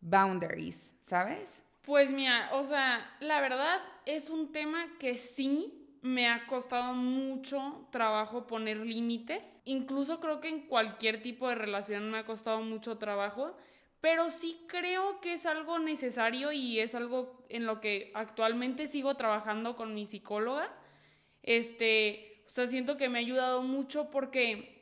boundaries, 0.00 0.94
¿sabes? 1.02 1.50
Pues 1.82 2.10
mira, 2.10 2.50
o 2.52 2.62
sea, 2.62 3.16
la 3.20 3.40
verdad 3.40 3.80
es 4.06 4.30
un 4.30 4.52
tema 4.52 4.86
que 4.98 5.16
sí 5.18 5.84
me 6.04 6.28
ha 6.28 6.46
costado 6.46 6.92
mucho 6.92 7.88
trabajo 7.90 8.46
poner 8.46 8.76
límites. 8.76 9.62
Incluso 9.64 10.20
creo 10.20 10.40
que 10.40 10.50
en 10.50 10.66
cualquier 10.66 11.22
tipo 11.22 11.48
de 11.48 11.54
relación 11.54 12.10
me 12.10 12.18
ha 12.18 12.26
costado 12.26 12.60
mucho 12.60 12.98
trabajo. 12.98 13.56
Pero 14.02 14.28
sí 14.28 14.60
creo 14.68 15.22
que 15.22 15.32
es 15.32 15.46
algo 15.46 15.78
necesario 15.78 16.52
y 16.52 16.78
es 16.78 16.94
algo 16.94 17.46
en 17.48 17.64
lo 17.64 17.80
que 17.80 18.12
actualmente 18.14 18.86
sigo 18.86 19.14
trabajando 19.14 19.76
con 19.76 19.94
mi 19.94 20.04
psicóloga. 20.04 20.70
Este, 21.42 22.33
o 22.54 22.56
sea, 22.56 22.68
siento 22.68 22.96
que 22.96 23.08
me 23.08 23.18
ha 23.18 23.20
ayudado 23.20 23.62
mucho 23.62 24.12
porque 24.12 24.80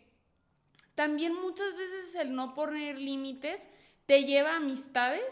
también 0.95 1.33
muchas 1.33 1.75
veces 1.75 2.15
el 2.17 2.35
no 2.35 2.53
poner 2.53 2.99
límites 2.99 3.67
te 4.05 4.25
lleva 4.25 4.51
a 4.51 4.57
amistades 4.57 5.25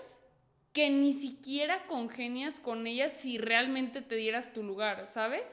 que 0.72 0.88
ni 0.88 1.12
siquiera 1.12 1.86
congenias 1.86 2.58
con 2.58 2.86
ellas 2.86 3.12
si 3.12 3.36
realmente 3.36 4.00
te 4.00 4.14
dieras 4.14 4.54
tu 4.54 4.62
lugar, 4.62 5.06
¿sabes? 5.12 5.44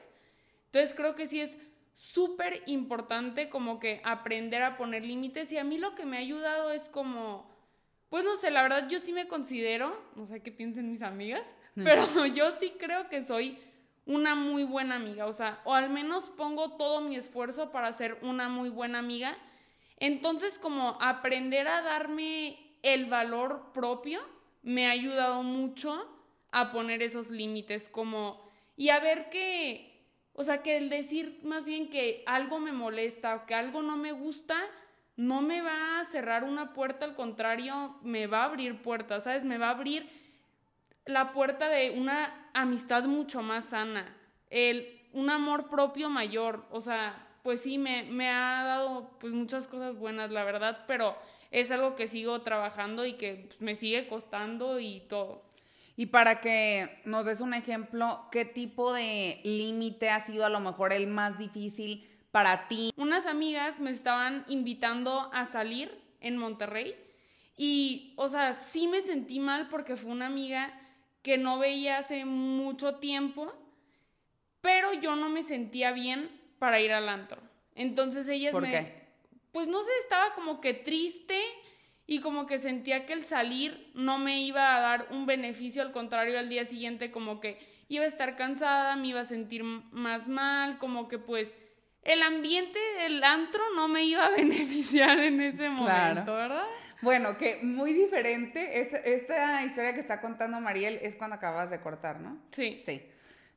Entonces 0.64 0.94
creo 0.94 1.14
que 1.14 1.26
sí 1.26 1.42
es 1.42 1.58
súper 1.92 2.62
importante 2.64 3.50
como 3.50 3.80
que 3.80 4.00
aprender 4.02 4.62
a 4.62 4.78
poner 4.78 5.04
límites 5.04 5.52
y 5.52 5.58
a 5.58 5.64
mí 5.64 5.76
lo 5.76 5.94
que 5.94 6.06
me 6.06 6.16
ha 6.16 6.20
ayudado 6.20 6.70
es 6.70 6.88
como, 6.88 7.54
Pues 8.08 8.24
no 8.24 8.34
sé, 8.38 8.50
la 8.50 8.62
verdad 8.62 8.88
yo 8.88 8.98
sí 8.98 9.12
me 9.12 9.28
considero, 9.28 9.94
no 10.16 10.26
sé 10.26 10.40
qué 10.40 10.52
piensen 10.52 10.90
mis 10.90 11.02
amigas, 11.02 11.46
pero 11.74 12.06
yo 12.34 12.50
sí 12.58 12.72
creo 12.78 13.10
que 13.10 13.22
soy 13.22 13.58
una 14.08 14.34
muy 14.34 14.64
buena 14.64 14.96
amiga, 14.96 15.26
o 15.26 15.32
sea, 15.34 15.60
o 15.64 15.74
al 15.74 15.90
menos 15.90 16.24
pongo 16.30 16.70
todo 16.78 17.02
mi 17.02 17.14
esfuerzo 17.16 17.70
para 17.70 17.92
ser 17.92 18.18
una 18.22 18.48
muy 18.48 18.70
buena 18.70 19.00
amiga. 19.00 19.36
Entonces, 19.98 20.58
como 20.58 20.96
aprender 21.00 21.68
a 21.68 21.82
darme 21.82 22.58
el 22.82 23.04
valor 23.04 23.70
propio 23.74 24.20
me 24.62 24.86
ha 24.86 24.92
ayudado 24.92 25.42
mucho 25.42 26.08
a 26.52 26.72
poner 26.72 27.02
esos 27.02 27.28
límites, 27.28 27.90
como, 27.90 28.42
y 28.78 28.88
a 28.88 28.98
ver 28.98 29.28
que, 29.28 30.02
o 30.32 30.42
sea, 30.42 30.62
que 30.62 30.78
el 30.78 30.88
decir 30.88 31.40
más 31.44 31.66
bien 31.66 31.90
que 31.90 32.22
algo 32.26 32.60
me 32.60 32.72
molesta 32.72 33.36
o 33.36 33.46
que 33.46 33.54
algo 33.54 33.82
no 33.82 33.98
me 33.98 34.12
gusta, 34.12 34.56
no 35.16 35.42
me 35.42 35.60
va 35.60 36.00
a 36.00 36.06
cerrar 36.06 36.44
una 36.44 36.72
puerta, 36.72 37.04
al 37.04 37.14
contrario, 37.14 37.98
me 38.02 38.26
va 38.26 38.42
a 38.42 38.44
abrir 38.44 38.80
puertas, 38.80 39.24
¿sabes? 39.24 39.44
Me 39.44 39.58
va 39.58 39.66
a 39.66 39.72
abrir 39.72 40.08
la 41.08 41.32
puerta 41.32 41.70
de 41.70 41.90
una 41.92 42.50
amistad 42.52 43.04
mucho 43.04 43.40
más 43.40 43.64
sana, 43.64 44.14
el, 44.50 45.00
un 45.12 45.30
amor 45.30 45.70
propio 45.70 46.10
mayor, 46.10 46.66
o 46.70 46.82
sea, 46.82 47.26
pues 47.42 47.60
sí, 47.60 47.78
me, 47.78 48.04
me 48.04 48.28
ha 48.28 48.62
dado 48.62 49.16
pues 49.18 49.32
muchas 49.32 49.66
cosas 49.66 49.96
buenas, 49.96 50.30
la 50.30 50.44
verdad, 50.44 50.84
pero 50.86 51.16
es 51.50 51.70
algo 51.70 51.96
que 51.96 52.08
sigo 52.08 52.42
trabajando 52.42 53.06
y 53.06 53.14
que 53.14 53.46
pues, 53.48 53.60
me 53.62 53.74
sigue 53.74 54.06
costando 54.06 54.78
y 54.78 55.00
todo. 55.08 55.42
Y 55.96 56.06
para 56.06 56.42
que 56.42 57.00
nos 57.06 57.24
des 57.24 57.40
un 57.40 57.54
ejemplo, 57.54 58.26
¿qué 58.30 58.44
tipo 58.44 58.92
de 58.92 59.40
límite 59.44 60.10
ha 60.10 60.20
sido 60.20 60.44
a 60.44 60.50
lo 60.50 60.60
mejor 60.60 60.92
el 60.92 61.06
más 61.06 61.38
difícil 61.38 62.06
para 62.32 62.68
ti? 62.68 62.92
Unas 62.96 63.26
amigas 63.26 63.80
me 63.80 63.90
estaban 63.90 64.44
invitando 64.46 65.30
a 65.32 65.46
salir 65.46 66.02
en 66.20 66.36
Monterrey 66.36 66.94
y, 67.56 68.12
o 68.16 68.28
sea, 68.28 68.52
sí 68.52 68.88
me 68.88 69.00
sentí 69.00 69.40
mal 69.40 69.68
porque 69.70 69.96
fue 69.96 70.10
una 70.12 70.26
amiga 70.26 70.70
que 71.22 71.38
no 71.38 71.58
veía 71.58 71.98
hace 71.98 72.24
mucho 72.24 72.96
tiempo, 72.96 73.52
pero 74.60 74.92
yo 74.94 75.16
no 75.16 75.28
me 75.28 75.42
sentía 75.42 75.92
bien 75.92 76.30
para 76.58 76.80
ir 76.80 76.92
al 76.92 77.08
antro. 77.08 77.40
Entonces 77.74 78.28
ellas 78.28 78.52
¿Por 78.52 78.62
me... 78.62 78.70
qué? 78.70 79.08
Pues 79.52 79.68
no 79.68 79.82
sé, 79.82 79.90
estaba 80.02 80.34
como 80.34 80.60
que 80.60 80.74
triste 80.74 81.40
y 82.06 82.20
como 82.20 82.46
que 82.46 82.58
sentía 82.58 83.06
que 83.06 83.12
el 83.12 83.24
salir 83.24 83.90
no 83.94 84.18
me 84.18 84.40
iba 84.42 84.76
a 84.76 84.80
dar 84.80 85.08
un 85.10 85.26
beneficio, 85.26 85.82
al 85.82 85.92
contrario, 85.92 86.38
al 86.38 86.48
día 86.48 86.64
siguiente 86.64 87.10
como 87.10 87.40
que 87.40 87.58
iba 87.88 88.04
a 88.04 88.08
estar 88.08 88.36
cansada, 88.36 88.96
me 88.96 89.08
iba 89.08 89.20
a 89.20 89.24
sentir 89.24 89.62
más 89.64 90.28
mal, 90.28 90.78
como 90.78 91.08
que 91.08 91.18
pues 91.18 91.54
el 92.02 92.22
ambiente 92.22 92.78
del 93.00 93.22
antro 93.24 93.62
no 93.74 93.88
me 93.88 94.04
iba 94.04 94.26
a 94.26 94.30
beneficiar 94.36 95.18
en 95.18 95.40
ese 95.40 95.68
momento, 95.68 95.84
Claro. 95.84 96.34
¿verdad? 96.34 96.66
Bueno, 97.00 97.38
que 97.38 97.60
muy 97.62 97.92
diferente, 97.92 98.80
esta, 98.80 98.98
esta 98.98 99.64
historia 99.64 99.94
que 99.94 100.00
está 100.00 100.20
contando 100.20 100.60
Mariel 100.60 100.98
es 101.02 101.14
cuando 101.14 101.36
acabas 101.36 101.70
de 101.70 101.80
cortar, 101.80 102.20
¿no? 102.20 102.38
Sí. 102.50 102.82
Sí. 102.84 103.02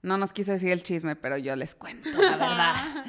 No 0.03 0.17
nos 0.17 0.33
quiso 0.33 0.51
decir 0.51 0.71
el 0.71 0.81
chisme, 0.81 1.15
pero 1.15 1.37
yo 1.37 1.55
les 1.55 1.75
cuento, 1.75 2.09
la 2.09 2.19
verdad. 2.37 3.05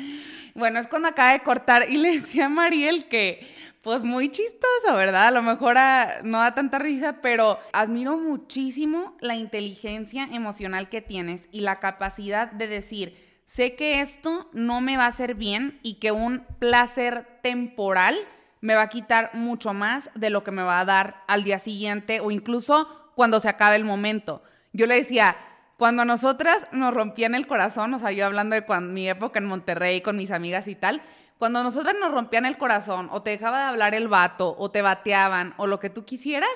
bueno, 0.55 0.79
es 0.79 0.87
cuando 0.89 1.09
acaba 1.09 1.33
de 1.33 1.41
cortar 1.41 1.91
y 1.91 1.97
le 1.97 2.13
decía 2.13 2.47
a 2.47 2.49
Mariel 2.51 3.07
que, 3.07 3.49
pues 3.83 4.03
muy 4.03 4.31
chistoso, 4.31 4.95
¿verdad? 4.95 5.29
A 5.29 5.31
lo 5.31 5.43
mejor 5.43 5.77
no 6.23 6.39
da 6.39 6.55
tanta 6.55 6.79
risa, 6.79 7.21
pero 7.23 7.59
admiro 7.73 8.19
muchísimo 8.19 9.17
la 9.21 9.37
inteligencia 9.37 10.29
emocional 10.33 10.89
que 10.89 11.01
tienes 11.01 11.49
y 11.51 11.61
la 11.61 11.81
capacidad 11.81 12.51
de 12.53 12.69
decir, 12.69 13.17
sé 13.47 13.75
que 13.75 14.01
esto 14.01 14.51
no 14.53 14.81
me 14.83 14.97
va 14.99 15.07
a 15.07 15.09
hacer 15.09 15.35
bien 15.35 15.79
y 15.83 15.95
que 15.95 16.13
un 16.13 16.45
placer 16.59 17.27
temporal 17.43 18.17
me 18.63 18.77
va 18.77 18.83
a 18.83 18.89
quitar 18.89 19.31
mucho 19.35 19.75
más 19.75 20.09
de 20.15 20.31
lo 20.31 20.43
que 20.45 20.53
me 20.53 20.63
va 20.63 20.79
a 20.79 20.85
dar 20.87 21.25
al 21.27 21.45
día 21.45 21.59
siguiente 21.59 22.21
o 22.21 22.31
incluso 22.31 22.89
cuando 23.15 23.41
se 23.41 23.49
acabe 23.49 23.77
el 23.77 23.85
momento. 23.85 24.43
Yo 24.73 24.87
le 24.87 24.95
decía, 24.95 25.37
cuando 25.77 26.03
a 26.03 26.05
nosotras 26.07 26.69
nos 26.73 26.95
rompían 26.95 27.35
el 27.35 27.49
corazón, 27.49 27.93
o 27.93 27.99
sea, 27.99 28.13
yo 28.13 28.25
hablando 28.25 28.55
de 28.55 28.81
mi 28.81 29.11
época 29.11 29.41
en 29.41 29.47
Monterrey 29.47 30.01
con 30.01 30.17
mis 30.17 30.31
amigas 30.31 30.69
y 30.69 30.77
tal, 30.77 31.03
cuando 31.39 31.59
a 31.59 31.65
nosotras 31.65 31.97
nos 32.01 32.13
rompían 32.13 32.47
el 32.47 32.57
corazón 32.57 33.09
o 33.11 33.23
te 33.23 33.31
dejaba 33.31 33.59
de 33.59 33.65
hablar 33.65 33.97
el 33.97 34.07
vato 34.07 34.55
o 34.57 34.71
te 34.71 34.81
bateaban 34.81 35.55
o 35.57 35.67
lo 35.67 35.81
que 35.81 35.91
tú 35.91 36.05
quisieras, 36.05 36.49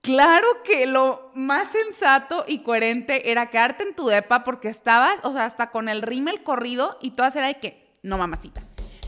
claro 0.00 0.48
que 0.64 0.86
lo 0.86 1.30
más 1.34 1.68
sensato 1.70 2.44
y 2.48 2.64
coherente 2.64 3.30
era 3.30 3.50
quedarte 3.50 3.84
en 3.84 3.94
tu 3.94 4.08
depa 4.08 4.42
porque 4.42 4.68
estabas, 4.68 5.20
o 5.22 5.32
sea, 5.32 5.44
hasta 5.44 5.70
con 5.70 5.88
el 5.88 6.02
rímel 6.02 6.42
corrido 6.42 6.98
y 7.00 7.12
todas 7.12 7.36
era 7.36 7.46
de 7.46 7.60
que, 7.60 7.98
no 8.02 8.18
mamacita, 8.18 8.62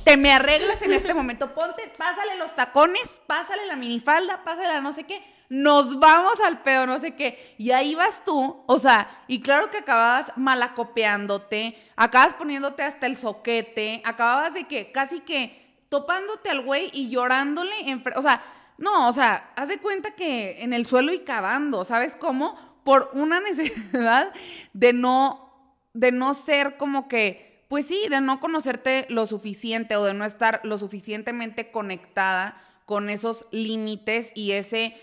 te 0.08 0.16
me 0.16 0.32
arreglas 0.32 0.80
en 0.80 0.94
este 0.94 1.12
momento, 1.12 1.52
ponte, 1.52 1.92
pásale 1.98 2.38
los 2.38 2.56
tacones, 2.56 3.20
pásale 3.26 3.66
la 3.66 3.76
minifalda, 3.76 4.42
pásale 4.42 4.68
la 4.68 4.80
no 4.80 4.94
sé 4.94 5.04
qué, 5.04 5.22
nos 5.50 6.00
vamos 6.00 6.40
al 6.40 6.62
pedo, 6.62 6.86
no 6.86 6.98
sé 6.98 7.14
qué. 7.14 7.54
Y 7.58 7.72
ahí 7.72 7.94
vas 7.94 8.24
tú, 8.24 8.64
o 8.66 8.78
sea, 8.78 9.22
y 9.26 9.42
claro 9.42 9.70
que 9.70 9.76
acababas 9.76 10.32
malacopeándote, 10.36 11.76
acabas 11.94 12.32
poniéndote 12.32 12.84
hasta 12.84 13.04
el 13.06 13.18
soquete, 13.18 14.00
acababas 14.02 14.54
de 14.54 14.64
que 14.64 14.92
casi 14.92 15.20
que 15.20 15.84
topándote 15.90 16.48
al 16.48 16.62
güey 16.62 16.88
y 16.94 17.10
llorándole, 17.10 17.90
en 17.90 18.02
o 18.16 18.22
sea, 18.22 18.42
no, 18.78 19.08
o 19.08 19.12
sea, 19.12 19.52
haz 19.56 19.68
de 19.68 19.76
cuenta 19.76 20.12
que 20.12 20.62
en 20.62 20.72
el 20.72 20.86
suelo 20.86 21.12
y 21.12 21.18
cavando, 21.18 21.84
¿sabes 21.84 22.16
cómo? 22.16 22.80
Por 22.82 23.10
una 23.12 23.40
necesidad 23.42 24.32
de 24.72 24.94
no, 24.94 25.82
de 25.92 26.12
no 26.12 26.32
ser 26.32 26.78
como 26.78 27.08
que, 27.08 27.47
pues 27.68 27.86
sí, 27.86 28.06
de 28.10 28.20
no 28.20 28.40
conocerte 28.40 29.06
lo 29.10 29.26
suficiente 29.26 29.96
o 29.96 30.04
de 30.04 30.14
no 30.14 30.24
estar 30.24 30.60
lo 30.64 30.78
suficientemente 30.78 31.70
conectada 31.70 32.60
con 32.86 33.10
esos 33.10 33.46
límites 33.50 34.32
y 34.34 34.52
ese, 34.52 34.96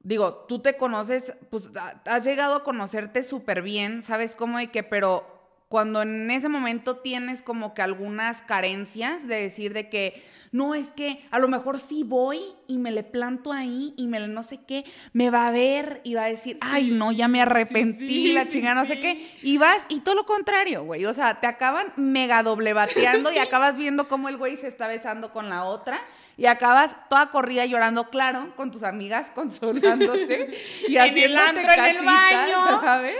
digo, 0.00 0.44
tú 0.48 0.60
te 0.60 0.76
conoces, 0.76 1.32
pues 1.50 1.70
ha- 1.76 2.00
has 2.06 2.24
llegado 2.24 2.56
a 2.56 2.64
conocerte 2.64 3.22
súper 3.22 3.62
bien, 3.62 4.02
¿sabes 4.02 4.34
cómo 4.34 4.58
de 4.58 4.68
que, 4.70 4.82
pero 4.82 5.26
cuando 5.68 6.02
en 6.02 6.30
ese 6.30 6.48
momento 6.48 6.98
tienes 6.98 7.42
como 7.42 7.74
que 7.74 7.82
algunas 7.82 8.42
carencias 8.42 9.26
de 9.26 9.36
decir 9.36 9.72
de 9.72 9.88
que, 9.88 10.22
no, 10.54 10.76
es 10.76 10.92
que 10.92 11.18
a 11.32 11.40
lo 11.40 11.48
mejor 11.48 11.80
sí 11.80 12.04
voy 12.04 12.38
y 12.68 12.78
me 12.78 12.92
le 12.92 13.02
planto 13.02 13.52
ahí 13.52 13.92
y 13.96 14.06
me 14.06 14.20
le 14.20 14.28
no 14.28 14.44
sé 14.44 14.60
qué, 14.64 14.84
me 15.12 15.28
va 15.28 15.48
a 15.48 15.50
ver 15.50 16.00
y 16.04 16.14
va 16.14 16.26
a 16.26 16.28
decir, 16.28 16.58
ay, 16.60 16.92
no, 16.92 17.10
ya 17.10 17.26
me 17.26 17.42
arrepentí, 17.42 18.28
sí, 18.28 18.32
la 18.32 18.46
chingada, 18.46 18.76
no 18.76 18.84
sé 18.84 19.00
qué, 19.00 19.36
y 19.42 19.58
vas 19.58 19.84
y 19.88 19.98
todo 19.98 20.14
lo 20.14 20.26
contrario, 20.26 20.84
güey, 20.84 21.06
o 21.06 21.12
sea, 21.12 21.40
te 21.40 21.48
acaban 21.48 21.92
mega 21.96 22.44
doble 22.44 22.72
bateando 22.72 23.32
y 23.32 23.38
acabas 23.38 23.76
viendo 23.76 24.08
cómo 24.08 24.28
el 24.28 24.36
güey 24.36 24.56
se 24.56 24.68
está 24.68 24.86
besando 24.86 25.32
con 25.32 25.48
la 25.48 25.64
otra 25.64 26.00
y 26.36 26.46
acabas 26.46 26.92
toda 27.10 27.32
corrida 27.32 27.66
llorando, 27.66 28.08
claro, 28.10 28.54
con 28.54 28.70
tus 28.70 28.84
amigas 28.84 29.30
consolándote 29.34 30.56
y 30.86 30.96
En 30.96 31.18
el 31.18 31.36
antro, 31.36 31.72
en 31.72 31.96
el 31.96 32.04
baño. 32.04 32.80
¿sabes? 32.80 33.16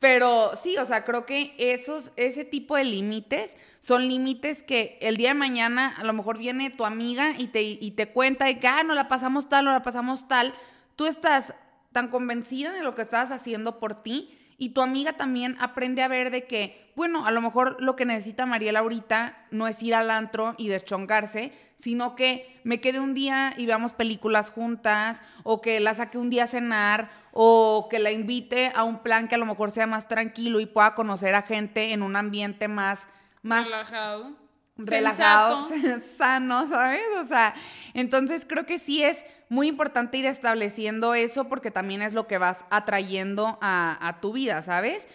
Pero 0.00 0.52
sí, 0.62 0.76
o 0.76 0.84
sea, 0.84 1.04
creo 1.04 1.24
que 1.24 1.54
esos, 1.58 2.12
ese 2.16 2.44
tipo 2.44 2.76
de 2.76 2.84
límites 2.84 3.56
son 3.80 4.08
límites 4.08 4.62
que 4.62 4.98
el 5.00 5.16
día 5.16 5.28
de 5.28 5.34
mañana 5.34 5.94
a 5.96 6.04
lo 6.04 6.12
mejor 6.12 6.38
viene 6.38 6.70
tu 6.70 6.84
amiga 6.84 7.34
y 7.38 7.48
te, 7.48 7.62
y 7.62 7.90
te 7.92 8.08
cuenta 8.12 8.46
de 8.46 8.58
que, 8.58 8.66
ah, 8.66 8.82
no 8.82 8.94
la 8.94 9.08
pasamos 9.08 9.48
tal, 9.48 9.64
no 9.64 9.72
la 9.72 9.82
pasamos 9.82 10.28
tal. 10.28 10.54
Tú 10.96 11.06
estás 11.06 11.54
tan 11.92 12.08
convencida 12.08 12.72
de 12.72 12.82
lo 12.82 12.94
que 12.94 13.02
estás 13.02 13.30
haciendo 13.30 13.78
por 13.78 14.02
ti 14.02 14.38
y 14.58 14.70
tu 14.70 14.82
amiga 14.82 15.12
también 15.12 15.56
aprende 15.60 16.02
a 16.02 16.08
ver 16.08 16.30
de 16.32 16.44
que, 16.44 16.92
bueno, 16.96 17.24
a 17.26 17.30
lo 17.30 17.40
mejor 17.40 17.76
lo 17.80 17.94
que 17.94 18.04
necesita 18.04 18.44
Mariela 18.44 18.80
ahorita 18.80 19.46
no 19.52 19.68
es 19.68 19.80
ir 19.84 19.94
al 19.94 20.10
antro 20.10 20.56
y 20.58 20.66
deschongarse, 20.66 21.52
sino 21.76 22.16
que 22.16 22.60
me 22.64 22.80
quede 22.80 22.98
un 22.98 23.14
día 23.14 23.54
y 23.56 23.66
veamos 23.66 23.92
películas 23.92 24.50
juntas, 24.50 25.22
o 25.44 25.60
que 25.60 25.78
la 25.78 25.94
saque 25.94 26.18
un 26.18 26.28
día 26.28 26.44
a 26.44 26.48
cenar, 26.48 27.08
o 27.32 27.86
que 27.88 28.00
la 28.00 28.10
invite 28.10 28.72
a 28.74 28.82
un 28.82 28.98
plan 29.04 29.28
que 29.28 29.36
a 29.36 29.38
lo 29.38 29.46
mejor 29.46 29.70
sea 29.70 29.86
más 29.86 30.08
tranquilo 30.08 30.58
y 30.58 30.66
pueda 30.66 30.96
conocer 30.96 31.36
a 31.36 31.42
gente 31.42 31.92
en 31.92 32.02
un 32.02 32.16
ambiente 32.16 32.66
más, 32.66 33.06
más 33.42 33.64
Relajado. 33.64 34.32
relajado, 34.76 35.68
sano, 36.16 36.68
¿sabes? 36.68 37.02
O 37.22 37.26
sea, 37.26 37.54
entonces 37.94 38.46
creo 38.48 38.66
que 38.66 38.78
sí 38.78 39.02
es 39.02 39.24
muy 39.48 39.66
importante 39.68 40.18
ir 40.18 40.26
estableciendo 40.26 41.14
eso 41.14 41.48
porque 41.48 41.70
también 41.70 42.02
es 42.02 42.12
lo 42.12 42.26
que 42.26 42.38
vas 42.38 42.64
atrayendo 42.70 43.58
a, 43.60 43.98
a 44.06 44.20
tu 44.20 44.32
vida, 44.32 44.62
¿sabes? 44.62 45.08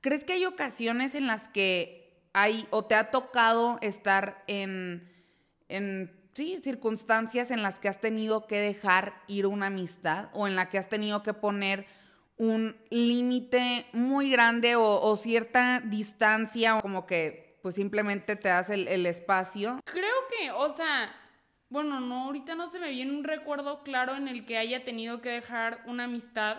¿Crees 0.00 0.24
que 0.24 0.34
hay 0.34 0.46
ocasiones 0.46 1.14
en 1.14 1.26
las 1.26 1.48
que 1.48 2.00
hay 2.32 2.66
o 2.70 2.84
te 2.84 2.94
ha 2.94 3.10
tocado 3.10 3.78
estar 3.82 4.44
en, 4.46 5.12
en 5.68 6.10
sí, 6.34 6.58
circunstancias 6.62 7.50
en 7.50 7.62
las 7.62 7.80
que 7.80 7.88
has 7.88 8.00
tenido 8.00 8.46
que 8.46 8.60
dejar 8.60 9.14
ir 9.26 9.46
una 9.46 9.66
amistad 9.66 10.28
o 10.32 10.46
en 10.46 10.56
la 10.56 10.68
que 10.68 10.78
has 10.78 10.88
tenido 10.88 11.22
que 11.22 11.34
poner 11.34 11.86
un 12.36 12.76
límite 12.88 13.84
muy 13.92 14.30
grande 14.30 14.76
o, 14.76 15.00
o 15.02 15.16
cierta 15.16 15.80
distancia 15.84 16.76
o 16.76 16.80
como 16.80 17.04
que 17.04 17.49
pues 17.62 17.74
simplemente 17.74 18.36
te 18.36 18.48
das 18.48 18.70
el, 18.70 18.88
el 18.88 19.06
espacio? 19.06 19.80
Creo 19.84 20.14
que, 20.28 20.50
o 20.50 20.72
sea, 20.72 21.14
bueno, 21.68 22.00
no, 22.00 22.24
ahorita 22.24 22.54
no 22.54 22.70
se 22.70 22.78
me 22.78 22.90
viene 22.90 23.12
un 23.12 23.24
recuerdo 23.24 23.82
claro 23.82 24.14
en 24.14 24.28
el 24.28 24.44
que 24.44 24.58
haya 24.58 24.84
tenido 24.84 25.20
que 25.20 25.30
dejar 25.30 25.82
una 25.86 26.04
amistad 26.04 26.58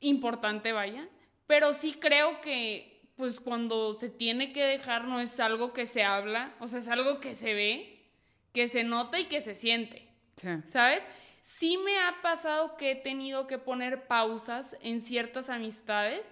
importante, 0.00 0.72
vaya, 0.72 1.08
pero 1.46 1.72
sí 1.72 1.96
creo 2.00 2.40
que, 2.40 3.10
pues 3.16 3.40
cuando 3.40 3.94
se 3.94 4.08
tiene 4.08 4.52
que 4.52 4.64
dejar 4.64 5.04
no 5.04 5.20
es 5.20 5.38
algo 5.40 5.72
que 5.72 5.86
se 5.86 6.04
habla, 6.04 6.54
o 6.60 6.66
sea, 6.66 6.78
es 6.80 6.88
algo 6.88 7.20
que 7.20 7.34
se 7.34 7.54
ve, 7.54 8.06
que 8.52 8.68
se 8.68 8.84
nota 8.84 9.18
y 9.18 9.26
que 9.26 9.42
se 9.42 9.54
siente. 9.54 10.08
Sí. 10.36 10.48
¿sabes? 10.66 11.02
sí 11.44 11.76
me 11.76 11.98
ha 11.98 12.22
pasado 12.22 12.76
que 12.76 12.92
he 12.92 12.96
tenido 12.96 13.46
que 13.46 13.58
poner 13.58 14.06
pausas 14.06 14.76
en 14.80 15.02
ciertas 15.02 15.50
amistades 15.50 16.26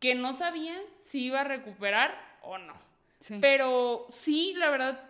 que 0.00 0.16
no 0.16 0.32
sabían 0.32 0.82
si 1.00 1.26
iba 1.26 1.42
a 1.42 1.44
recuperar 1.44 2.29
o 2.42 2.58
no. 2.58 2.74
Pero 3.40 4.06
sí, 4.12 4.54
la 4.56 4.70
verdad, 4.70 5.00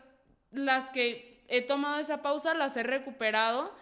las 0.51 0.91
que 0.91 1.45
he 1.49 1.63
tomado 1.63 2.01
esa 2.01 2.23
pausa 2.23 2.55
las 2.55 2.77
he 2.77 2.83
recuperado. 2.83 3.75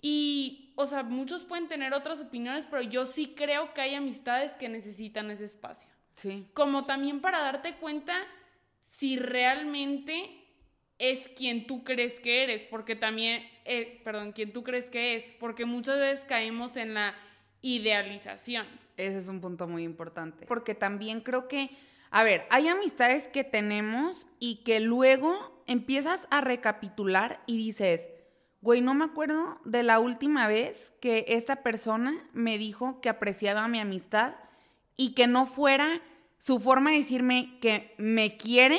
Y, 0.00 0.72
o 0.76 0.84
sea, 0.84 1.02
muchos 1.02 1.44
pueden 1.44 1.68
tener 1.68 1.94
otras 1.94 2.20
opiniones, 2.20 2.66
pero 2.70 2.82
yo 2.82 3.06
sí 3.06 3.34
creo 3.34 3.72
que 3.72 3.80
hay 3.80 3.94
amistades 3.94 4.52
que 4.52 4.68
necesitan 4.68 5.30
ese 5.30 5.46
espacio. 5.46 5.88
Sí. 6.14 6.46
Como 6.52 6.84
también 6.84 7.20
para 7.20 7.40
darte 7.40 7.74
cuenta 7.76 8.14
si 8.84 9.16
realmente 9.16 10.44
es 10.98 11.28
quien 11.30 11.66
tú 11.66 11.84
crees 11.84 12.20
que 12.20 12.44
eres, 12.44 12.64
porque 12.64 12.96
también, 12.96 13.42
eh, 13.64 14.00
perdón, 14.04 14.32
quien 14.32 14.52
tú 14.52 14.62
crees 14.62 14.86
que 14.86 15.16
es, 15.16 15.32
porque 15.40 15.64
muchas 15.64 15.98
veces 15.98 16.24
caemos 16.24 16.76
en 16.76 16.94
la 16.94 17.14
idealización. 17.62 18.66
Ese 18.96 19.18
es 19.18 19.28
un 19.28 19.40
punto 19.40 19.66
muy 19.66 19.82
importante, 19.82 20.46
porque 20.46 20.74
también 20.74 21.20
creo 21.20 21.48
que, 21.48 21.70
a 22.16 22.22
ver, 22.22 22.46
hay 22.50 22.68
amistades 22.68 23.26
que 23.26 23.42
tenemos 23.42 24.28
y 24.38 24.62
que 24.62 24.78
luego 24.78 25.64
empiezas 25.66 26.28
a 26.30 26.40
recapitular 26.40 27.42
y 27.44 27.56
dices, 27.56 28.08
güey, 28.60 28.82
no 28.82 28.94
me 28.94 29.04
acuerdo 29.04 29.58
de 29.64 29.82
la 29.82 29.98
última 29.98 30.46
vez 30.46 30.92
que 31.00 31.24
esta 31.26 31.64
persona 31.64 32.14
me 32.32 32.56
dijo 32.56 33.00
que 33.00 33.08
apreciaba 33.08 33.66
mi 33.66 33.80
amistad 33.80 34.36
y 34.96 35.14
que 35.14 35.26
no 35.26 35.46
fuera 35.46 36.02
su 36.38 36.60
forma 36.60 36.92
de 36.92 36.98
decirme 36.98 37.58
que 37.60 37.96
me 37.98 38.36
quiere 38.36 38.78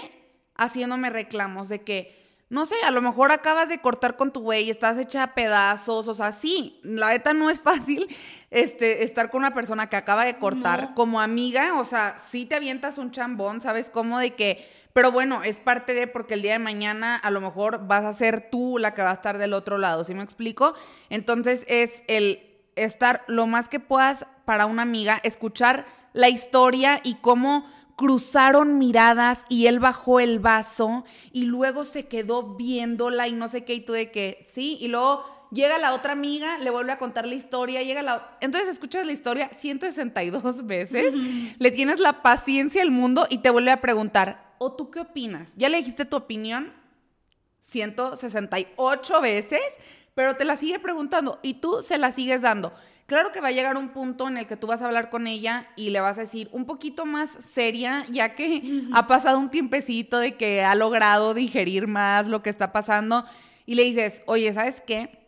haciéndome 0.56 1.10
reclamos 1.10 1.68
de 1.68 1.82
que, 1.82 2.25
no 2.56 2.66
sé, 2.66 2.76
a 2.88 2.92
lo 2.92 3.02
mejor 3.02 3.34
acabas 3.34 3.68
de 3.68 3.82
cortar 3.82 4.16
con 4.16 4.32
tu 4.32 4.40
güey, 4.40 4.70
estás 4.70 4.98
hecha 4.98 5.24
a 5.24 5.34
pedazos, 5.36 6.08
o 6.08 6.16
sea, 6.16 6.32
sí, 6.32 6.80
la 6.84 7.10
neta 7.10 7.34
no 7.34 7.50
es 7.50 7.60
fácil 7.60 8.08
este, 8.50 9.04
estar 9.04 9.30
con 9.30 9.40
una 9.40 9.54
persona 9.54 9.90
que 9.90 9.98
acaba 9.98 10.24
de 10.24 10.38
cortar 10.38 10.94
como 10.94 11.20
amiga, 11.20 11.78
o 11.78 11.84
sea, 11.84 12.16
sí 12.32 12.46
te 12.46 12.56
avientas 12.56 12.98
un 12.98 13.12
chambón, 13.12 13.60
¿sabes 13.60 13.90
cómo? 13.90 14.20
De 14.20 14.36
que, 14.36 14.66
pero 14.94 15.12
bueno, 15.12 15.44
es 15.44 15.58
parte 15.58 15.94
de 15.94 16.08
porque 16.08 16.36
el 16.36 16.44
día 16.44 16.54
de 16.54 16.60
mañana 16.60 17.18
a 17.18 17.30
lo 17.30 17.42
mejor 17.42 17.88
vas 17.88 18.06
a 18.06 18.14
ser 18.14 18.50
tú 18.50 18.78
la 18.78 18.94
que 18.94 19.04
va 19.04 19.12
a 19.12 19.16
estar 19.16 19.38
del 19.38 19.52
otro 19.52 19.78
lado, 19.78 20.06
¿sí 20.06 20.14
me 20.14 20.24
explico? 20.24 20.76
Entonces 21.10 21.66
es 21.68 22.06
el 22.08 22.40
estar 22.78 23.26
lo 23.28 23.48
más 23.48 23.68
que 23.68 23.82
puedas 23.82 24.28
para 24.46 24.66
una 24.66 24.84
amiga, 24.84 25.20
escuchar 25.24 25.86
la 26.14 26.30
historia 26.30 27.02
y 27.04 27.16
cómo 27.16 27.70
cruzaron 27.96 28.78
miradas 28.78 29.46
y 29.50 29.68
él 29.68 29.80
bajó 29.80 30.20
el 30.20 30.40
vaso 30.40 31.06
y 31.32 31.44
luego 31.44 31.86
se 31.86 32.08
quedó 32.08 32.56
viéndola 32.56 33.28
y 33.28 33.34
no 33.34 33.48
sé 33.48 33.64
qué 33.64 33.76
y 33.76 33.82
tú 33.82 33.94
de 33.94 34.12
que, 34.12 34.46
sí, 34.52 34.78
y 34.80 34.90
luego 34.90 35.24
llega 35.52 35.78
la 35.78 35.94
otra 35.94 36.14
amiga, 36.14 36.58
le 36.60 36.70
vuelve 36.70 36.92
a 36.92 36.98
contar 36.98 37.26
la 37.26 37.36
historia, 37.36 37.82
llega 37.84 38.02
la... 38.02 38.38
Entonces 38.42 38.70
escuchas 38.70 39.06
la 39.06 39.14
historia 39.14 39.50
162 39.54 40.66
veces, 40.66 41.14
le 41.58 41.72
tienes 41.72 42.00
la 42.00 42.22
paciencia 42.22 42.82
del 42.82 42.92
mundo 42.92 43.28
y 43.30 43.40
te 43.40 43.50
vuelve 43.50 43.72
a 43.72 43.82
preguntar, 43.82 44.56
¿o 44.58 44.74
tú 44.74 44.92
qué 44.92 45.00
opinas? 45.00 45.52
¿Ya 45.56 45.70
le 45.70 45.78
dijiste 45.78 46.06
tu 46.06 46.18
opinión? 46.18 46.74
168 47.64 49.22
veces, 49.22 49.62
pero 50.14 50.36
te 50.36 50.46
la 50.46 50.58
sigue 50.58 50.80
preguntando 50.80 51.40
y 51.42 51.56
tú 51.56 51.82
se 51.82 51.98
la 51.98 52.12
sigues 52.12 52.42
dando. 52.42 52.74
Claro 53.06 53.32
que 53.32 53.40
va 53.40 53.50
a 53.50 53.52
llegar 53.52 53.78
un 53.78 53.90
punto 53.90 54.28
en 54.28 54.38
el 54.38 54.48
que 54.48 54.58
tú 54.58 54.66
vas 54.66 54.82
a 54.82 54.88
hablar 54.88 55.12
con 55.12 55.28
ella 55.28 55.68
y 55.76 55.92
le 55.92 56.00
vas 56.00 56.18
a 56.18 56.22
decir 56.22 56.50
un 56.52 56.66
poquito 56.66 57.06
más 57.06 57.30
seria, 57.52 58.04
ya 58.10 58.34
que 58.34 58.84
ha 58.94 59.06
pasado 59.06 59.38
un 59.38 59.52
tiempecito 59.52 60.18
de 60.18 60.36
que 60.38 60.64
ha 60.64 60.74
logrado 60.74 61.36
digerir 61.36 61.86
más 61.88 62.28
lo 62.28 62.42
que 62.42 62.50
está 62.50 62.74
pasando. 62.74 63.26
Y 63.68 63.76
le 63.76 63.84
dices, 63.84 64.24
oye, 64.26 64.52
¿sabes 64.54 64.82
qué? 64.82 65.28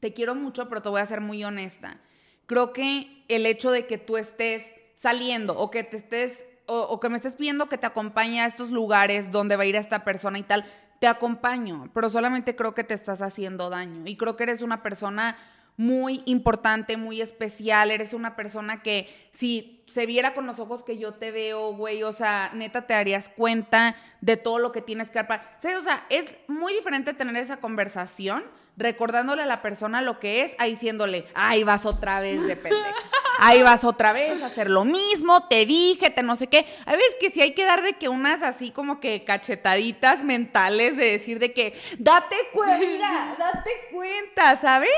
Te 0.00 0.12
quiero 0.14 0.34
mucho, 0.34 0.68
pero 0.68 0.82
te 0.82 0.88
voy 0.88 1.00
a 1.00 1.06
ser 1.06 1.20
muy 1.20 1.44
honesta. 1.44 2.00
Creo 2.46 2.72
que 2.72 3.24
el 3.28 3.46
hecho 3.46 3.70
de 3.70 3.86
que 3.86 3.98
tú 3.98 4.16
estés 4.16 4.64
saliendo 4.96 5.56
o 5.56 5.70
que 5.70 5.84
te 5.84 5.96
estés 5.96 6.44
o, 6.66 6.98
que 6.98 7.08
me 7.08 7.16
estés 7.16 7.36
pidiendo 7.36 7.68
que 7.68 7.78
te 7.78 7.86
acompañe 7.86 8.40
a 8.40 8.46
estos 8.46 8.70
lugares 8.70 9.30
donde 9.30 9.54
va 9.54 9.62
a 9.62 9.66
ir 9.66 9.76
esta 9.76 10.04
persona 10.04 10.38
y 10.38 10.42
tal, 10.42 10.64
te 10.98 11.06
acompaño, 11.06 11.90
pero 11.94 12.10
solamente 12.10 12.56
creo 12.56 12.74
que 12.74 12.82
te 12.82 12.94
estás 12.94 13.22
haciendo 13.22 13.70
daño. 13.70 14.02
Y 14.06 14.16
creo 14.16 14.36
que 14.36 14.42
eres 14.42 14.62
una 14.62 14.82
persona 14.82 15.36
muy 15.76 16.22
importante, 16.24 16.96
muy 16.96 17.20
especial, 17.20 17.90
eres 17.90 18.14
una 18.14 18.36
persona 18.36 18.82
que 18.82 19.08
si 19.32 19.84
se 19.86 20.06
viera 20.06 20.34
con 20.34 20.46
los 20.46 20.58
ojos 20.58 20.82
que 20.82 20.98
yo 20.98 21.12
te 21.12 21.30
veo, 21.30 21.74
güey, 21.74 22.02
o 22.02 22.12
sea, 22.12 22.50
neta 22.54 22.86
te 22.86 22.94
darías 22.94 23.28
cuenta 23.28 23.94
de 24.20 24.36
todo 24.36 24.58
lo 24.58 24.72
que 24.72 24.80
tienes 24.80 25.10
que 25.10 25.18
hacer. 25.18 25.76
O 25.76 25.82
sea, 25.82 26.06
es 26.08 26.24
muy 26.48 26.72
diferente 26.72 27.14
tener 27.14 27.36
esa 27.36 27.58
conversación 27.58 28.44
recordándole 28.76 29.42
a 29.42 29.46
la 29.46 29.62
persona 29.62 30.02
lo 30.02 30.18
que 30.18 30.42
es, 30.42 30.54
ahí 30.58 30.72
diciéndole, 30.72 31.26
ahí 31.34 31.64
vas 31.64 31.86
otra 31.86 32.20
vez 32.20 32.46
de 32.46 32.56
pendeja. 32.56 32.94
Ahí 33.38 33.62
vas 33.62 33.84
otra 33.84 34.12
vez 34.12 34.42
a 34.42 34.46
hacer 34.46 34.70
lo 34.70 34.84
mismo, 34.84 35.46
te 35.46 35.66
dije, 35.66 36.08
te 36.08 36.22
no 36.22 36.36
sé 36.36 36.46
qué. 36.46 36.66
A 36.86 36.92
veces 36.92 37.16
que 37.20 37.30
si 37.30 37.42
hay 37.42 37.52
que 37.52 37.66
dar 37.66 37.82
de 37.82 37.92
que 37.92 38.08
unas 38.08 38.42
así 38.42 38.70
como 38.70 38.98
que 38.98 39.24
cachetaditas 39.24 40.24
mentales 40.24 40.96
de 40.96 41.12
decir 41.12 41.38
de 41.38 41.52
que, 41.52 41.78
date 41.98 42.36
cuenta, 42.52 43.36
date 43.38 43.70
cuenta, 43.92 44.56
¿sabes? 44.56 44.90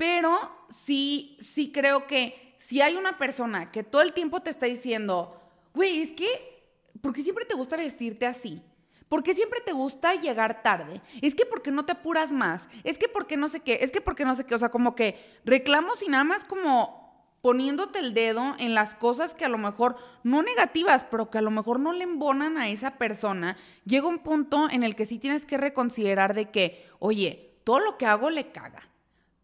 Pero 0.00 0.50
sí, 0.70 1.36
sí 1.42 1.72
creo 1.72 2.06
que 2.06 2.56
si 2.58 2.80
hay 2.80 2.96
una 2.96 3.18
persona 3.18 3.70
que 3.70 3.82
todo 3.82 4.00
el 4.00 4.14
tiempo 4.14 4.40
te 4.40 4.48
está 4.48 4.64
diciendo, 4.64 5.38
güey, 5.74 6.00
es 6.00 6.10
que, 6.10 6.64
¿por 7.02 7.12
qué 7.12 7.22
siempre 7.22 7.44
te 7.44 7.54
gusta 7.54 7.76
vestirte 7.76 8.24
así? 8.24 8.62
¿Por 9.10 9.22
qué 9.22 9.34
siempre 9.34 9.60
te 9.60 9.72
gusta 9.72 10.14
llegar 10.14 10.62
tarde? 10.62 11.02
Es 11.20 11.34
que 11.34 11.44
porque 11.44 11.70
no 11.70 11.84
te 11.84 11.92
apuras 11.92 12.32
más. 12.32 12.66
Es 12.82 12.96
que 12.96 13.08
porque 13.08 13.36
no 13.36 13.50
sé 13.50 13.60
qué. 13.60 13.80
Es 13.82 13.92
que 13.92 14.00
porque 14.00 14.24
no 14.24 14.34
sé 14.36 14.46
qué. 14.46 14.54
O 14.54 14.58
sea, 14.58 14.70
como 14.70 14.94
que 14.94 15.22
reclamos 15.44 16.02
y 16.02 16.08
nada 16.08 16.24
más 16.24 16.44
como 16.44 17.36
poniéndote 17.42 17.98
el 17.98 18.14
dedo 18.14 18.54
en 18.58 18.72
las 18.72 18.94
cosas 18.94 19.34
que 19.34 19.44
a 19.44 19.50
lo 19.50 19.58
mejor 19.58 19.98
no 20.22 20.42
negativas, 20.42 21.04
pero 21.10 21.28
que 21.28 21.36
a 21.36 21.42
lo 21.42 21.50
mejor 21.50 21.78
no 21.78 21.92
le 21.92 22.04
embonan 22.04 22.56
a 22.56 22.70
esa 22.70 22.96
persona. 22.96 23.58
Llega 23.84 24.08
un 24.08 24.20
punto 24.20 24.70
en 24.70 24.82
el 24.82 24.96
que 24.96 25.04
sí 25.04 25.18
tienes 25.18 25.44
que 25.44 25.58
reconsiderar 25.58 26.32
de 26.32 26.50
que, 26.50 26.88
oye, 27.00 27.58
todo 27.64 27.80
lo 27.80 27.98
que 27.98 28.06
hago 28.06 28.30
le 28.30 28.50
caga 28.50 28.89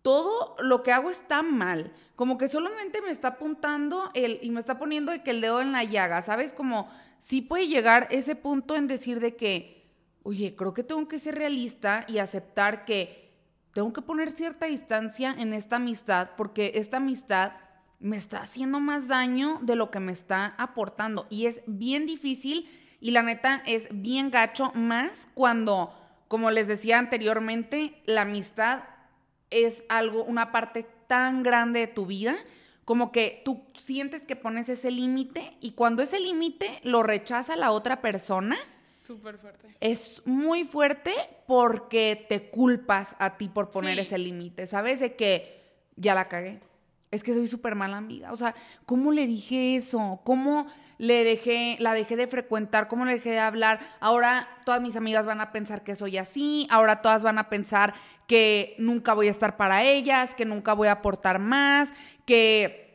todo 0.06 0.54
lo 0.60 0.84
que 0.84 0.92
hago 0.92 1.10
está 1.10 1.42
mal. 1.42 1.92
Como 2.14 2.38
que 2.38 2.46
solamente 2.46 3.02
me 3.02 3.10
está 3.10 3.26
apuntando 3.26 4.12
el, 4.14 4.38
y 4.40 4.50
me 4.50 4.60
está 4.60 4.78
poniendo 4.78 5.10
el 5.10 5.40
dedo 5.40 5.60
en 5.60 5.72
la 5.72 5.82
llaga, 5.82 6.22
¿sabes? 6.22 6.52
Como 6.52 6.88
sí 7.18 7.42
puede 7.42 7.66
llegar 7.66 8.06
ese 8.12 8.36
punto 8.36 8.76
en 8.76 8.86
decir 8.86 9.18
de 9.18 9.34
que, 9.34 9.90
oye, 10.22 10.54
creo 10.54 10.74
que 10.74 10.84
tengo 10.84 11.08
que 11.08 11.18
ser 11.18 11.34
realista 11.34 12.04
y 12.06 12.18
aceptar 12.18 12.84
que 12.84 13.32
tengo 13.72 13.92
que 13.92 14.00
poner 14.00 14.30
cierta 14.30 14.66
distancia 14.66 15.34
en 15.36 15.52
esta 15.52 15.74
amistad 15.74 16.28
porque 16.36 16.70
esta 16.76 16.98
amistad 16.98 17.54
me 17.98 18.16
está 18.16 18.42
haciendo 18.42 18.78
más 18.78 19.08
daño 19.08 19.58
de 19.62 19.74
lo 19.74 19.90
que 19.90 19.98
me 19.98 20.12
está 20.12 20.54
aportando. 20.56 21.26
Y 21.30 21.46
es 21.46 21.62
bien 21.66 22.06
difícil 22.06 22.70
y 23.00 23.10
la 23.10 23.24
neta 23.24 23.60
es 23.66 23.88
bien 23.90 24.30
gacho, 24.30 24.70
más 24.76 25.26
cuando, 25.34 25.92
como 26.28 26.52
les 26.52 26.68
decía 26.68 27.00
anteriormente, 27.00 28.00
la 28.06 28.22
amistad 28.22 28.84
es 29.50 29.84
algo, 29.88 30.24
una 30.24 30.52
parte 30.52 30.86
tan 31.06 31.42
grande 31.42 31.80
de 31.80 31.86
tu 31.86 32.06
vida, 32.06 32.36
como 32.84 33.12
que 33.12 33.42
tú 33.44 33.64
sientes 33.78 34.22
que 34.22 34.36
pones 34.36 34.68
ese 34.68 34.90
límite 34.90 35.56
y 35.60 35.72
cuando 35.72 36.02
ese 36.02 36.20
límite 36.20 36.80
lo 36.82 37.02
rechaza 37.02 37.56
la 37.56 37.72
otra 37.72 38.00
persona, 38.00 38.56
Súper 39.06 39.38
fuerte. 39.38 39.68
Es 39.80 40.20
muy 40.24 40.64
fuerte 40.64 41.14
porque 41.46 42.26
te 42.28 42.50
culpas 42.50 43.14
a 43.20 43.36
ti 43.36 43.48
por 43.48 43.70
poner 43.70 44.00
ese 44.00 44.18
límite, 44.18 44.66
¿sabes? 44.66 44.98
De 44.98 45.14
que 45.14 45.62
ya 45.94 46.12
la 46.16 46.24
cagué. 46.24 46.58
Es 47.12 47.22
que 47.22 47.32
soy 47.32 47.46
súper 47.46 47.76
mala 47.76 47.98
amiga. 47.98 48.32
O 48.32 48.36
sea, 48.36 48.56
¿cómo 48.84 49.12
le 49.12 49.28
dije 49.28 49.76
eso? 49.76 50.20
¿Cómo 50.24 50.66
le 50.98 51.22
dejé, 51.22 51.76
la 51.78 51.94
dejé 51.94 52.16
de 52.16 52.26
frecuentar? 52.26 52.88
¿Cómo 52.88 53.04
le 53.04 53.14
dejé 53.14 53.30
de 53.30 53.38
hablar? 53.38 53.78
Ahora 54.00 54.48
todas 54.64 54.80
mis 54.80 54.96
amigas 54.96 55.24
van 55.24 55.40
a 55.40 55.52
pensar 55.52 55.84
que 55.84 55.94
soy 55.94 56.18
así. 56.18 56.66
Ahora 56.68 57.00
todas 57.00 57.22
van 57.22 57.38
a 57.38 57.48
pensar 57.48 57.94
que 58.26 58.74
nunca 58.78 59.14
voy 59.14 59.28
a 59.28 59.30
estar 59.30 59.56
para 59.56 59.84
ellas, 59.84 60.34
que 60.34 60.44
nunca 60.44 60.72
voy 60.72 60.88
a 60.88 60.92
aportar 60.92 61.38
más, 61.38 61.92
que 62.24 62.86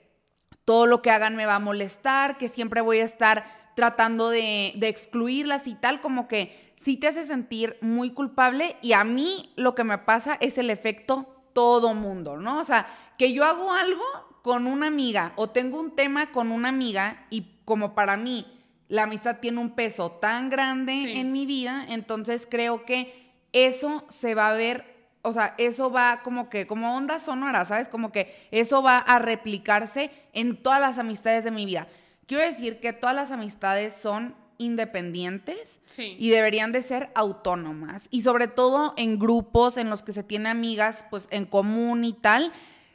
todo 0.65 0.85
lo 0.85 1.01
que 1.01 1.11
hagan 1.11 1.35
me 1.35 1.45
va 1.45 1.55
a 1.55 1.59
molestar, 1.59 2.37
que 2.37 2.47
siempre 2.47 2.81
voy 2.81 2.99
a 2.99 3.05
estar 3.05 3.45
tratando 3.75 4.29
de, 4.29 4.73
excluirlas 4.81 5.67
y 5.67 5.75
tal, 5.75 6.01
como 6.01 6.27
que 6.27 6.73
sí 6.75 6.97
te 6.97 7.07
hace 7.07 7.25
sentir 7.25 7.77
muy 7.81 8.11
culpable 8.11 8.75
y 8.81 8.93
a 8.93 9.03
mí 9.03 9.53
lo 9.55 9.75
que 9.75 9.83
me 9.83 9.97
pasa 9.97 10.37
es 10.41 10.57
el 10.57 10.69
efecto 10.69 11.27
todo 11.53 11.93
mundo, 11.93 12.37
¿no? 12.37 12.59
O 12.59 12.65
sea, 12.65 12.87
que 13.17 13.33
yo 13.33 13.45
hago 13.45 13.71
algo 13.71 14.03
con 14.41 14.67
una 14.67 14.87
amiga 14.87 15.33
o 15.35 15.49
tengo 15.49 15.79
un 15.79 15.95
tema 15.95 16.31
con 16.31 16.51
una 16.51 16.69
amiga 16.69 17.25
y 17.29 17.59
como 17.65 17.93
para 17.93 18.17
mí 18.17 18.45
la 18.87 19.03
amistad 19.03 19.39
tiene 19.39 19.59
un 19.59 19.71
peso 19.71 20.11
tan 20.11 20.49
grande 20.49 21.19
en 21.19 21.31
mi 21.31 21.45
vida, 21.45 21.85
entonces 21.87 22.47
creo 22.49 22.85
que 22.85 23.31
eso 23.53 24.05
se 24.09 24.35
va 24.35 24.49
a 24.49 24.53
ver 24.53 25.00
o 25.23 25.33
sea, 25.33 25.53
eso 25.57 25.91
va 25.91 26.21
como 26.23 26.49
que, 26.49 26.65
como 26.67 26.95
onda 26.95 27.19
sonora, 27.19 27.65
¿sabes? 27.65 27.89
Como 27.89 28.11
que 28.11 28.35
eso 28.51 28.81
va 28.81 28.97
a 28.97 29.19
replicarse 29.19 30.09
en 30.33 30.57
todas 30.57 30.79
las 30.81 30.97
amistades 30.97 31.43
de 31.43 31.51
mi 31.51 31.65
vida. 31.65 31.87
Quiero 32.27 32.43
decir 32.43 32.79
que 32.79 32.93
todas 32.93 33.15
las 33.15 33.31
amistades 33.31 33.93
son 33.95 34.35
independientes 34.57 35.79
Sí. 35.85 36.15
y 36.19 36.29
deberían 36.29 36.71
de 36.71 36.81
ser 36.81 37.09
autónomas. 37.15 38.07
Y 38.11 38.21
sobre 38.21 38.47
todo 38.47 38.93
en 38.97 39.19
grupos 39.19 39.77
en 39.77 39.89
los 39.89 40.01
que 40.03 40.13
se 40.13 40.23
tiene 40.23 40.49
amigas 40.49 41.05
pues 41.09 41.27
en 41.31 41.45
común 41.45 42.03
y 42.03 42.13
tal, 42.13 42.51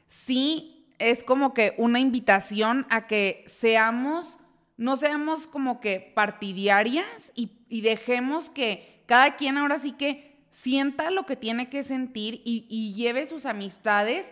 sí 0.09 0.87
es 0.99 1.23
como 1.25 1.55
que 1.55 1.75
una 1.77 1.99
invitación 2.01 2.87
a 2.89 3.07
que 3.07 3.45
seamos, 3.49 4.39
no 4.77 4.97
seamos 4.97 5.47
como 5.47 5.81
que 5.81 6.13
partidarias 6.15 7.07
y, 7.35 7.51
y 7.69 7.81
dejemos 7.83 8.51
que 8.51 9.03
cada 9.07 9.37
quien 9.37 9.59
ahora 9.59 9.79
sí 9.79 9.93
que 9.93 10.36
sienta 10.57 11.11
lo 11.11 11.27
que 11.27 11.37
tiene 11.37 11.69
que 11.69 11.85
sentir 11.85 12.41
y, 12.43 12.95
lleve 12.95 13.27
sus 13.27 13.45
amistades 13.45 14.25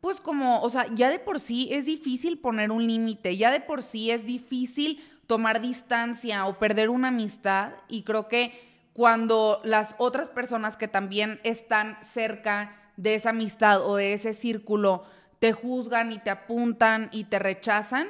pues 0.00 0.20
como, 0.20 0.60
o 0.60 0.70
sea, 0.70 0.92
ya 0.92 1.08
de 1.08 1.20
por 1.20 1.38
sí 1.38 1.68
es 1.70 1.84
difícil 1.84 2.38
poner 2.38 2.72
un 2.72 2.84
límite, 2.86 3.36
ya 3.36 3.52
de 3.52 3.60
por 3.60 3.84
sí 3.84 4.10
es 4.10 4.26
difícil 4.26 5.00
tomar 5.28 5.60
distancia 5.60 6.46
o 6.46 6.58
perder 6.58 6.90
una 6.90 7.08
amistad 7.08 7.74
y 7.88 8.02
creo 8.02 8.26
que 8.26 8.60
cuando 8.92 9.60
las 9.62 9.94
otras 9.98 10.30
personas 10.30 10.76
que 10.76 10.88
también 10.88 11.40
están 11.44 11.96
cerca 12.02 12.76
de 12.96 13.14
esa 13.14 13.30
amistad 13.30 13.80
o 13.80 13.96
de 13.96 14.14
ese 14.14 14.34
círculo 14.34 15.04
te 15.38 15.52
juzgan 15.52 16.10
y 16.10 16.18
te 16.18 16.30
apuntan 16.30 17.08
y 17.12 17.24
te 17.24 17.38
rechazan, 17.38 18.08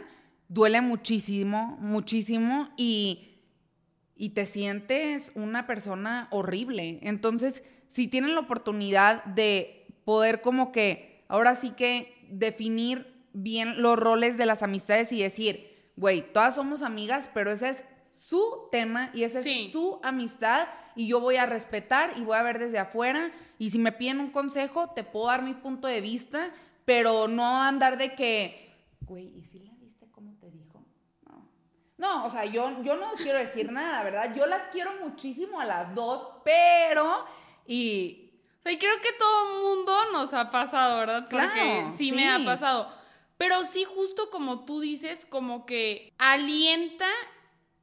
duele 0.48 0.80
muchísimo, 0.80 1.76
muchísimo 1.80 2.70
y, 2.78 3.37
y 4.18 4.30
te 4.30 4.44
sientes 4.44 5.32
una 5.34 5.66
persona 5.66 6.28
horrible. 6.30 6.98
Entonces, 7.02 7.62
si 7.88 8.08
tienen 8.08 8.34
la 8.34 8.40
oportunidad 8.40 9.24
de 9.24 9.86
poder 10.04 10.42
como 10.42 10.72
que 10.72 11.24
ahora 11.28 11.54
sí 11.54 11.70
que 11.70 12.26
definir 12.28 13.14
bien 13.32 13.80
los 13.80 13.98
roles 13.98 14.36
de 14.36 14.44
las 14.46 14.62
amistades 14.62 15.12
y 15.12 15.22
decir, 15.22 15.90
güey, 15.96 16.32
todas 16.32 16.54
somos 16.56 16.82
amigas, 16.82 17.30
pero 17.32 17.50
ese 17.50 17.70
es 17.70 17.84
su 18.12 18.68
tema 18.72 19.10
y 19.14 19.22
esa 19.22 19.42
Sí. 19.42 19.66
es 19.66 19.72
su 19.72 20.00
amistad 20.02 20.66
y 20.96 21.06
yo 21.06 21.20
voy 21.20 21.36
a 21.36 21.46
respetar 21.46 22.14
y 22.18 22.22
voy 22.22 22.36
a 22.36 22.42
ver 22.42 22.58
desde 22.58 22.78
afuera 22.78 23.30
y 23.58 23.70
si 23.70 23.78
me 23.78 23.92
piden 23.92 24.20
un 24.20 24.30
consejo, 24.30 24.90
te 24.90 25.04
puedo 25.04 25.26
dar 25.28 25.42
mi 25.42 25.54
punto 25.54 25.86
de 25.88 26.00
vista, 26.00 26.50
pero 26.84 27.28
no 27.28 27.62
andar 27.62 27.96
de 27.98 28.14
que, 28.14 28.74
güey, 29.02 29.26
¿y 29.38 29.42
si 29.44 29.60
la 29.60 29.72
viste 29.74 30.06
cómo 30.10 30.34
te 30.40 30.50
dijo? 30.50 30.84
No. 31.26 31.48
No, 31.98 32.24
o 32.26 32.30
sea, 32.30 32.44
yo, 32.44 32.82
yo 32.82 32.96
no 32.96 33.12
quiero 33.16 33.38
decir 33.38 33.70
nada, 33.72 34.04
¿verdad? 34.04 34.34
Yo 34.34 34.46
las 34.46 34.68
quiero 34.68 34.92
muchísimo 35.00 35.60
a 35.60 35.64
las 35.64 35.94
dos, 35.94 36.28
pero 36.44 37.26
y 37.66 38.30
O 38.60 38.62
sea, 38.62 38.78
creo 38.78 39.00
que 39.00 39.12
todo 39.18 39.42
el 39.56 39.62
mundo 39.64 39.92
nos 40.12 40.32
ha 40.32 40.50
pasado, 40.50 41.00
¿verdad? 41.00 41.28
Porque 41.28 41.46
Claro, 41.52 41.92
sí, 41.96 42.10
sí. 42.10 42.12
me 42.12 42.28
ha 42.28 42.44
pasado. 42.44 42.92
Pero 43.36 43.64
sí, 43.64 43.84
justo 43.84 44.30
como 44.30 44.64
tú 44.64 44.80
dices, 44.80 45.26
como 45.26 45.66
que 45.66 46.12
alienta 46.18 47.08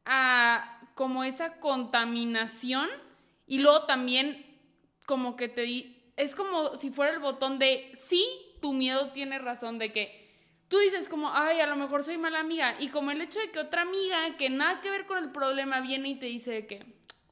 a 0.05 0.81
como 0.95 1.23
esa 1.23 1.59
contaminación 1.59 2.89
y 3.47 3.59
luego 3.59 3.85
también 3.85 4.45
como 5.05 5.35
que 5.35 5.49
te 5.49 5.61
di, 5.61 6.11
es 6.15 6.35
como 6.35 6.75
si 6.75 6.89
fuera 6.89 7.11
el 7.13 7.19
botón 7.19 7.59
de 7.59 7.91
sí, 8.07 8.25
tu 8.61 8.73
miedo 8.73 9.11
tiene 9.11 9.39
razón 9.39 9.77
de 9.77 9.91
que 9.91 10.24
tú 10.67 10.77
dices 10.79 11.09
como, 11.09 11.31
ay, 11.31 11.59
a 11.59 11.67
lo 11.67 11.75
mejor 11.75 12.03
soy 12.03 12.17
mala 12.17 12.39
amiga 12.39 12.75
y 12.79 12.89
como 12.89 13.11
el 13.11 13.21
hecho 13.21 13.39
de 13.39 13.51
que 13.51 13.59
otra 13.59 13.83
amiga 13.83 14.35
que 14.37 14.49
nada 14.49 14.81
que 14.81 14.89
ver 14.89 15.05
con 15.05 15.17
el 15.23 15.31
problema 15.31 15.81
viene 15.81 16.09
y 16.09 16.15
te 16.15 16.25
dice 16.25 16.65
que, 16.67 16.85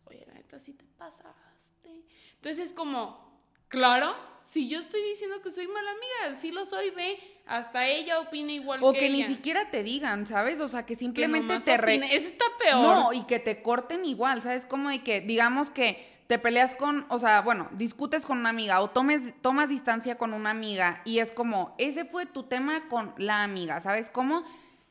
oye, 0.06 0.26
la 0.28 0.34
neta 0.34 0.60
sí 0.60 0.74
te 0.74 0.86
pasaste. 0.98 2.04
Entonces 2.36 2.68
es 2.68 2.74
como, 2.74 3.42
claro, 3.68 4.16
si 4.46 4.68
yo 4.68 4.80
estoy 4.80 5.02
diciendo 5.04 5.42
que 5.42 5.52
soy 5.52 5.68
mala 5.68 5.92
amiga, 5.92 6.40
sí 6.40 6.52
lo 6.52 6.66
soy, 6.66 6.92
ve, 6.92 7.20
hasta 7.46 7.88
ella 7.88 8.20
opina 8.20 8.52
igual 8.52 8.80
o 8.84 8.94
que, 8.94 9.00
que 9.00 9.10
ni 9.10 9.24
siquiera 9.24 9.70
te 9.70 9.84
digan, 9.84 10.28
¿sabes? 10.28 10.60
O 10.60 10.70
sea, 10.70 10.86
que 10.86 10.94
Que 10.94 11.00
simplemente 11.00 11.60
te 11.60 11.78
re-. 11.78 11.96
Eso 11.96 12.28
está 12.28 12.46
peor. 12.58 12.82
No, 12.82 13.14
y 13.14 13.24
que 13.24 13.40
te 13.40 13.62
corten 13.62 14.06
igual, 14.06 14.42
¿sabes? 14.42 14.66
Como 14.66 14.90
de 14.90 15.04
que, 15.04 15.22
digamos 15.22 15.72
que 15.72 16.12
te 16.28 16.40
peleas 16.40 16.76
con, 16.76 17.06
o 17.10 17.20
sea, 17.20 17.42
bueno, 17.42 17.68
discutes 17.74 18.26
con 18.26 18.40
una 18.40 18.50
amiga 18.50 18.80
o 18.82 18.90
tomes, 18.90 19.34
tomas 19.42 19.70
distancia 19.70 20.18
con 20.18 20.34
una 20.34 20.50
amiga 20.52 21.02
y 21.06 21.20
es 21.20 21.32
como, 21.32 21.76
ese 21.78 22.06
fue 22.06 22.26
tu 22.26 22.44
tema 22.44 22.88
con 22.88 23.14
la 23.18 23.44
amiga, 23.44 23.80
¿sabes 23.82 24.10
cómo? 24.10 24.44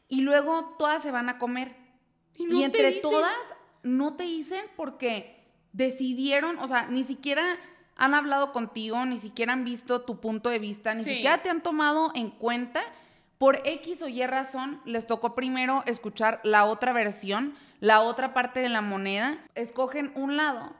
Y 0.09 0.20
luego 0.20 0.76
todas 0.78 1.03
se 1.03 1.11
van 1.11 1.28
a 1.28 1.39
comer. 1.39 1.74
Y 2.35 2.45
Y, 2.45 2.47
no 2.47 2.59
te 2.61 2.64
entre 2.66 2.87
dicen. 2.89 3.03
todas 3.03 3.33
no 3.83 4.14
te 4.14 4.24
dicen 4.24 4.64
porque 4.76 5.43
decidieron, 5.72 6.59
o 6.59 6.68
sea, 6.68 6.87
ni 6.89 7.03
siquiera 7.05 7.43
han 7.97 8.14
hablado 8.14 8.53
contigo, 8.53 9.05
ni 9.05 9.18
siquiera 9.18 9.53
han 9.53 9.64
visto 9.64 10.03
tu 10.03 10.20
punto 10.20 10.49
de 10.51 10.59
vista, 10.59 10.95
ni 10.95 11.03
Sí. 11.05 11.14
siquiera 11.14 11.39
te 11.39 11.51
han 11.51 11.62
tomado 11.62 12.12
en 12.14 12.30
cuenta. 12.30 12.80
Por 13.39 13.61
X 13.64 14.03
o 14.03 14.09
Y 14.09 14.24
razón, 14.26 14.80
les 14.85 15.07
tocó 15.07 15.35
primero 15.35 15.83
escuchar 15.87 16.41
la 16.45 16.64
otra 16.64 16.93
versión, 16.93 17.55
la 17.80 18.01
otra 18.01 18.33
parte 18.35 18.61
de 18.61 18.68
la 18.68 18.83
moneda. 18.83 19.37
Escogen 19.57 20.12
un 20.14 20.37
lado. 20.37 20.72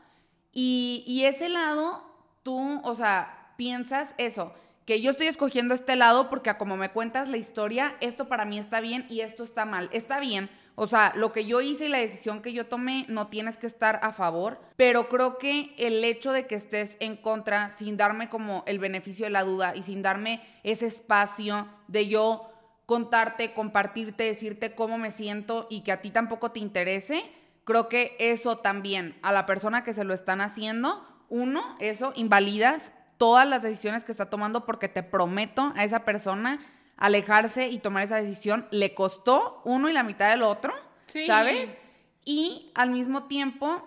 Y, 0.53 1.05
y 1.07 1.25
ese 1.25 1.49
lado, 1.49 2.05
tú, 2.43 2.81
o 2.85 2.95
sea, 2.95 3.55
piensas 3.57 4.15
eso, 4.19 4.53
que 4.87 5.01
yo 5.01 5.11
estoy 5.11 5.29
escogiendo 5.29 5.75
este 5.75 5.97
lado 5.97 6.29
porque 6.29 6.55
como 6.57 6.77
me 6.77 6.91
cuentas 6.91 7.29
la 7.29 7.37
historia, 7.37 7.97
esto 8.01 8.29
para 8.29 8.45
mí 8.45 8.59
está 8.59 8.81
bien 8.81 9.07
y 9.09 9.21
esto 9.21 9.45
está 9.45 9.65
mal. 9.65 9.89
Está 9.93 10.19
bien. 10.21 10.51
O 10.75 10.87
sea, 10.87 11.13
lo 11.15 11.33
que 11.33 11.45
yo 11.45 11.61
hice 11.61 11.87
y 11.87 11.89
la 11.89 11.99
decisión 11.99 12.41
que 12.41 12.53
yo 12.53 12.67
tomé, 12.67 13.05
no 13.09 13.29
tienes 13.29 13.59
que 13.59 13.67
estar 13.67 14.01
a 14.03 14.13
favor, 14.13 14.59
pero 14.77 15.09
creo 15.09 15.37
que 15.37 15.75
el 15.77 16.03
hecho 16.03 16.33
de 16.33 16.47
que 16.47 16.55
estés 16.55 16.97
en 16.99 17.17
contra, 17.17 17.77
sin 17.77 17.97
darme 17.97 18.31
como 18.31 18.65
el 18.67 18.79
beneficio 18.79 19.27
de 19.27 19.31
la 19.31 19.45
duda 19.45 19.77
y 19.77 19.83
sin 19.83 20.03
darme 20.03 20.41
ese 20.63 20.87
espacio 20.87 21.69
de 21.89 22.09
yo 22.09 22.51
contarte, 22.87 23.53
compartirte, 23.53 24.25
decirte 24.25 24.75
cómo 24.75 24.97
me 24.97 25.13
siento 25.13 25.67
y 25.71 25.83
que 25.83 25.93
a 25.93 26.01
ti 26.01 26.11
tampoco 26.11 26.53
te 26.53 26.61
interese, 26.61 27.23
creo 27.65 27.89
que 27.89 28.17
eso 28.19 28.59
también 28.59 29.19
a 29.23 29.33
la 29.33 29.47
persona 29.47 29.85
que 29.85 29.95
se 29.95 30.05
lo 30.05 30.15
están 30.15 30.41
haciendo, 30.41 31.07
uno, 31.29 31.77
eso, 31.81 32.13
invalidas 32.17 32.93
todas 33.19 33.47
las 33.49 33.63
decisiones 33.63 34.05
que 34.05 34.13
está 34.13 34.29
tomando 34.31 34.65
porque 34.67 34.89
te 34.89 35.03
prometo 35.03 35.73
a 35.77 35.85
esa 35.85 36.05
persona 36.05 36.59
alejarse 36.97 37.69
y 37.69 37.79
tomar 37.79 38.03
esa 38.05 38.17
decisión 38.17 38.67
le 38.71 38.95
costó 38.95 39.63
uno 39.65 39.89
y 39.89 39.93
la 39.93 40.03
mitad 40.03 40.31
del 40.31 40.43
otro, 40.43 40.73
Sí. 41.07 41.27
¿sabes? 41.27 41.77
Y 42.25 42.71
al 42.75 42.91
mismo 42.91 43.25
tiempo, 43.25 43.83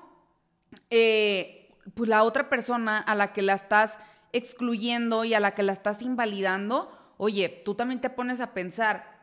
eh, 0.89 1.71
pues 1.93 2.09
la 2.09 2.23
otra 2.23 2.49
persona 2.49 2.97
a 2.99 3.15
la 3.15 3.33
que 3.33 3.41
la 3.41 3.53
estás 3.53 3.97
excluyendo 4.33 5.23
y 5.23 5.33
a 5.33 5.39
la 5.39 5.55
que 5.55 5.63
la 5.63 5.71
estás 5.73 6.01
invalidando, 6.01 6.91
oye, 7.17 7.49
tú 7.63 7.75
también 7.75 8.01
te 8.01 8.09
pones 8.09 8.41
a 8.41 8.53
pensar, 8.53 9.14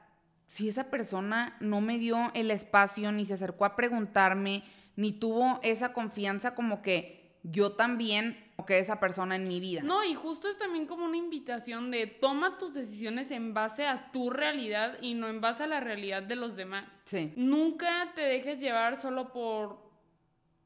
si 0.46 0.68
esa 0.68 0.90
persona 0.90 1.56
no 1.60 1.80
me 1.80 1.98
dio 1.98 2.30
el 2.34 2.50
espacio, 2.50 3.10
ni 3.12 3.24
se 3.26 3.34
acercó 3.34 3.64
a 3.64 3.76
preguntarme, 3.76 4.64
ni 4.96 5.12
tuvo 5.12 5.58
esa 5.62 5.92
confianza 5.92 6.54
como 6.54 6.82
que 6.82 7.20
yo 7.44 7.72
también, 7.72 8.36
como 8.54 8.66
que 8.66 8.78
esa 8.78 9.00
persona 9.00 9.34
en 9.34 9.48
mi 9.48 9.58
vida. 9.58 9.82
No, 9.82 10.04
y 10.04 10.14
justo 10.14 10.48
es 10.48 10.58
también 10.58 10.86
como 10.86 11.06
una 11.06 11.16
invitación 11.16 11.90
de 11.90 12.06
toma 12.06 12.58
tus 12.58 12.72
decisiones 12.74 13.30
en 13.30 13.52
base 13.54 13.86
a 13.86 14.12
tu 14.12 14.30
realidad 14.30 14.98
y 15.00 15.14
no 15.14 15.26
en 15.28 15.40
base 15.40 15.64
a 15.64 15.66
la 15.66 15.80
realidad 15.80 16.22
de 16.22 16.36
los 16.36 16.54
demás. 16.54 16.84
Sí. 17.06 17.32
Nunca 17.36 18.12
te 18.14 18.20
dejes 18.20 18.60
llevar 18.60 19.00
solo 19.00 19.32
por 19.32 19.80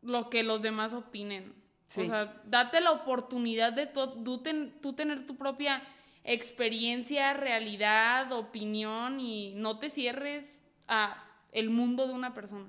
lo 0.03 0.29
que 0.29 0.43
los 0.43 0.61
demás 0.61 0.93
opinen. 0.93 1.55
Sí. 1.87 2.03
O 2.03 2.07
sea, 2.07 2.43
date 2.45 2.81
la 2.81 2.91
oportunidad 2.93 3.73
de 3.73 3.87
to- 3.87 4.13
tú, 4.23 4.43
ten- 4.43 4.75
tú 4.83 4.93
tener 4.93 5.25
tu 5.25 5.37
propia 5.37 5.83
experiencia, 6.27 7.33
realidad, 7.35 8.33
opinión 8.33 9.21
y 9.21 9.55
no 9.55 9.79
te 9.79 9.89
cierres 9.89 10.65
a 10.89 11.23
el 11.53 11.71
mundo 11.71 12.07
de 12.07 12.15
una 12.15 12.35
persona. 12.35 12.67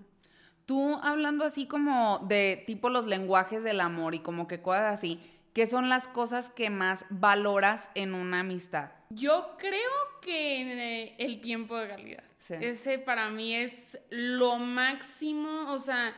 Tú 0.65 0.99
hablando 1.01 1.43
así 1.45 1.65
como 1.65 2.19
de 2.27 2.63
tipo 2.67 2.89
los 2.89 3.05
lenguajes 3.05 3.63
del 3.63 3.81
amor 3.81 4.15
y 4.15 4.19
como 4.19 4.47
que 4.47 4.61
cosas 4.61 4.93
así, 4.93 5.19
¿qué 5.53 5.65
son 5.65 5.89
las 5.89 6.07
cosas 6.07 6.51
que 6.51 6.69
más 6.69 7.05
valoras 7.09 7.89
en 7.95 8.13
una 8.13 8.41
amistad? 8.41 8.91
Yo 9.09 9.55
creo 9.57 9.91
que 10.21 10.61
eh, 10.61 11.15
el 11.17 11.41
tiempo 11.41 11.77
de 11.77 11.87
calidad. 11.87 12.23
Sí. 12.39 12.55
Ese 12.59 12.99
para 12.99 13.29
mí 13.29 13.55
es 13.55 13.99
lo 14.09 14.57
máximo. 14.57 15.71
O 15.71 15.79
sea, 15.79 16.13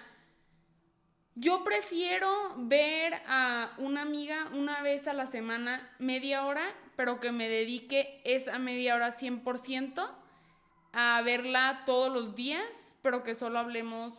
yo 1.36 1.64
prefiero 1.64 2.54
ver 2.58 3.14
a 3.28 3.72
una 3.78 4.02
amiga 4.02 4.48
una 4.54 4.82
vez 4.82 5.08
a 5.08 5.14
la 5.14 5.28
semana, 5.28 5.90
media 6.00 6.46
hora, 6.46 6.64
pero 7.00 7.22
que 7.22 7.32
me 7.32 7.48
dedique 7.48 8.20
esa 8.26 8.60
media 8.60 8.94
hora 8.94 9.18
100% 9.18 10.06
a 10.92 11.22
verla 11.22 11.84
todos 11.86 12.12
los 12.12 12.36
días, 12.36 12.94
pero 13.02 13.24
que 13.24 13.36
solo 13.36 13.58
hablemos 13.58 14.14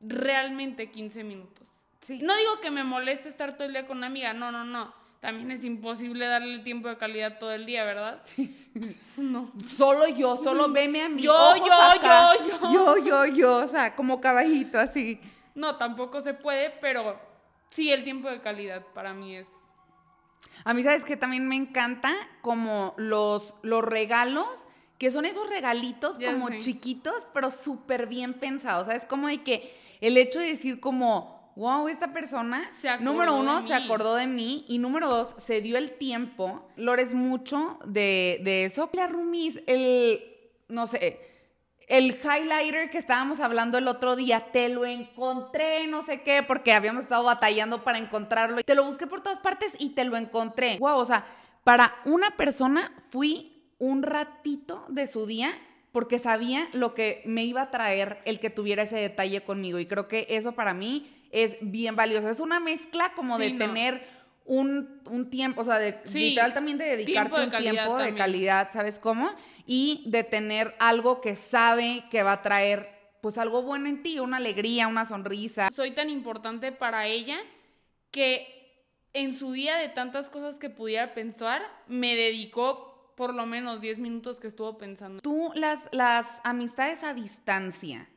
realmente 0.00 0.90
15 0.90 1.22
minutos. 1.22 1.68
Sí. 2.00 2.18
No 2.20 2.36
digo 2.36 2.58
que 2.60 2.72
me 2.72 2.82
moleste 2.82 3.28
estar 3.28 3.54
todo 3.54 3.68
el 3.68 3.74
día 3.74 3.86
con 3.86 3.98
una 3.98 4.08
amiga, 4.08 4.34
no, 4.34 4.50
no, 4.50 4.64
no. 4.64 4.92
También 5.20 5.52
es 5.52 5.64
imposible 5.64 6.26
darle 6.26 6.58
tiempo 6.64 6.88
de 6.88 6.96
calidad 6.96 7.38
todo 7.38 7.52
el 7.52 7.64
día, 7.64 7.84
¿verdad? 7.84 8.20
No. 9.16 9.52
Solo 9.64 10.08
yo, 10.08 10.36
solo 10.42 10.68
veme 10.72 11.00
a 11.00 11.08
mí. 11.08 11.22
Yo, 11.22 11.32
ojos 11.32 11.60
yo, 11.64 11.72
acá. 11.72 12.32
yo, 12.40 12.58
yo. 12.72 12.72
Yo, 12.72 12.96
yo, 13.04 13.26
yo, 13.26 13.56
o 13.58 13.68
sea, 13.68 13.94
como 13.94 14.20
caballito 14.20 14.80
así. 14.80 15.20
No, 15.54 15.76
tampoco 15.76 16.22
se 16.22 16.34
puede, 16.34 16.70
pero 16.70 17.20
sí, 17.70 17.92
el 17.92 18.02
tiempo 18.02 18.28
de 18.28 18.40
calidad 18.40 18.84
para 18.94 19.14
mí 19.14 19.36
es... 19.36 19.46
A 20.64 20.74
mí, 20.74 20.82
¿sabes 20.82 21.04
que 21.04 21.16
También 21.16 21.46
me 21.48 21.56
encanta 21.56 22.12
como 22.40 22.94
los, 22.96 23.54
los 23.62 23.84
regalos, 23.84 24.46
que 24.98 25.10
son 25.10 25.24
esos 25.24 25.48
regalitos 25.48 26.18
Ya 26.18 26.32
como 26.32 26.48
sé. 26.48 26.60
chiquitos, 26.60 27.26
pero 27.34 27.50
súper 27.50 28.06
bien 28.06 28.34
pensados. 28.34 28.86
¿Sabes? 28.86 29.04
Como 29.04 29.28
de 29.28 29.42
que 29.42 29.74
el 30.00 30.16
hecho 30.16 30.38
de 30.38 30.46
decir 30.46 30.80
como, 30.80 31.52
wow, 31.56 31.88
esta 31.88 32.12
persona, 32.12 32.68
número 33.00 33.34
uno, 33.36 33.66
se 33.66 33.74
acordó 33.74 34.14
de 34.14 34.26
mí 34.26 34.64
y 34.68 34.78
número 34.78 35.08
dos, 35.08 35.34
se 35.38 35.60
dio 35.60 35.76
el 35.78 35.92
tiempo, 35.92 36.68
lores 36.76 37.12
mucho 37.14 37.78
de, 37.86 38.40
de 38.42 38.64
eso. 38.64 38.90
La 38.92 39.06
Rumis, 39.06 39.60
el, 39.66 40.22
no 40.68 40.86
sé, 40.86 41.20
el 41.88 42.18
highlighter 42.22 42.90
que 42.90 42.98
estábamos 42.98 43.40
hablando 43.40 43.78
el 43.78 43.88
otro 43.88 44.16
día, 44.16 44.48
te 44.52 44.68
lo 44.68 44.86
encontré, 44.86 45.86
no 45.86 46.04
sé 46.04 46.22
qué, 46.22 46.42
porque 46.42 46.72
habíamos 46.72 47.02
estado 47.02 47.24
batallando 47.24 47.84
para 47.84 47.98
encontrarlo. 47.98 48.62
Te 48.62 48.74
lo 48.74 48.84
busqué 48.84 49.06
por 49.06 49.20
todas 49.20 49.38
partes 49.38 49.72
y 49.78 49.90
te 49.90 50.04
lo 50.04 50.16
encontré. 50.16 50.78
Wow, 50.78 50.98
o 50.98 51.06
sea, 51.06 51.26
para 51.62 51.94
una 52.04 52.36
persona 52.36 52.92
fui 53.10 53.70
un 53.78 54.02
ratito 54.02 54.84
de 54.88 55.08
su 55.08 55.26
día 55.26 55.50
porque 55.92 56.18
sabía 56.18 56.68
lo 56.72 56.94
que 56.94 57.22
me 57.24 57.44
iba 57.44 57.62
a 57.62 57.70
traer 57.70 58.20
el 58.24 58.40
que 58.40 58.50
tuviera 58.50 58.82
ese 58.82 58.96
detalle 58.96 59.42
conmigo. 59.42 59.78
Y 59.78 59.86
creo 59.86 60.08
que 60.08 60.26
eso 60.28 60.52
para 60.52 60.74
mí 60.74 61.08
es 61.30 61.56
bien 61.60 61.94
valioso. 61.94 62.30
Es 62.30 62.40
una 62.40 62.60
mezcla 62.60 63.12
como 63.14 63.38
de 63.38 63.52
tener 63.52 64.04
un, 64.44 65.00
tiempo, 65.30 65.62
o 65.62 65.64
sea, 65.64 65.78
de 65.78 66.00
literal 66.12 66.52
también 66.52 66.78
de 66.78 66.84
dedicarte 66.84 67.44
un 67.44 67.50
tiempo 67.50 67.96
de 67.98 68.14
calidad, 68.14 68.70
¿sabes 68.72 68.98
cómo? 68.98 69.30
Y 69.66 70.04
de 70.06 70.24
tener 70.24 70.74
algo 70.78 71.20
que 71.20 71.36
sabe 71.36 72.04
que 72.10 72.22
va 72.22 72.32
a 72.32 72.42
traer 72.42 72.94
pues 73.20 73.38
algo 73.38 73.62
bueno 73.62 73.88
en 73.88 74.02
ti, 74.02 74.20
una 74.20 74.36
alegría, 74.36 74.86
una 74.86 75.06
sonrisa. 75.06 75.70
Soy 75.74 75.92
tan 75.92 76.10
importante 76.10 76.72
para 76.72 77.06
ella 77.06 77.38
que 78.10 78.54
en 79.14 79.38
su 79.38 79.52
día 79.52 79.76
de 79.76 79.88
tantas 79.88 80.28
cosas 80.28 80.58
que 80.58 80.68
pudiera 80.68 81.14
pensar, 81.14 81.62
me 81.86 82.16
dedicó 82.16 83.12
por 83.16 83.32
lo 83.32 83.46
menos 83.46 83.80
10 83.80 83.98
minutos 83.98 84.40
que 84.40 84.48
estuvo 84.48 84.76
pensando. 84.76 85.22
Tú, 85.22 85.52
las, 85.54 85.88
las 85.92 86.26
amistades 86.42 87.02
a 87.04 87.14
distancia, 87.14 88.08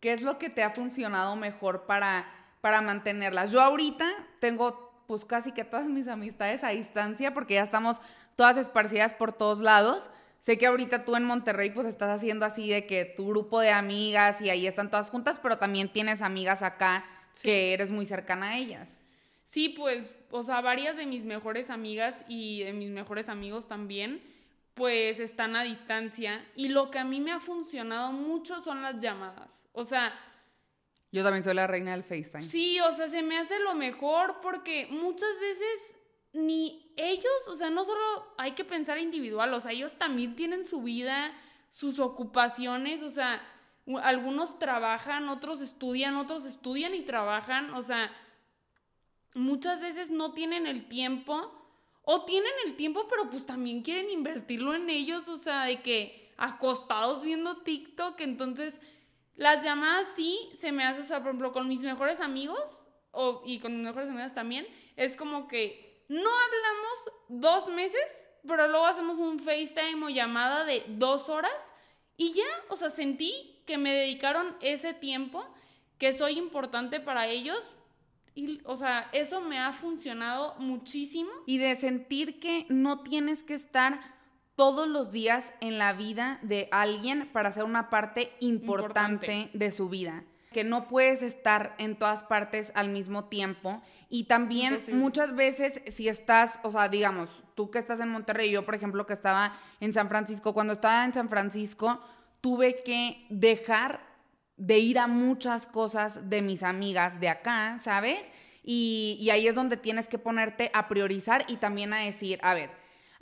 ¿qué 0.00 0.12
es 0.12 0.22
lo 0.22 0.38
que 0.38 0.50
te 0.50 0.62
ha 0.62 0.70
funcionado 0.70 1.34
mejor 1.34 1.86
para, 1.86 2.26
para 2.60 2.82
mantenerlas? 2.82 3.50
Yo 3.50 3.60
ahorita 3.60 4.06
tengo 4.38 4.92
pues 5.06 5.24
casi 5.24 5.52
que 5.52 5.64
todas 5.64 5.86
mis 5.86 6.08
amistades 6.08 6.62
a 6.62 6.68
distancia, 6.68 7.34
porque 7.34 7.54
ya 7.54 7.62
estamos 7.62 7.98
todas 8.36 8.56
esparcidas 8.56 9.14
por 9.14 9.32
todos 9.32 9.58
lados. 9.58 10.10
Sé 10.42 10.58
que 10.58 10.66
ahorita 10.66 11.04
tú 11.04 11.14
en 11.14 11.24
Monterrey 11.24 11.70
pues 11.70 11.86
estás 11.86 12.10
haciendo 12.10 12.44
así 12.44 12.68
de 12.68 12.84
que 12.84 13.04
tu 13.04 13.28
grupo 13.28 13.60
de 13.60 13.70
amigas 13.70 14.40
y 14.40 14.50
ahí 14.50 14.66
están 14.66 14.90
todas 14.90 15.08
juntas, 15.08 15.38
pero 15.40 15.56
también 15.56 15.88
tienes 15.88 16.20
amigas 16.20 16.62
acá 16.62 17.04
que 17.44 17.72
eres 17.72 17.92
muy 17.92 18.06
cercana 18.06 18.50
a 18.50 18.58
ellas. 18.58 18.98
Sí, 19.46 19.68
pues, 19.68 20.10
o 20.32 20.42
sea, 20.42 20.60
varias 20.60 20.96
de 20.96 21.06
mis 21.06 21.22
mejores 21.22 21.70
amigas 21.70 22.16
y 22.26 22.64
de 22.64 22.72
mis 22.72 22.90
mejores 22.90 23.28
amigos 23.28 23.68
también, 23.68 24.20
pues 24.74 25.20
están 25.20 25.54
a 25.54 25.62
distancia. 25.62 26.44
Y 26.56 26.70
lo 26.70 26.90
que 26.90 26.98
a 26.98 27.04
mí 27.04 27.20
me 27.20 27.30
ha 27.30 27.38
funcionado 27.38 28.10
mucho 28.10 28.60
son 28.60 28.82
las 28.82 28.98
llamadas. 28.98 29.62
O 29.70 29.84
sea, 29.84 30.12
yo 31.12 31.22
también 31.22 31.44
soy 31.44 31.54
la 31.54 31.68
reina 31.68 31.92
del 31.92 32.02
FaceTime. 32.02 32.42
Sí, 32.42 32.80
o 32.80 32.92
sea, 32.96 33.08
se 33.08 33.22
me 33.22 33.38
hace 33.38 33.60
lo 33.60 33.74
mejor 33.74 34.40
porque 34.42 34.88
muchas 34.90 35.38
veces 35.40 36.01
ni 36.32 36.92
ellos, 36.96 37.48
o 37.48 37.56
sea, 37.56 37.70
no 37.70 37.84
solo 37.84 38.34
hay 38.38 38.52
que 38.52 38.64
pensar 38.64 38.98
individual, 38.98 39.52
o 39.52 39.60
sea, 39.60 39.72
ellos 39.72 39.92
también 39.98 40.34
tienen 40.34 40.64
su 40.64 40.82
vida, 40.82 41.32
sus 41.70 41.98
ocupaciones, 41.98 43.02
o 43.02 43.10
sea, 43.10 43.42
algunos 44.02 44.58
trabajan, 44.58 45.28
otros 45.28 45.60
estudian, 45.60 46.16
otros 46.16 46.44
estudian 46.44 46.94
y 46.94 47.02
trabajan, 47.02 47.74
o 47.74 47.82
sea, 47.82 48.10
muchas 49.34 49.80
veces 49.80 50.10
no 50.10 50.32
tienen 50.32 50.66
el 50.66 50.88
tiempo 50.88 51.52
o 52.02 52.24
tienen 52.24 52.52
el 52.66 52.76
tiempo, 52.76 53.06
pero 53.08 53.30
pues 53.30 53.46
también 53.46 53.82
quieren 53.82 54.10
invertirlo 54.10 54.74
en 54.74 54.90
ellos, 54.90 55.28
o 55.28 55.38
sea, 55.38 55.64
de 55.64 55.80
que 55.82 56.32
acostados 56.36 57.22
viendo 57.22 57.58
TikTok, 57.58 58.20
entonces 58.20 58.74
las 59.34 59.64
llamadas 59.64 60.08
sí 60.14 60.38
se 60.54 60.72
me 60.72 60.84
hace, 60.84 61.00
o 61.00 61.04
sea, 61.04 61.18
por 61.18 61.28
ejemplo, 61.28 61.52
con 61.52 61.68
mis 61.68 61.80
mejores 61.80 62.20
amigos 62.20 62.60
o, 63.10 63.42
y 63.44 63.58
con 63.58 63.74
mis 63.74 63.84
mejores 63.84 64.08
amigas 64.08 64.34
también, 64.34 64.66
es 64.96 65.16
como 65.16 65.48
que 65.48 65.91
no 66.12 66.28
hablamos 66.28 66.92
dos 67.28 67.74
meses, 67.74 68.28
pero 68.46 68.68
luego 68.68 68.84
hacemos 68.84 69.18
un 69.18 69.38
FaceTime 69.38 70.04
o 70.04 70.10
llamada 70.10 70.64
de 70.64 70.82
dos 70.86 71.30
horas 71.30 71.52
y 72.18 72.34
ya, 72.34 72.44
o 72.68 72.76
sea, 72.76 72.90
sentí 72.90 73.62
que 73.66 73.78
me 73.78 73.94
dedicaron 73.94 74.54
ese 74.60 74.92
tiempo, 74.92 75.42
que 75.96 76.12
soy 76.12 76.38
importante 76.38 77.00
para 77.00 77.28
ellos 77.28 77.58
y, 78.34 78.60
o 78.64 78.76
sea, 78.76 79.08
eso 79.12 79.40
me 79.40 79.58
ha 79.58 79.72
funcionado 79.72 80.54
muchísimo. 80.58 81.30
Y 81.46 81.56
de 81.56 81.76
sentir 81.76 82.40
que 82.40 82.66
no 82.68 83.02
tienes 83.02 83.42
que 83.42 83.54
estar 83.54 84.00
todos 84.54 84.86
los 84.86 85.12
días 85.12 85.50
en 85.60 85.78
la 85.78 85.94
vida 85.94 86.38
de 86.42 86.68
alguien 86.72 87.30
para 87.32 87.52
ser 87.52 87.64
una 87.64 87.88
parte 87.88 88.32
importante, 88.40 89.48
de 89.54 89.72
su 89.72 89.88
vida 89.88 90.26
que 90.52 90.64
no 90.64 90.88
puedes 90.88 91.22
estar 91.22 91.74
en 91.78 91.96
todas 91.96 92.22
partes 92.22 92.72
al 92.74 92.88
mismo 92.88 93.24
tiempo. 93.24 93.82
Y 94.08 94.24
también 94.24 94.80
muchas 94.92 95.34
veces 95.34 95.82
si 95.92 96.08
estás, 96.08 96.60
o 96.62 96.72
sea, 96.72 96.88
digamos, 96.88 97.30
tú 97.54 97.70
que 97.70 97.78
estás 97.78 98.00
en 98.00 98.10
Monterrey, 98.10 98.50
yo 98.50 98.64
por 98.64 98.74
ejemplo 98.74 99.06
que 99.06 99.12
estaba 99.12 99.58
en 99.80 99.92
San 99.92 100.08
Francisco, 100.08 100.54
cuando 100.54 100.72
estaba 100.72 101.04
en 101.04 101.14
San 101.14 101.28
Francisco 101.28 102.00
tuve 102.40 102.74
que 102.74 103.26
dejar 103.30 104.00
de 104.56 104.78
ir 104.78 104.98
a 104.98 105.06
muchas 105.06 105.66
cosas 105.66 106.28
de 106.28 106.42
mis 106.42 106.62
amigas 106.62 107.18
de 107.20 107.28
acá, 107.28 107.78
¿sabes? 107.82 108.20
Y, 108.62 109.18
y 109.20 109.30
ahí 109.30 109.48
es 109.48 109.54
donde 109.54 109.76
tienes 109.76 110.08
que 110.08 110.18
ponerte 110.18 110.70
a 110.74 110.88
priorizar 110.88 111.44
y 111.48 111.56
también 111.56 111.92
a 111.92 111.98
decir, 111.98 112.38
a 112.42 112.54
ver, 112.54 112.70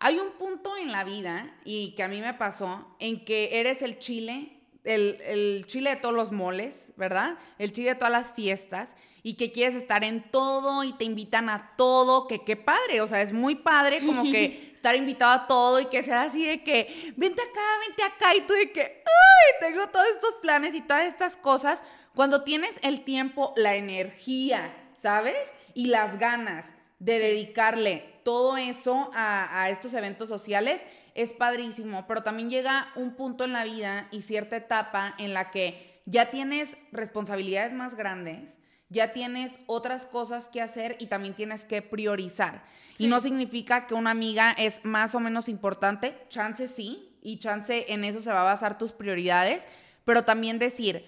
hay 0.02 0.18
un 0.18 0.32
punto 0.38 0.76
en 0.78 0.92
la 0.92 1.04
vida, 1.04 1.54
y 1.62 1.94
que 1.94 2.02
a 2.02 2.08
mí 2.08 2.20
me 2.22 2.32
pasó, 2.32 2.96
en 2.98 3.22
que 3.24 3.60
eres 3.60 3.82
el 3.82 3.98
chile, 3.98 4.59
el, 4.94 5.64
chile 5.66 5.90
de 5.90 5.96
todos 5.96 6.14
los 6.14 6.32
moles, 6.32 6.88
¿verdad? 6.96 7.38
El 7.58 7.72
chile 7.72 7.90
de 7.90 7.94
todas 7.96 8.12
las 8.12 8.34
fiestas, 8.34 8.94
y 9.22 9.34
que 9.34 9.52
quieres 9.52 9.76
estar 9.76 10.02
en 10.02 10.30
todo 10.30 10.82
y 10.82 10.94
te 10.94 11.04
invitan 11.04 11.48
a 11.48 11.74
todo, 11.76 12.26
que 12.26 12.42
qué 12.42 12.56
padre, 12.56 13.00
o 13.00 13.06
sea, 13.06 13.20
es 13.20 13.32
muy 13.32 13.54
padre 13.54 14.00
como 14.04 14.22
que 14.22 14.72
estar 14.74 14.96
invitado 14.96 15.32
a 15.32 15.46
todo 15.46 15.78
y 15.80 15.86
que 15.86 16.02
sea 16.02 16.22
así 16.22 16.46
de 16.46 16.64
que, 16.64 17.12
vente 17.16 17.42
acá, 17.42 17.60
vente 17.86 18.02
acá, 18.02 18.34
y 18.34 18.40
tú 18.42 18.54
de 18.54 18.72
que, 18.72 18.80
ay, 18.80 19.54
tengo 19.60 19.86
todos 19.88 20.06
estos 20.14 20.34
planes 20.36 20.74
y 20.74 20.80
todas 20.80 21.04
estas 21.04 21.36
cosas, 21.36 21.82
cuando 22.14 22.44
tienes 22.44 22.78
el 22.82 23.02
tiempo, 23.02 23.52
la 23.56 23.76
energía, 23.76 24.74
¿sabes? 25.02 25.36
Y 25.74 25.86
las 25.86 26.18
ganas 26.18 26.64
de 26.98 27.18
dedicarle 27.18 28.10
todo 28.24 28.56
eso 28.56 29.10
a, 29.14 29.68
estos 29.70 29.94
eventos 29.94 30.28
sociales 30.28 30.80
es 31.20 31.32
padrísimo, 31.32 32.06
pero 32.06 32.22
también 32.22 32.50
llega 32.50 32.88
un 32.96 33.14
punto 33.14 33.44
en 33.44 33.52
la 33.52 33.64
vida 33.64 34.08
y 34.10 34.22
cierta 34.22 34.56
etapa 34.56 35.14
en 35.18 35.34
la 35.34 35.50
que 35.50 36.00
ya 36.06 36.30
tienes 36.30 36.70
responsabilidades 36.92 37.72
más 37.72 37.94
grandes, 37.94 38.54
ya 38.88 39.12
tienes 39.12 39.52
otras 39.66 40.06
cosas 40.06 40.48
que 40.48 40.60
hacer 40.60 40.96
y 40.98 41.06
también 41.06 41.34
tienes 41.34 41.64
que 41.64 41.82
priorizar. 41.82 42.64
Y 42.98 43.06
no 43.06 43.20
significa 43.20 43.86
que 43.86 43.94
una 43.94 44.10
amiga 44.10 44.52
es 44.52 44.84
más 44.84 45.14
o 45.14 45.20
menos 45.20 45.48
importante, 45.48 46.16
chance 46.28 46.68
sí, 46.68 47.16
y 47.22 47.38
chance 47.38 47.92
en 47.92 48.04
eso 48.04 48.22
se 48.22 48.32
va 48.32 48.40
a 48.40 48.44
basar 48.44 48.78
tus 48.78 48.92
prioridades, 48.92 49.64
pero 50.04 50.24
también 50.24 50.58
decir, 50.58 51.04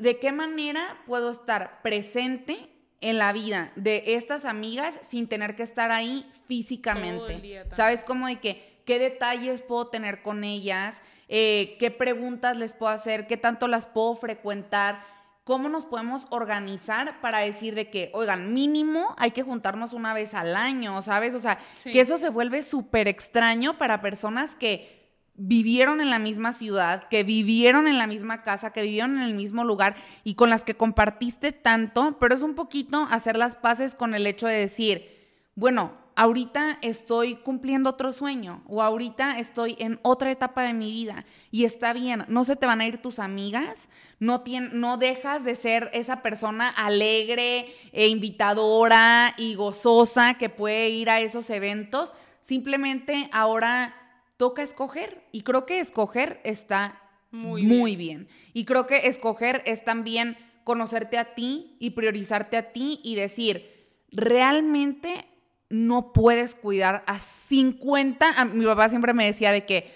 ¿de 0.00 0.18
qué 0.18 0.32
manera 0.32 0.98
puedo 1.06 1.30
estar 1.30 1.82
presente 1.82 2.70
en 3.00 3.18
la 3.18 3.32
vida 3.32 3.72
de 3.76 4.02
estas 4.14 4.44
amigas 4.44 4.94
sin 5.08 5.28
tener 5.28 5.56
que 5.56 5.62
estar 5.62 5.90
ahí 5.90 6.30
físicamente. 6.46 7.64
¿Sabes 7.74 8.02
cómo 8.04 8.26
de 8.26 8.40
que 8.40 8.75
qué 8.86 8.98
detalles 8.98 9.60
puedo 9.60 9.88
tener 9.88 10.22
con 10.22 10.44
ellas? 10.44 10.96
Eh, 11.28 11.76
qué 11.78 11.90
preguntas 11.90 12.56
les 12.56 12.72
puedo 12.72 12.92
hacer, 12.92 13.26
qué 13.26 13.36
tanto 13.36 13.68
las 13.68 13.84
puedo 13.84 14.14
frecuentar, 14.14 15.04
cómo 15.44 15.68
nos 15.68 15.84
podemos 15.84 16.26
organizar 16.30 17.20
para 17.20 17.40
decir 17.40 17.74
de 17.74 17.90
que, 17.90 18.10
oigan, 18.14 18.54
mínimo 18.54 19.14
hay 19.18 19.32
que 19.32 19.42
juntarnos 19.42 19.92
una 19.92 20.14
vez 20.14 20.34
al 20.34 20.56
año, 20.56 21.02
¿sabes? 21.02 21.34
O 21.34 21.40
sea, 21.40 21.58
que 21.82 22.00
eso 22.00 22.16
se 22.18 22.30
vuelve 22.30 22.62
súper 22.62 23.08
extraño 23.08 23.76
para 23.76 24.00
personas 24.00 24.56
que 24.56 24.96
vivieron 25.34 26.00
en 26.00 26.10
la 26.10 26.18
misma 26.18 26.52
ciudad, 26.52 27.08
que 27.08 27.22
vivieron 27.22 27.88
en 27.88 27.98
la 27.98 28.06
misma 28.06 28.42
casa, 28.42 28.72
que 28.72 28.82
vivieron 28.82 29.18
en 29.18 29.24
el 29.24 29.34
mismo 29.34 29.64
lugar 29.64 29.96
y 30.24 30.34
con 30.34 30.48
las 30.48 30.64
que 30.64 30.74
compartiste 30.74 31.52
tanto, 31.52 32.16
pero 32.18 32.34
es 32.34 32.42
un 32.42 32.54
poquito 32.54 33.06
hacer 33.10 33.36
las 33.36 33.54
paces 33.54 33.94
con 33.94 34.14
el 34.14 34.26
hecho 34.26 34.46
de 34.46 34.54
decir, 34.54 35.28
bueno, 35.54 35.92
ahorita 36.16 36.78
estoy 36.80 37.36
cumpliendo 37.36 37.90
otro 37.90 38.12
sueño 38.12 38.62
o 38.66 38.82
ahorita 38.82 39.38
estoy 39.38 39.76
en 39.78 40.00
otra 40.02 40.30
etapa 40.30 40.62
de 40.62 40.72
mi 40.72 40.90
vida 40.90 41.26
y 41.50 41.64
está 41.64 41.92
bien, 41.92 42.24
no 42.28 42.44
se 42.44 42.56
te 42.56 42.66
van 42.66 42.80
a 42.80 42.86
ir 42.86 43.02
tus 43.02 43.18
amigas, 43.18 43.88
no, 44.18 44.42
no 44.72 44.96
dejas 44.96 45.44
de 45.44 45.54
ser 45.54 45.90
esa 45.92 46.22
persona 46.22 46.70
alegre 46.70 47.72
e 47.92 48.08
invitadora 48.08 49.34
y 49.36 49.54
gozosa 49.54 50.34
que 50.34 50.48
puede 50.48 50.88
ir 50.88 51.10
a 51.10 51.20
esos 51.20 51.50
eventos, 51.50 52.12
simplemente 52.40 53.28
ahora 53.30 53.94
toca 54.38 54.62
escoger. 54.62 55.22
Y 55.32 55.42
creo 55.42 55.66
que 55.66 55.80
escoger 55.80 56.40
está 56.44 57.00
muy, 57.30 57.96
bien. 57.96 58.28
Y 58.54 58.64
creo 58.64 58.86
que 58.86 59.08
escoger 59.08 59.62
es 59.66 59.84
también 59.84 60.38
conocerte 60.64 61.18
a 61.18 61.34
ti 61.34 61.76
y 61.78 61.90
priorizarte 61.90 62.56
a 62.56 62.72
ti 62.72 63.00
y 63.04 63.16
decir, 63.16 63.98
realmente 64.10 65.26
no 65.68 66.12
puedes 66.12 66.54
cuidar 66.54 67.02
a 67.06 67.18
50. 67.18 68.44
mi 68.46 68.64
papá 68.64 68.88
siempre 68.88 69.12
me 69.12 69.26
decía 69.26 69.52
de 69.52 69.64
que, 69.64 69.92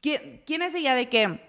¿quién, 0.00 0.62
es 0.62 0.74
ella? 0.74 0.94
De 0.94 1.08
que, 1.08 1.40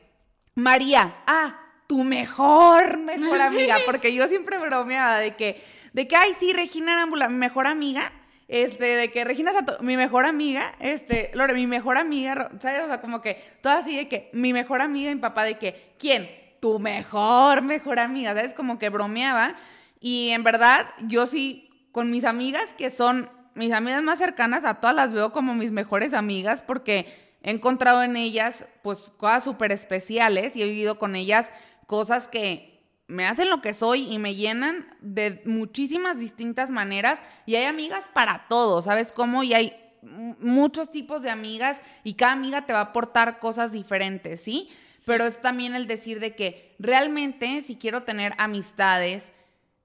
María, 0.56 1.16
ah, 1.28 1.60
tu 1.88 2.04
mejor, 2.04 2.98
mejor 2.98 3.42
amiga, 3.42 3.78
porque 3.86 4.14
yo 4.14 4.28
siempre 4.28 4.58
bromeaba 4.58 5.18
de 5.18 5.36
que, 5.36 5.62
de 5.94 6.08
que, 6.08 6.16
ay, 6.16 6.34
sí, 6.38 6.54
Regina 6.54 6.94
Arámbula, 6.94 7.28
mi 7.30 7.38
mejor 7.38 7.68
amiga, 7.68 8.12
este, 8.48 8.86
de 8.86 9.12
que 9.12 9.24
Regina 9.24 9.52
Sato, 9.54 9.78
mi 9.82 9.96
mejor 9.98 10.26
amiga, 10.26 10.76
este, 10.80 11.32
Lore, 11.34 11.54
mi 11.54 11.68
mejor 11.68 11.98
amiga, 11.98 12.52
¿sabes? 12.60 12.84
O 12.84 12.88
sea, 12.88 13.02
como 13.02 13.22
que 13.22 13.42
todo 13.62 13.74
así 13.74 13.96
de 13.96 14.08
que 14.08 14.30
mi 14.34 14.54
mejor 14.54 14.82
amiga, 14.82 15.14
mi 15.14 15.20
papá, 15.20 15.44
de 15.44 15.58
que, 15.58 15.94
¿quién? 16.00 16.30
Tu 16.60 16.80
mejor, 16.80 17.62
mejor 17.62 18.00
amiga, 18.00 18.34
¿sabes? 18.34 18.54
Como 18.54 18.80
que 18.80 18.90
bromeaba. 18.90 19.56
Y 20.00 20.30
en 20.30 20.44
verdad, 20.44 20.88
yo 21.08 21.28
sí, 21.28 21.70
con 21.92 22.12
mis 22.12 22.26
amigas 22.26 22.74
que 22.78 22.90
son 22.90 23.30
mis 23.56 23.72
amigas 23.74 24.04
más 24.04 24.20
cercanas, 24.20 24.66
a 24.66 24.76
todas 24.76 24.96
las 24.96 25.14
veo 25.14 25.32
como 25.32 25.54
mis 25.56 25.72
mejores 25.72 26.14
amigas 26.14 26.62
porque 26.62 27.36
he 27.42 27.52
encontrado 27.52 28.04
en 28.04 28.16
ellas, 28.16 28.66
pues, 28.84 29.00
cosas 29.18 29.44
súper 29.44 29.72
especiales 29.72 30.56
y 30.56 30.62
he 30.62 30.66
vivido 30.66 31.00
con 31.00 31.16
ellas 31.16 31.50
cosas 31.88 32.28
que 32.28 32.70
me 33.08 33.26
hacen 33.26 33.50
lo 33.50 33.62
que 33.62 33.74
soy 33.74 34.14
y 34.14 34.20
me 34.20 34.36
llenan 34.36 34.86
de 35.02 35.42
muchísimas 35.46 36.20
distintas 36.20 36.70
maneras 36.70 37.20
y 37.48 37.56
hay 37.56 37.66
amigas 37.66 38.04
para 38.14 38.46
todo, 38.48 38.84
¿sabes 38.84 39.12
cómo? 39.12 39.44
Y 39.44 39.56
hay 39.56 39.74
muchos 40.02 40.92
tipos 40.92 41.24
de 41.24 41.32
amigas 41.32 41.78
y 42.04 42.14
cada 42.14 42.34
amiga 42.34 42.66
te 42.66 42.74
va 42.74 42.80
a 42.80 42.84
aportar 42.84 43.40
cosas 43.40 43.72
diferentes, 43.72 44.42
¿sí? 44.42 44.70
Pero 45.06 45.26
es 45.26 45.42
también 45.42 45.74
el 45.74 45.88
decir 45.88 46.20
de 46.20 46.36
que 46.36 46.76
realmente 46.78 47.64
si 47.64 47.78
quiero 47.78 48.04
tener 48.04 48.34
amistades 48.38 49.32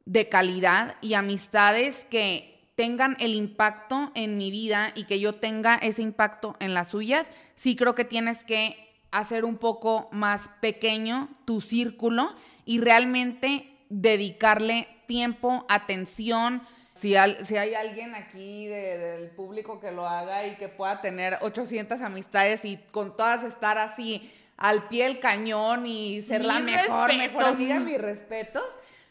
de 0.05 0.29
calidad 0.29 0.97
y 1.01 1.15
amistades 1.15 2.05
que 2.11 2.54
tengan 2.75 3.17
el 3.21 3.35
impacto 3.35 4.11
en 4.15 4.37
mi 4.37 4.51
vida 4.51 4.93
y 4.95 5.05
que 5.05 5.21
yo 5.21 5.35
tenga 5.35 5.77
ese 5.77 6.03
impacto 6.03 6.57
en 6.61 6.75
las 6.75 6.89
suyas, 6.89 7.31
sí 7.55 7.77
creo 7.77 7.95
que 7.95 8.05
tienes 8.05 8.45
que 8.45 8.85
hacer 9.11 9.45
un 9.45 9.59
poco 9.59 10.09
más 10.11 10.49
pequeño 10.61 11.29
tu 11.45 11.61
círculo 11.61 12.35
y 12.65 12.81
realmente 12.81 13.71
dedicarle 13.89 14.89
tiempo, 15.07 15.65
atención. 15.69 16.63
Si, 16.95 17.15
si 17.45 17.57
hay 17.57 17.75
alguien 17.75 18.15
aquí 18.15 18.67
del 18.67 19.31
público 19.31 19.81
que 19.81 19.93
lo 19.93 20.07
haga 20.09 20.47
y 20.47 20.57
que 20.57 20.69
pueda 20.69 21.01
tener 21.01 21.39
800 21.43 22.01
amistades 22.01 22.65
y 22.65 22.79
con 22.91 23.17
todas 23.17 23.45
estar 23.45 23.79
así 23.79 24.33
al 24.57 24.89
pie 24.89 25.05
del 25.05 25.21
cañón 25.21 25.87
y 25.87 26.23
ser 26.23 26.45
la 26.45 26.59
mejor, 26.61 27.15
mejor 27.17 27.45
amiga, 27.45 27.81
mis 27.81 28.01
respetos. 28.01 28.65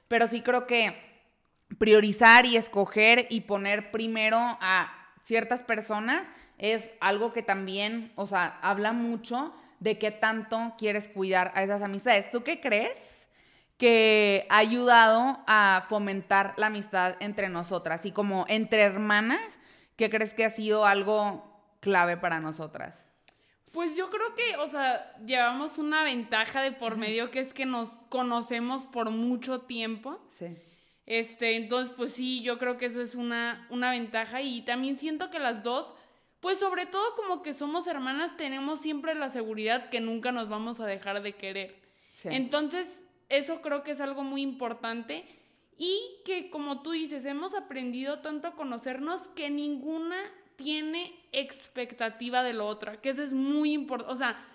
Pero 0.08 0.28
sí 0.28 0.42
creo 0.42 0.68
que 0.68 1.13
priorizar 1.78 2.46
y 2.46 2.58
escoger 2.58 3.28
y 3.30 3.42
poner 3.42 3.92
primero 3.92 4.38
a 4.38 4.92
ciertas 5.24 5.62
personas 5.62 6.24
es 6.58 6.92
algo 7.02 7.34
que 7.34 7.44
también, 7.44 8.12
o 8.16 8.28
sea, 8.28 8.60
habla 8.62 8.94
mucho 8.94 9.54
de 9.80 9.98
qué 9.98 10.12
tanto 10.12 10.76
quieres 10.78 11.10
cuidar 11.10 11.52
a 11.56 11.64
esas 11.64 11.82
amistades. 11.82 12.32
¿Tú 12.32 12.44
qué 12.44 12.62
crees 12.62 12.98
que 13.78 14.46
ha 14.50 14.58
ayudado 14.58 15.44
a 15.48 15.86
fomentar 15.90 16.54
la 16.58 16.68
amistad 16.68 17.16
entre 17.20 17.50
nosotras? 17.50 18.06
Y 18.06 18.12
como 18.12 18.46
entre 18.48 18.82
hermanas, 18.82 19.42
¿qué 19.98 20.10
crees 20.10 20.34
que 20.34 20.46
ha 20.46 20.50
sido 20.52 20.86
algo 20.86 21.44
clave 21.80 22.16
para 22.16 22.40
nosotras? 22.40 23.04
Pues 23.74 23.98
yo 23.98 24.10
creo 24.10 24.36
que, 24.36 24.56
o 24.58 24.68
sea, 24.70 25.16
llevamos 25.26 25.80
una 25.80 26.04
ventaja 26.04 26.62
de 26.62 26.72
por 26.72 26.96
medio 26.96 27.32
que 27.32 27.40
es 27.40 27.54
que 27.54 27.66
nos 27.66 27.90
conocemos 28.08 28.84
por 28.84 29.10
mucho 29.10 29.62
tiempo. 29.62 30.22
Sí. 30.38 30.56
Este, 31.06 31.56
entonces, 31.56 31.94
pues 31.96 32.14
sí, 32.14 32.42
yo 32.42 32.58
creo 32.58 32.78
que 32.78 32.86
eso 32.86 33.02
es 33.02 33.16
una, 33.16 33.68
una 33.70 33.92
ventaja 33.92 34.42
y 34.42 34.62
también 34.62 34.98
siento 34.98 35.30
que 35.30 35.40
las 35.40 35.64
dos 35.64 35.94
pues 36.44 36.60
sobre 36.60 36.86
todo 36.86 37.16
como 37.16 37.42
que 37.42 37.54
somos 37.54 37.88
hermanas, 37.88 38.36
tenemos 38.36 38.82
siempre 38.82 39.16
la 39.16 39.30
seguridad 39.30 39.88
que 39.90 40.02
nunca 40.02 40.34
nos 40.34 40.50
vamos 40.50 40.82
a 40.82 40.86
dejar 40.86 41.22
de 41.22 41.38
querer. 41.38 41.82
Entonces, 42.26 43.02
eso 43.30 43.62
creo 43.62 43.82
que 43.82 43.92
es 43.92 44.02
algo 44.02 44.24
muy 44.24 44.42
importante 44.42 45.26
y 45.78 46.02
que 46.26 46.50
como 46.50 46.82
tú 46.82 46.92
dices, 46.92 47.24
hemos 47.24 47.54
aprendido 47.54 48.20
tanto 48.20 48.50
a 48.50 48.56
conocernos 48.56 49.22
que 49.30 49.50
ninguna 49.50 50.18
tiene 50.58 51.18
expectativa 51.32 52.44
de 52.44 52.52
la 52.52 52.66
otra, 52.66 53.00
que 53.00 53.12
eso 53.12 53.24
es 53.24 53.32
muy 53.32 53.72
importante. 53.72 54.12
O 54.12 54.18
sea, 54.18 54.46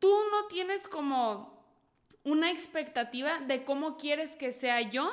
tú 0.00 0.12
no 0.32 0.48
tienes 0.48 0.88
como 0.88 1.64
una 2.24 2.50
expectativa 2.50 3.38
de 3.38 3.62
cómo 3.62 3.96
quieres 3.96 4.34
que 4.34 4.50
sea 4.50 4.80
yo 4.80 5.12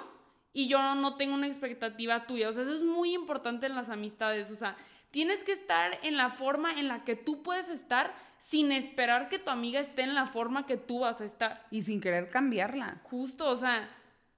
y 0.58 0.68
yo 0.68 0.96
no 0.96 1.18
tengo 1.18 1.36
una 1.36 1.48
expectativa 1.48 2.26
tuya. 2.26 2.50
O 2.50 2.54
sea, 2.54 2.64
eso 2.64 2.74
es 2.74 2.84
muy 2.84 3.14
importante 3.14 3.68
en 3.68 3.76
las 3.76 3.90
amistades. 3.90 4.50
O 4.50 4.56
sea, 4.56 4.76
Tienes 5.12 5.44
que 5.44 5.54
estar 5.54 5.98
en 6.04 6.18
la 6.18 6.30
forma 6.30 6.72
en 6.74 6.88
la 6.88 7.04
que 7.04 7.16
tú 7.16 7.42
puedes 7.42 7.70
estar 7.70 8.14
sin 8.38 8.72
esperar 8.72 9.30
que 9.30 9.40
tu 9.40 9.50
amiga 9.50 9.80
esté 9.80 10.04
en 10.04 10.14
la 10.14 10.28
forma 10.28 10.66
que 10.66 10.78
tú 10.78 11.00
vas 11.00 11.22
a 11.22 11.26
estar. 11.26 11.66
Y 11.72 11.82
sin 11.82 12.02
querer 12.02 12.30
cambiarla. 12.30 13.00
Justo, 13.04 13.48
o 13.48 13.58
sea, 13.58 13.90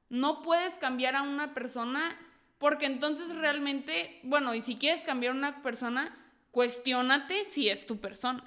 no 0.09 0.41
puedes 0.41 0.75
cambiar 0.75 1.15
a 1.15 1.23
una 1.23 1.53
persona 1.53 2.15
porque 2.59 2.85
entonces 2.85 3.35
realmente, 3.35 4.19
bueno, 4.23 4.53
y 4.53 4.61
si 4.61 4.75
quieres 4.75 5.01
cambiar 5.01 5.33
a 5.33 5.37
una 5.37 5.61
persona, 5.63 6.15
cuestiónate 6.51 7.45
si 7.45 7.69
es 7.69 7.85
tu 7.85 7.99
persona. 7.99 8.43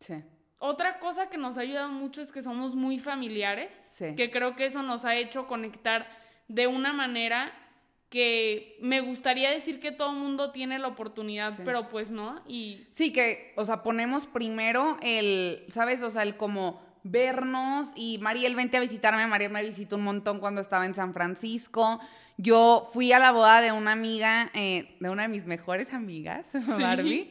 Sí. 0.00 0.14
Otra 0.58 1.00
cosa 1.00 1.28
que 1.28 1.38
nos 1.38 1.58
ha 1.58 1.62
ayudado 1.62 1.90
mucho 1.90 2.22
es 2.22 2.30
que 2.30 2.40
somos 2.40 2.74
muy 2.74 2.98
familiares, 2.98 3.90
sí. 3.94 4.14
que 4.14 4.30
creo 4.30 4.54
que 4.54 4.66
eso 4.66 4.82
nos 4.82 5.04
ha 5.04 5.16
hecho 5.16 5.46
conectar 5.46 6.23
de 6.48 6.66
una 6.66 6.92
manera 6.92 7.52
que 8.10 8.76
me 8.80 9.00
gustaría 9.00 9.50
decir 9.50 9.80
que 9.80 9.90
todo 9.90 10.10
el 10.10 10.18
mundo 10.18 10.52
tiene 10.52 10.78
la 10.78 10.88
oportunidad, 10.88 11.58
pero 11.64 11.88
pues 11.88 12.10
no. 12.10 12.40
Y 12.46 12.86
sí, 12.92 13.12
que, 13.12 13.52
o 13.56 13.66
sea, 13.66 13.82
ponemos 13.82 14.26
primero 14.26 14.98
el, 15.02 15.64
¿sabes? 15.68 16.00
O 16.02 16.10
sea, 16.10 16.22
el 16.22 16.36
como 16.36 16.80
vernos 17.02 17.88
y 17.96 18.18
Mariel, 18.18 18.54
vente 18.54 18.76
a 18.76 18.80
visitarme. 18.80 19.26
Mariel 19.26 19.50
me 19.50 19.64
visitó 19.64 19.96
un 19.96 20.04
montón 20.04 20.38
cuando 20.38 20.60
estaba 20.60 20.86
en 20.86 20.94
San 20.94 21.12
Francisco. 21.12 22.00
Yo 22.36 22.88
fui 22.92 23.12
a 23.12 23.18
la 23.18 23.32
boda 23.32 23.60
de 23.60 23.72
una 23.72 23.92
amiga, 23.92 24.50
eh, 24.54 24.96
de 25.00 25.10
una 25.10 25.22
de 25.22 25.28
mis 25.28 25.44
mejores 25.44 25.92
amigas, 25.92 26.46
Barbie, 26.78 27.28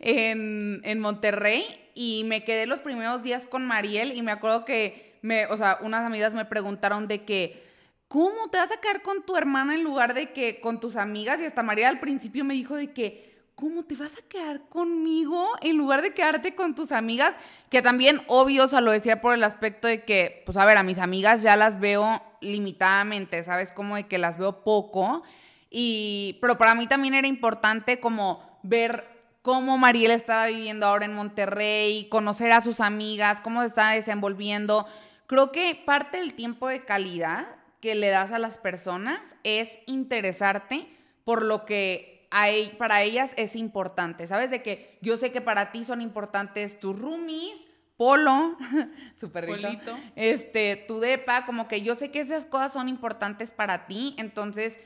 en, 0.00 0.80
en 0.84 1.00
Monterrey 1.00 1.64
y 1.94 2.24
me 2.24 2.44
quedé 2.44 2.66
los 2.66 2.80
primeros 2.80 3.22
días 3.22 3.46
con 3.46 3.64
Mariel 3.66 4.12
y 4.16 4.20
me 4.20 4.32
acuerdo 4.32 4.66
que, 4.66 5.18
me, 5.22 5.46
o 5.46 5.56
sea, 5.56 5.78
unas 5.80 6.04
amigas 6.04 6.34
me 6.34 6.44
preguntaron 6.44 7.08
de 7.08 7.24
que, 7.24 7.65
¿cómo 8.08 8.48
te 8.50 8.58
vas 8.58 8.72
a 8.72 8.80
quedar 8.80 9.02
con 9.02 9.24
tu 9.24 9.36
hermana 9.36 9.74
en 9.74 9.82
lugar 9.82 10.14
de 10.14 10.32
que 10.32 10.60
con 10.60 10.80
tus 10.80 10.96
amigas? 10.96 11.40
Y 11.40 11.44
hasta 11.44 11.62
María 11.62 11.88
al 11.88 12.00
principio 12.00 12.44
me 12.44 12.54
dijo 12.54 12.74
de 12.74 12.92
que, 12.92 13.44
¿cómo 13.54 13.84
te 13.84 13.94
vas 13.94 14.16
a 14.16 14.22
quedar 14.28 14.68
conmigo 14.68 15.46
en 15.60 15.76
lugar 15.76 16.02
de 16.02 16.14
quedarte 16.14 16.54
con 16.54 16.74
tus 16.74 16.92
amigas? 16.92 17.34
Que 17.70 17.82
también, 17.82 18.22
obvio, 18.28 18.64
o 18.64 18.68
sea, 18.68 18.80
lo 18.80 18.92
decía 18.92 19.20
por 19.20 19.34
el 19.34 19.44
aspecto 19.44 19.88
de 19.88 20.04
que, 20.04 20.42
pues 20.46 20.56
a 20.56 20.64
ver, 20.64 20.78
a 20.78 20.82
mis 20.82 20.98
amigas 20.98 21.42
ya 21.42 21.56
las 21.56 21.80
veo 21.80 22.22
limitadamente, 22.40 23.42
¿sabes? 23.42 23.72
Como 23.72 23.96
de 23.96 24.06
que 24.06 24.18
las 24.18 24.38
veo 24.38 24.62
poco. 24.62 25.22
Y, 25.70 26.38
pero 26.40 26.58
para 26.58 26.74
mí 26.74 26.86
también 26.86 27.14
era 27.14 27.26
importante 27.26 27.98
como 27.98 28.40
ver 28.62 29.16
cómo 29.42 29.78
Mariela 29.78 30.14
estaba 30.14 30.46
viviendo 30.46 30.86
ahora 30.86 31.04
en 31.04 31.14
Monterrey, 31.14 32.08
conocer 32.08 32.52
a 32.52 32.60
sus 32.60 32.80
amigas, 32.80 33.40
cómo 33.40 33.60
se 33.60 33.68
estaba 33.68 33.92
desenvolviendo. 33.92 34.86
Creo 35.26 35.50
que 35.50 35.80
parte 35.84 36.18
del 36.18 36.34
tiempo 36.34 36.68
de 36.68 36.84
calidad 36.84 37.46
que 37.80 37.94
le 37.94 38.08
das 38.08 38.32
a 38.32 38.38
las 38.38 38.58
personas 38.58 39.20
es 39.44 39.78
interesarte 39.86 40.88
por 41.24 41.44
lo 41.44 41.64
que 41.64 42.28
hay, 42.30 42.70
para 42.78 43.02
ellas 43.02 43.30
es 43.36 43.56
importante. 43.56 44.26
¿Sabes? 44.26 44.50
De 44.50 44.62
que 44.62 44.98
yo 45.00 45.16
sé 45.16 45.32
que 45.32 45.40
para 45.40 45.72
ti 45.72 45.84
son 45.84 46.00
importantes 46.00 46.78
tus 46.78 46.98
roomies, 46.98 47.56
Polo, 47.96 48.56
su 49.18 49.32
perrito, 49.32 49.96
este, 50.16 50.76
tu 50.76 51.00
depa, 51.00 51.46
como 51.46 51.66
que 51.66 51.80
yo 51.80 51.94
sé 51.94 52.10
que 52.10 52.20
esas 52.20 52.44
cosas 52.44 52.74
son 52.74 52.90
importantes 52.90 53.50
para 53.50 53.86
ti, 53.86 54.14
entonces 54.18 54.78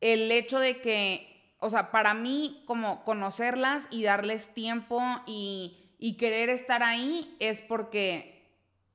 el 0.00 0.32
hecho 0.32 0.58
de 0.58 0.80
que, 0.80 1.54
o 1.58 1.68
sea, 1.68 1.90
para 1.90 2.14
mí 2.14 2.62
como 2.66 3.04
conocerlas 3.04 3.86
y 3.90 4.04
darles 4.04 4.54
tiempo 4.54 5.02
y, 5.26 5.94
y 5.98 6.16
querer 6.16 6.48
estar 6.48 6.82
ahí 6.82 7.36
es 7.40 7.60
porque 7.60 8.36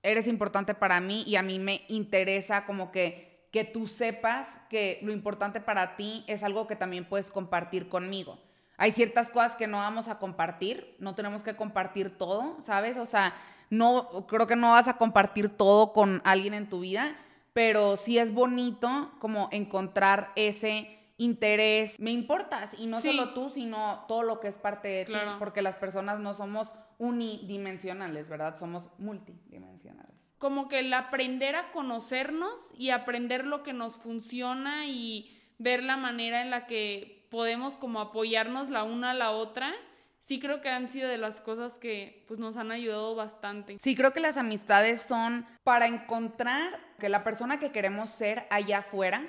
eres 0.01 0.27
importante 0.27 0.73
para 0.73 0.99
mí 0.99 1.23
y 1.27 1.35
a 1.35 1.43
mí 1.43 1.59
me 1.59 1.85
interesa 1.87 2.65
como 2.65 2.91
que 2.91 3.30
que 3.51 3.65
tú 3.65 3.87
sepas 3.87 4.47
que 4.69 4.99
lo 5.03 5.11
importante 5.11 5.59
para 5.59 5.97
ti 5.97 6.23
es 6.27 6.41
algo 6.41 6.67
que 6.67 6.75
también 6.75 7.05
puedes 7.05 7.29
compartir 7.29 7.89
conmigo. 7.89 8.39
Hay 8.77 8.93
ciertas 8.93 9.29
cosas 9.29 9.55
que 9.57 9.67
no 9.67 9.77
vamos 9.77 10.07
a 10.07 10.17
compartir, 10.17 10.95
no 10.99 11.13
tenemos 11.13 11.43
que 11.43 11.55
compartir 11.55 12.17
todo, 12.17 12.57
¿sabes? 12.63 12.97
O 12.97 13.05
sea, 13.05 13.35
no 13.69 14.25
creo 14.27 14.47
que 14.47 14.55
no 14.55 14.71
vas 14.71 14.87
a 14.87 14.97
compartir 14.97 15.49
todo 15.49 15.93
con 15.93 16.21
alguien 16.23 16.53
en 16.53 16.69
tu 16.69 16.79
vida, 16.79 17.15
pero 17.53 17.97
sí 17.97 18.17
es 18.17 18.33
bonito 18.33 19.11
como 19.19 19.49
encontrar 19.51 20.31
ese 20.35 20.97
interés, 21.17 21.99
me 21.99 22.11
importas 22.11 22.73
y 22.79 22.87
no 22.87 22.99
solo 22.99 23.33
tú, 23.33 23.51
sino 23.51 24.05
todo 24.07 24.23
lo 24.23 24.39
que 24.39 24.47
es 24.47 24.57
parte 24.57 24.87
de 24.87 25.05
ti, 25.05 25.13
porque 25.37 25.61
las 25.61 25.75
personas 25.75 26.19
no 26.19 26.33
somos 26.33 26.73
unidimensionales, 26.97 28.27
¿verdad? 28.27 28.57
Somos 28.57 28.89
multidimensionales 28.97 30.20
como 30.41 30.67
que 30.67 30.79
el 30.79 30.91
aprender 30.91 31.55
a 31.55 31.71
conocernos 31.71 32.59
y 32.75 32.89
aprender 32.89 33.45
lo 33.45 33.61
que 33.61 33.73
nos 33.73 33.95
funciona 33.95 34.87
y 34.87 35.39
ver 35.59 35.83
la 35.83 35.97
manera 35.97 36.41
en 36.41 36.49
la 36.49 36.65
que 36.65 37.27
podemos 37.29 37.77
como 37.77 38.01
apoyarnos 38.01 38.71
la 38.71 38.83
una 38.83 39.11
a 39.11 39.13
la 39.13 39.29
otra, 39.29 39.71
sí 40.19 40.39
creo 40.39 40.59
que 40.61 40.69
han 40.69 40.89
sido 40.89 41.07
de 41.07 41.19
las 41.19 41.41
cosas 41.41 41.77
que 41.77 42.25
pues 42.27 42.39
nos 42.39 42.57
han 42.57 42.71
ayudado 42.71 43.13
bastante. 43.13 43.77
Sí, 43.83 43.95
creo 43.95 44.13
que 44.13 44.19
las 44.19 44.35
amistades 44.35 45.03
son 45.03 45.45
para 45.63 45.85
encontrar 45.85 46.79
que 46.97 47.07
la 47.07 47.23
persona 47.23 47.59
que 47.59 47.71
queremos 47.71 48.09
ser 48.09 48.47
allá 48.49 48.79
afuera, 48.79 49.23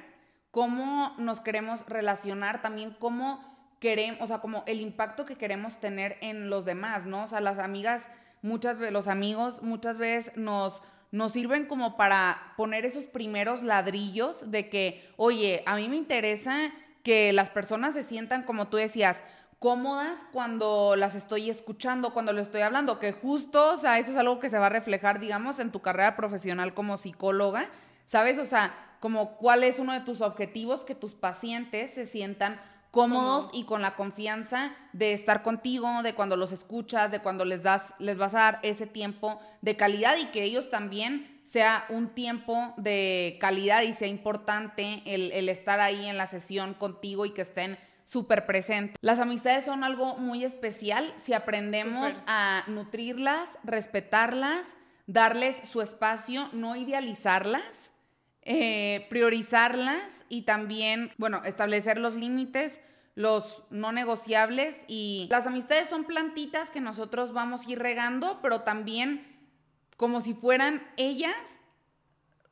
cómo 0.51 1.15
nos 1.19 1.43
queremos 1.43 1.85
relacionar, 1.85 2.63
también 2.63 2.97
cómo 2.99 3.77
queremos, 3.81 4.23
o 4.23 4.27
sea, 4.27 4.39
como 4.39 4.65
el 4.67 4.81
impacto 4.81 5.27
que 5.27 5.37
queremos 5.37 5.79
tener 5.79 6.17
en 6.23 6.49
los 6.49 6.65
demás, 6.65 7.05
¿no? 7.05 7.25
O 7.25 7.29
sea, 7.29 7.43
las 7.43 7.59
amigas, 7.59 8.09
muchas 8.41 8.79
veces, 8.79 8.95
los 8.95 9.09
amigos 9.09 9.61
muchas 9.61 9.99
veces 9.99 10.35
nos 10.39 10.83
nos 11.13 11.33
sirven 11.33 11.67
como 11.67 11.97
para 11.97 12.55
poner 12.57 12.87
esos 12.87 13.05
primeros 13.05 13.63
ladrillos 13.63 14.51
de 14.51 14.69
que, 14.69 15.09
oye, 15.17 15.63
a 15.67 15.77
mí 15.77 15.89
me 15.89 15.97
interesa 15.97 16.73
que 17.05 17.33
las 17.33 17.51
personas 17.51 17.95
se 17.95 18.03
sientan, 18.03 18.43
como 18.43 18.69
tú 18.69 18.79
decías, 18.79 19.21
cómodas 19.59 20.19
cuando 20.33 20.97
las 20.97 21.15
estoy 21.15 21.51
escuchando, 21.51 22.13
cuando 22.13 22.33
lo 22.33 22.41
estoy 22.41 22.63
hablando, 22.63 22.99
que 22.99 23.13
justo, 23.13 23.75
o 23.75 23.79
sea, 23.79 23.99
eso 23.99 24.11
es 24.11 24.17
algo 24.17 24.41
que 24.41 24.51
se 24.51 24.59
va 24.59 24.67
a 24.67 24.71
reflejar, 24.71 25.21
digamos, 25.21 25.61
en 25.61 25.71
tu 25.71 25.81
carrera 25.81 26.17
profesional 26.17 26.75
como 26.75 26.97
psicóloga, 26.97 27.69
¿sabes? 28.07 28.39
O 28.39 28.47
sea, 28.47 28.75
como 28.99 29.37
cuál 29.37 29.65
es 29.65 29.79
uno 29.79 29.93
de 29.93 30.01
tus 30.01 30.21
objetivos, 30.21 30.85
que 30.85 30.95
tus 30.95 31.15
pacientes 31.15 31.93
se 31.93 32.07
sientan 32.07 32.61
cómodos 32.93 33.49
y 33.55 33.65
con 33.65 33.81
la 33.83 33.97
confianza 33.97 34.77
de 34.93 35.15
estar 35.15 35.43
contigo, 35.43 36.03
de 36.03 36.15
cuando 36.15 36.37
los 36.37 36.53
escuchas, 36.53 37.11
de 37.11 37.21
cuando 37.21 37.47
les 37.47 37.63
das, 37.63 37.95
les 37.99 38.19
vas 38.19 38.35
a 38.35 38.39
dar 38.39 38.61
ese 38.63 38.87
tiempo 38.87 39.41
de 39.63 39.77
calidad 39.77 40.19
y 40.19 40.27
que 40.27 40.45
ellos 40.45 40.71
también 40.71 41.43
sea 41.51 41.87
un 41.89 42.11
tiempo 42.11 42.75
de 42.77 43.39
calidad 43.41 43.83
y 43.83 43.95
sea 43.95 44.09
importante 44.09 45.03
el, 45.07 45.49
estar 45.49 45.81
ahí 45.81 46.07
en 46.07 46.19
la 46.19 46.27
sesión 46.27 46.75
contigo 46.75 47.25
y 47.25 47.33
que 47.33 47.43
estén 47.43 47.79
súper 48.05 48.45
presentes. 48.45 48.97
Las 49.01 49.19
amistades 49.19 49.65
son 49.65 49.85
algo 49.85 50.19
muy 50.19 50.45
especial. 50.45 51.15
Si 51.17 51.33
aprendemos 51.33 52.13
a 52.27 52.65
nutrirlas, 52.67 53.49
respetarlas, 53.65 54.67
darles 55.07 55.57
su 55.67 55.81
espacio, 55.81 56.51
no 56.53 56.77
idealizarlas, 56.77 57.91
eh, 58.43 59.07
priorizarlas 59.09 60.22
y 60.33 60.43
también, 60.43 61.13
bueno, 61.19 61.43
establecer 61.45 61.99
los 61.99 62.15
límites, 62.15 62.81
los 63.15 63.65
no 63.69 63.93
negociables 63.93 64.75
y 64.89 65.29
las 65.31 65.47
amistades 65.47 65.91
son 65.91 66.05
plantitas 66.05 66.71
que 66.71 66.81
nosotros 66.81 67.35
vamos 67.35 67.67
a 67.67 67.71
ir 67.71 67.79
regando, 67.79 68.39
pero 68.41 68.63
también 68.63 69.27
como 69.99 70.23
si 70.23 70.33
fueran 70.33 70.83
ellas, 70.97 71.37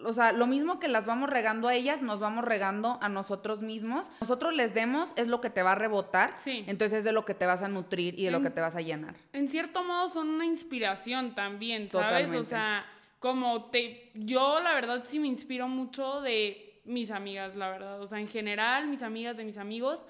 o 0.05 0.12
sea, 0.12 0.33
lo 0.33 0.47
mismo 0.47 0.78
que 0.78 0.89
las 0.89 1.07
vamos 1.07 1.31
regando 1.31 1.68
a 1.68 1.74
ellas, 1.74 2.03
nos 2.03 2.20
vamos 2.20 2.45
regando 2.45 2.99
a 3.01 3.09
nosotros 3.09 3.62
mismos. 3.62 4.11
Nosotros 4.20 4.55
les 4.55 4.74
demos 4.74 5.09
es 5.16 5.28
lo 5.28 5.41
que 5.41 5.49
te 5.49 5.62
va 5.62 5.72
a 5.72 5.76
rebotar, 5.76 6.35
sí. 6.37 6.64
entonces 6.66 6.99
es 6.99 7.05
de 7.05 7.12
lo 7.12 7.24
que 7.24 7.33
te 7.33 7.47
vas 7.47 7.62
a 7.62 7.68
nutrir 7.68 8.18
y 8.18 8.26
de 8.26 8.31
lo 8.31 8.43
que 8.43 8.51
te 8.51 8.61
vas 8.61 8.76
a 8.76 8.83
llenar. 8.83 9.14
En 9.33 9.49
cierto 9.49 9.85
modo 9.85 10.11
son 10.11 10.28
una 10.28 10.45
inspiración 10.45 11.35
también, 11.35 11.89
¿sabes? 11.89 12.28
O 12.35 12.45
sea, 12.45 12.85
como 13.20 13.70
te 13.70 14.11
yo 14.12 14.61
la 14.61 14.74
verdad 14.74 15.03
sí 15.07 15.18
me 15.18 15.28
inspiro 15.28 15.66
mucho 15.66 16.20
de 16.20 16.70
mis 16.85 17.11
amigas, 17.11 17.57
la 17.57 17.70
verdad. 17.70 18.01
O 18.01 18.07
sea, 18.07 18.20
en 18.20 18.28
general, 18.28 18.89
mis 18.89 19.03
amigas 19.03 19.37
de 19.37 19.45
mis 19.45 19.59
amigos, 19.59 20.01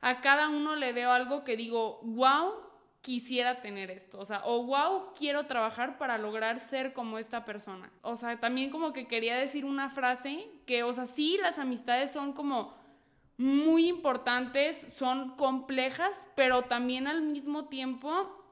a 0.00 0.20
cada 0.20 0.48
uno 0.48 0.76
le 0.76 0.92
veo 0.92 1.12
algo 1.12 1.44
que 1.44 1.56
digo, 1.56 2.00
wow, 2.02 2.54
quisiera 3.02 3.60
tener 3.60 3.90
esto. 3.90 4.18
O 4.18 4.24
sea, 4.24 4.42
o 4.44 4.64
wow, 4.64 5.12
quiero 5.16 5.46
trabajar 5.46 5.98
para 5.98 6.18
lograr 6.18 6.60
ser 6.60 6.92
como 6.92 7.18
esta 7.18 7.44
persona. 7.44 7.90
O 8.02 8.16
sea, 8.16 8.38
también 8.38 8.70
como 8.70 8.92
que 8.92 9.06
quería 9.06 9.36
decir 9.36 9.64
una 9.64 9.88
frase 9.88 10.48
que, 10.66 10.82
o 10.82 10.92
sea, 10.92 11.06
sí, 11.06 11.38
las 11.40 11.58
amistades 11.58 12.10
son 12.10 12.32
como 12.32 12.74
muy 13.36 13.88
importantes, 13.88 14.76
son 14.94 15.36
complejas, 15.36 16.26
pero 16.36 16.62
también 16.62 17.06
al 17.06 17.22
mismo 17.22 17.68
tiempo, 17.68 18.44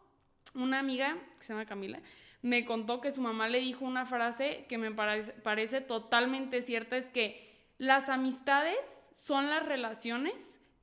una 0.55 0.79
amiga, 0.79 1.17
que 1.39 1.45
se 1.45 1.53
llama 1.53 1.67
Camila, 1.67 2.01
me 2.41 2.65
contó 2.65 3.01
que 3.01 3.13
su 3.13 3.21
mamá 3.21 3.49
le 3.49 3.61
dijo 3.61 3.85
una 3.85 4.07
frase 4.07 4.65
que 4.69 4.79
me 4.79 4.91
parece, 4.91 5.33
parece 5.33 5.81
totalmente 5.83 6.63
cierta, 6.63 6.97
es 6.97 7.11
que 7.11 7.48
las 7.79 8.09
amistades 8.09 8.77
son 9.15 9.49
las 9.49 9.65
relaciones 9.65 10.35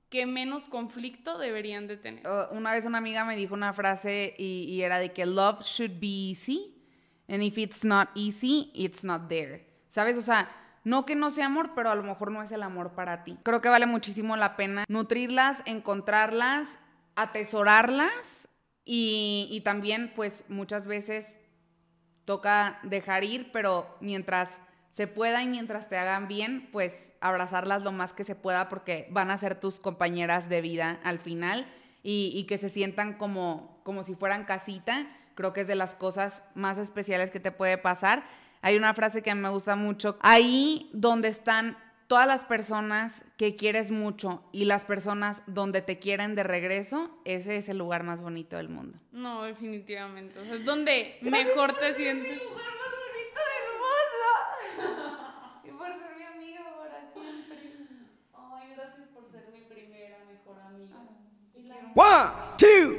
que 0.09 0.25
menos 0.25 0.63
conflicto 0.63 1.37
deberían 1.37 1.87
de 1.87 1.97
tener. 1.97 2.25
Uh, 2.25 2.55
una 2.55 2.71
vez 2.71 2.85
una 2.85 2.99
amiga 2.99 3.25
me 3.25 3.35
dijo 3.35 3.53
una 3.53 3.73
frase 3.73 4.33
y, 4.37 4.81
era 4.81 4.99
de 4.99 5.11
que 5.11 5.25
love 5.25 5.61
should 5.63 5.99
be 5.99 6.31
easy, 6.31 6.73
and 7.27 7.43
if 7.43 7.57
it's 7.57 7.83
not 7.83 8.09
easy, 8.15 8.71
it's 8.73 9.03
not 9.03 9.27
there. 9.27 9.67
¿Sabes? 9.89 10.17
O 10.17 10.21
sea, 10.21 10.49
no 10.83 11.05
que 11.05 11.15
no 11.15 11.31
sea 11.31 11.47
amor, 11.47 11.71
pero 11.75 11.89
a 11.89 11.95
lo 11.95 12.03
mejor 12.03 12.31
no 12.31 12.41
es 12.43 12.51
el 12.51 12.63
amor 12.63 12.93
para 12.93 13.23
ti. 13.23 13.37
Creo 13.43 13.61
que 13.61 13.69
vale 13.69 13.85
muchísimo 13.87 14.37
la 14.37 14.55
pena 14.55 14.85
nutrirlas, 14.87 15.63
encontrarlas, 15.65 16.79
atesorarlas 17.15 18.47
y, 18.85 19.47
y 19.51 19.61
también 19.61 20.13
pues 20.15 20.45
muchas 20.47 20.85
veces 20.85 21.39
toca 22.25 22.79
dejar 22.83 23.23
ir, 23.23 23.51
pero 23.51 23.97
mientras 23.99 24.49
se 24.95 25.07
pueda 25.07 25.43
y 25.43 25.47
mientras 25.47 25.89
te 25.89 25.97
hagan 25.97 26.29
bien, 26.29 26.69
pues 26.71 27.11
abrazarlas 27.19 27.83
lo 27.83 27.91
más 27.91 28.13
que 28.13 28.23
se 28.23 28.33
pueda 28.33 28.69
porque 28.69 29.07
van 29.11 29.29
a 29.29 29.37
ser 29.37 29.59
tus 29.59 29.77
compañeras 29.77 30.47
de 30.47 30.61
vida 30.61 31.01
al 31.03 31.19
final 31.19 31.67
y, 32.01 32.45
que 32.47 32.57
se 32.57 32.69
sientan 32.69 33.13
como, 33.13 33.81
como 33.83 34.05
si 34.05 34.15
fueran 34.15 34.45
casita. 34.45 35.05
Creo 35.33 35.51
que 35.51 35.61
es 35.61 35.67
de 35.67 35.75
las 35.75 35.95
cosas 35.95 36.43
más 36.53 36.77
especiales 36.77 37.29
que 37.29 37.41
te 37.41 37.51
puede 37.51 37.77
pasar. 37.77 38.23
Hay 38.61 38.77
una 38.77 38.93
frase 38.93 39.21
que 39.21 39.35
me 39.35 39.49
gusta 39.49 39.75
mucho. 39.75 40.17
Ahí 40.21 40.89
donde 40.93 41.27
están 41.27 41.77
todas 42.07 42.27
las 42.27 42.45
personas 42.45 43.25
que 43.35 43.57
quieres 43.57 43.91
mucho 43.91 44.47
y 44.53 44.63
las 44.63 44.83
personas 44.83 45.41
donde 45.45 45.81
te 45.81 45.99
quieren 45.99 46.35
de 46.35 46.43
regreso, 46.43 47.09
ese 47.25 47.57
es 47.57 47.67
el 47.67 47.79
lugar 47.79 48.03
más 48.03 48.21
bonito 48.21 48.55
del 48.55 48.69
mundo. 48.69 48.97
No, 49.11 49.43
definitivamente. 49.43 50.39
es 50.53 50.63
donde 50.63 51.17
mejor 51.21 51.73
te 51.73 51.95
sientes. 51.95 52.39
One, 61.95 62.29
two. 62.57 62.94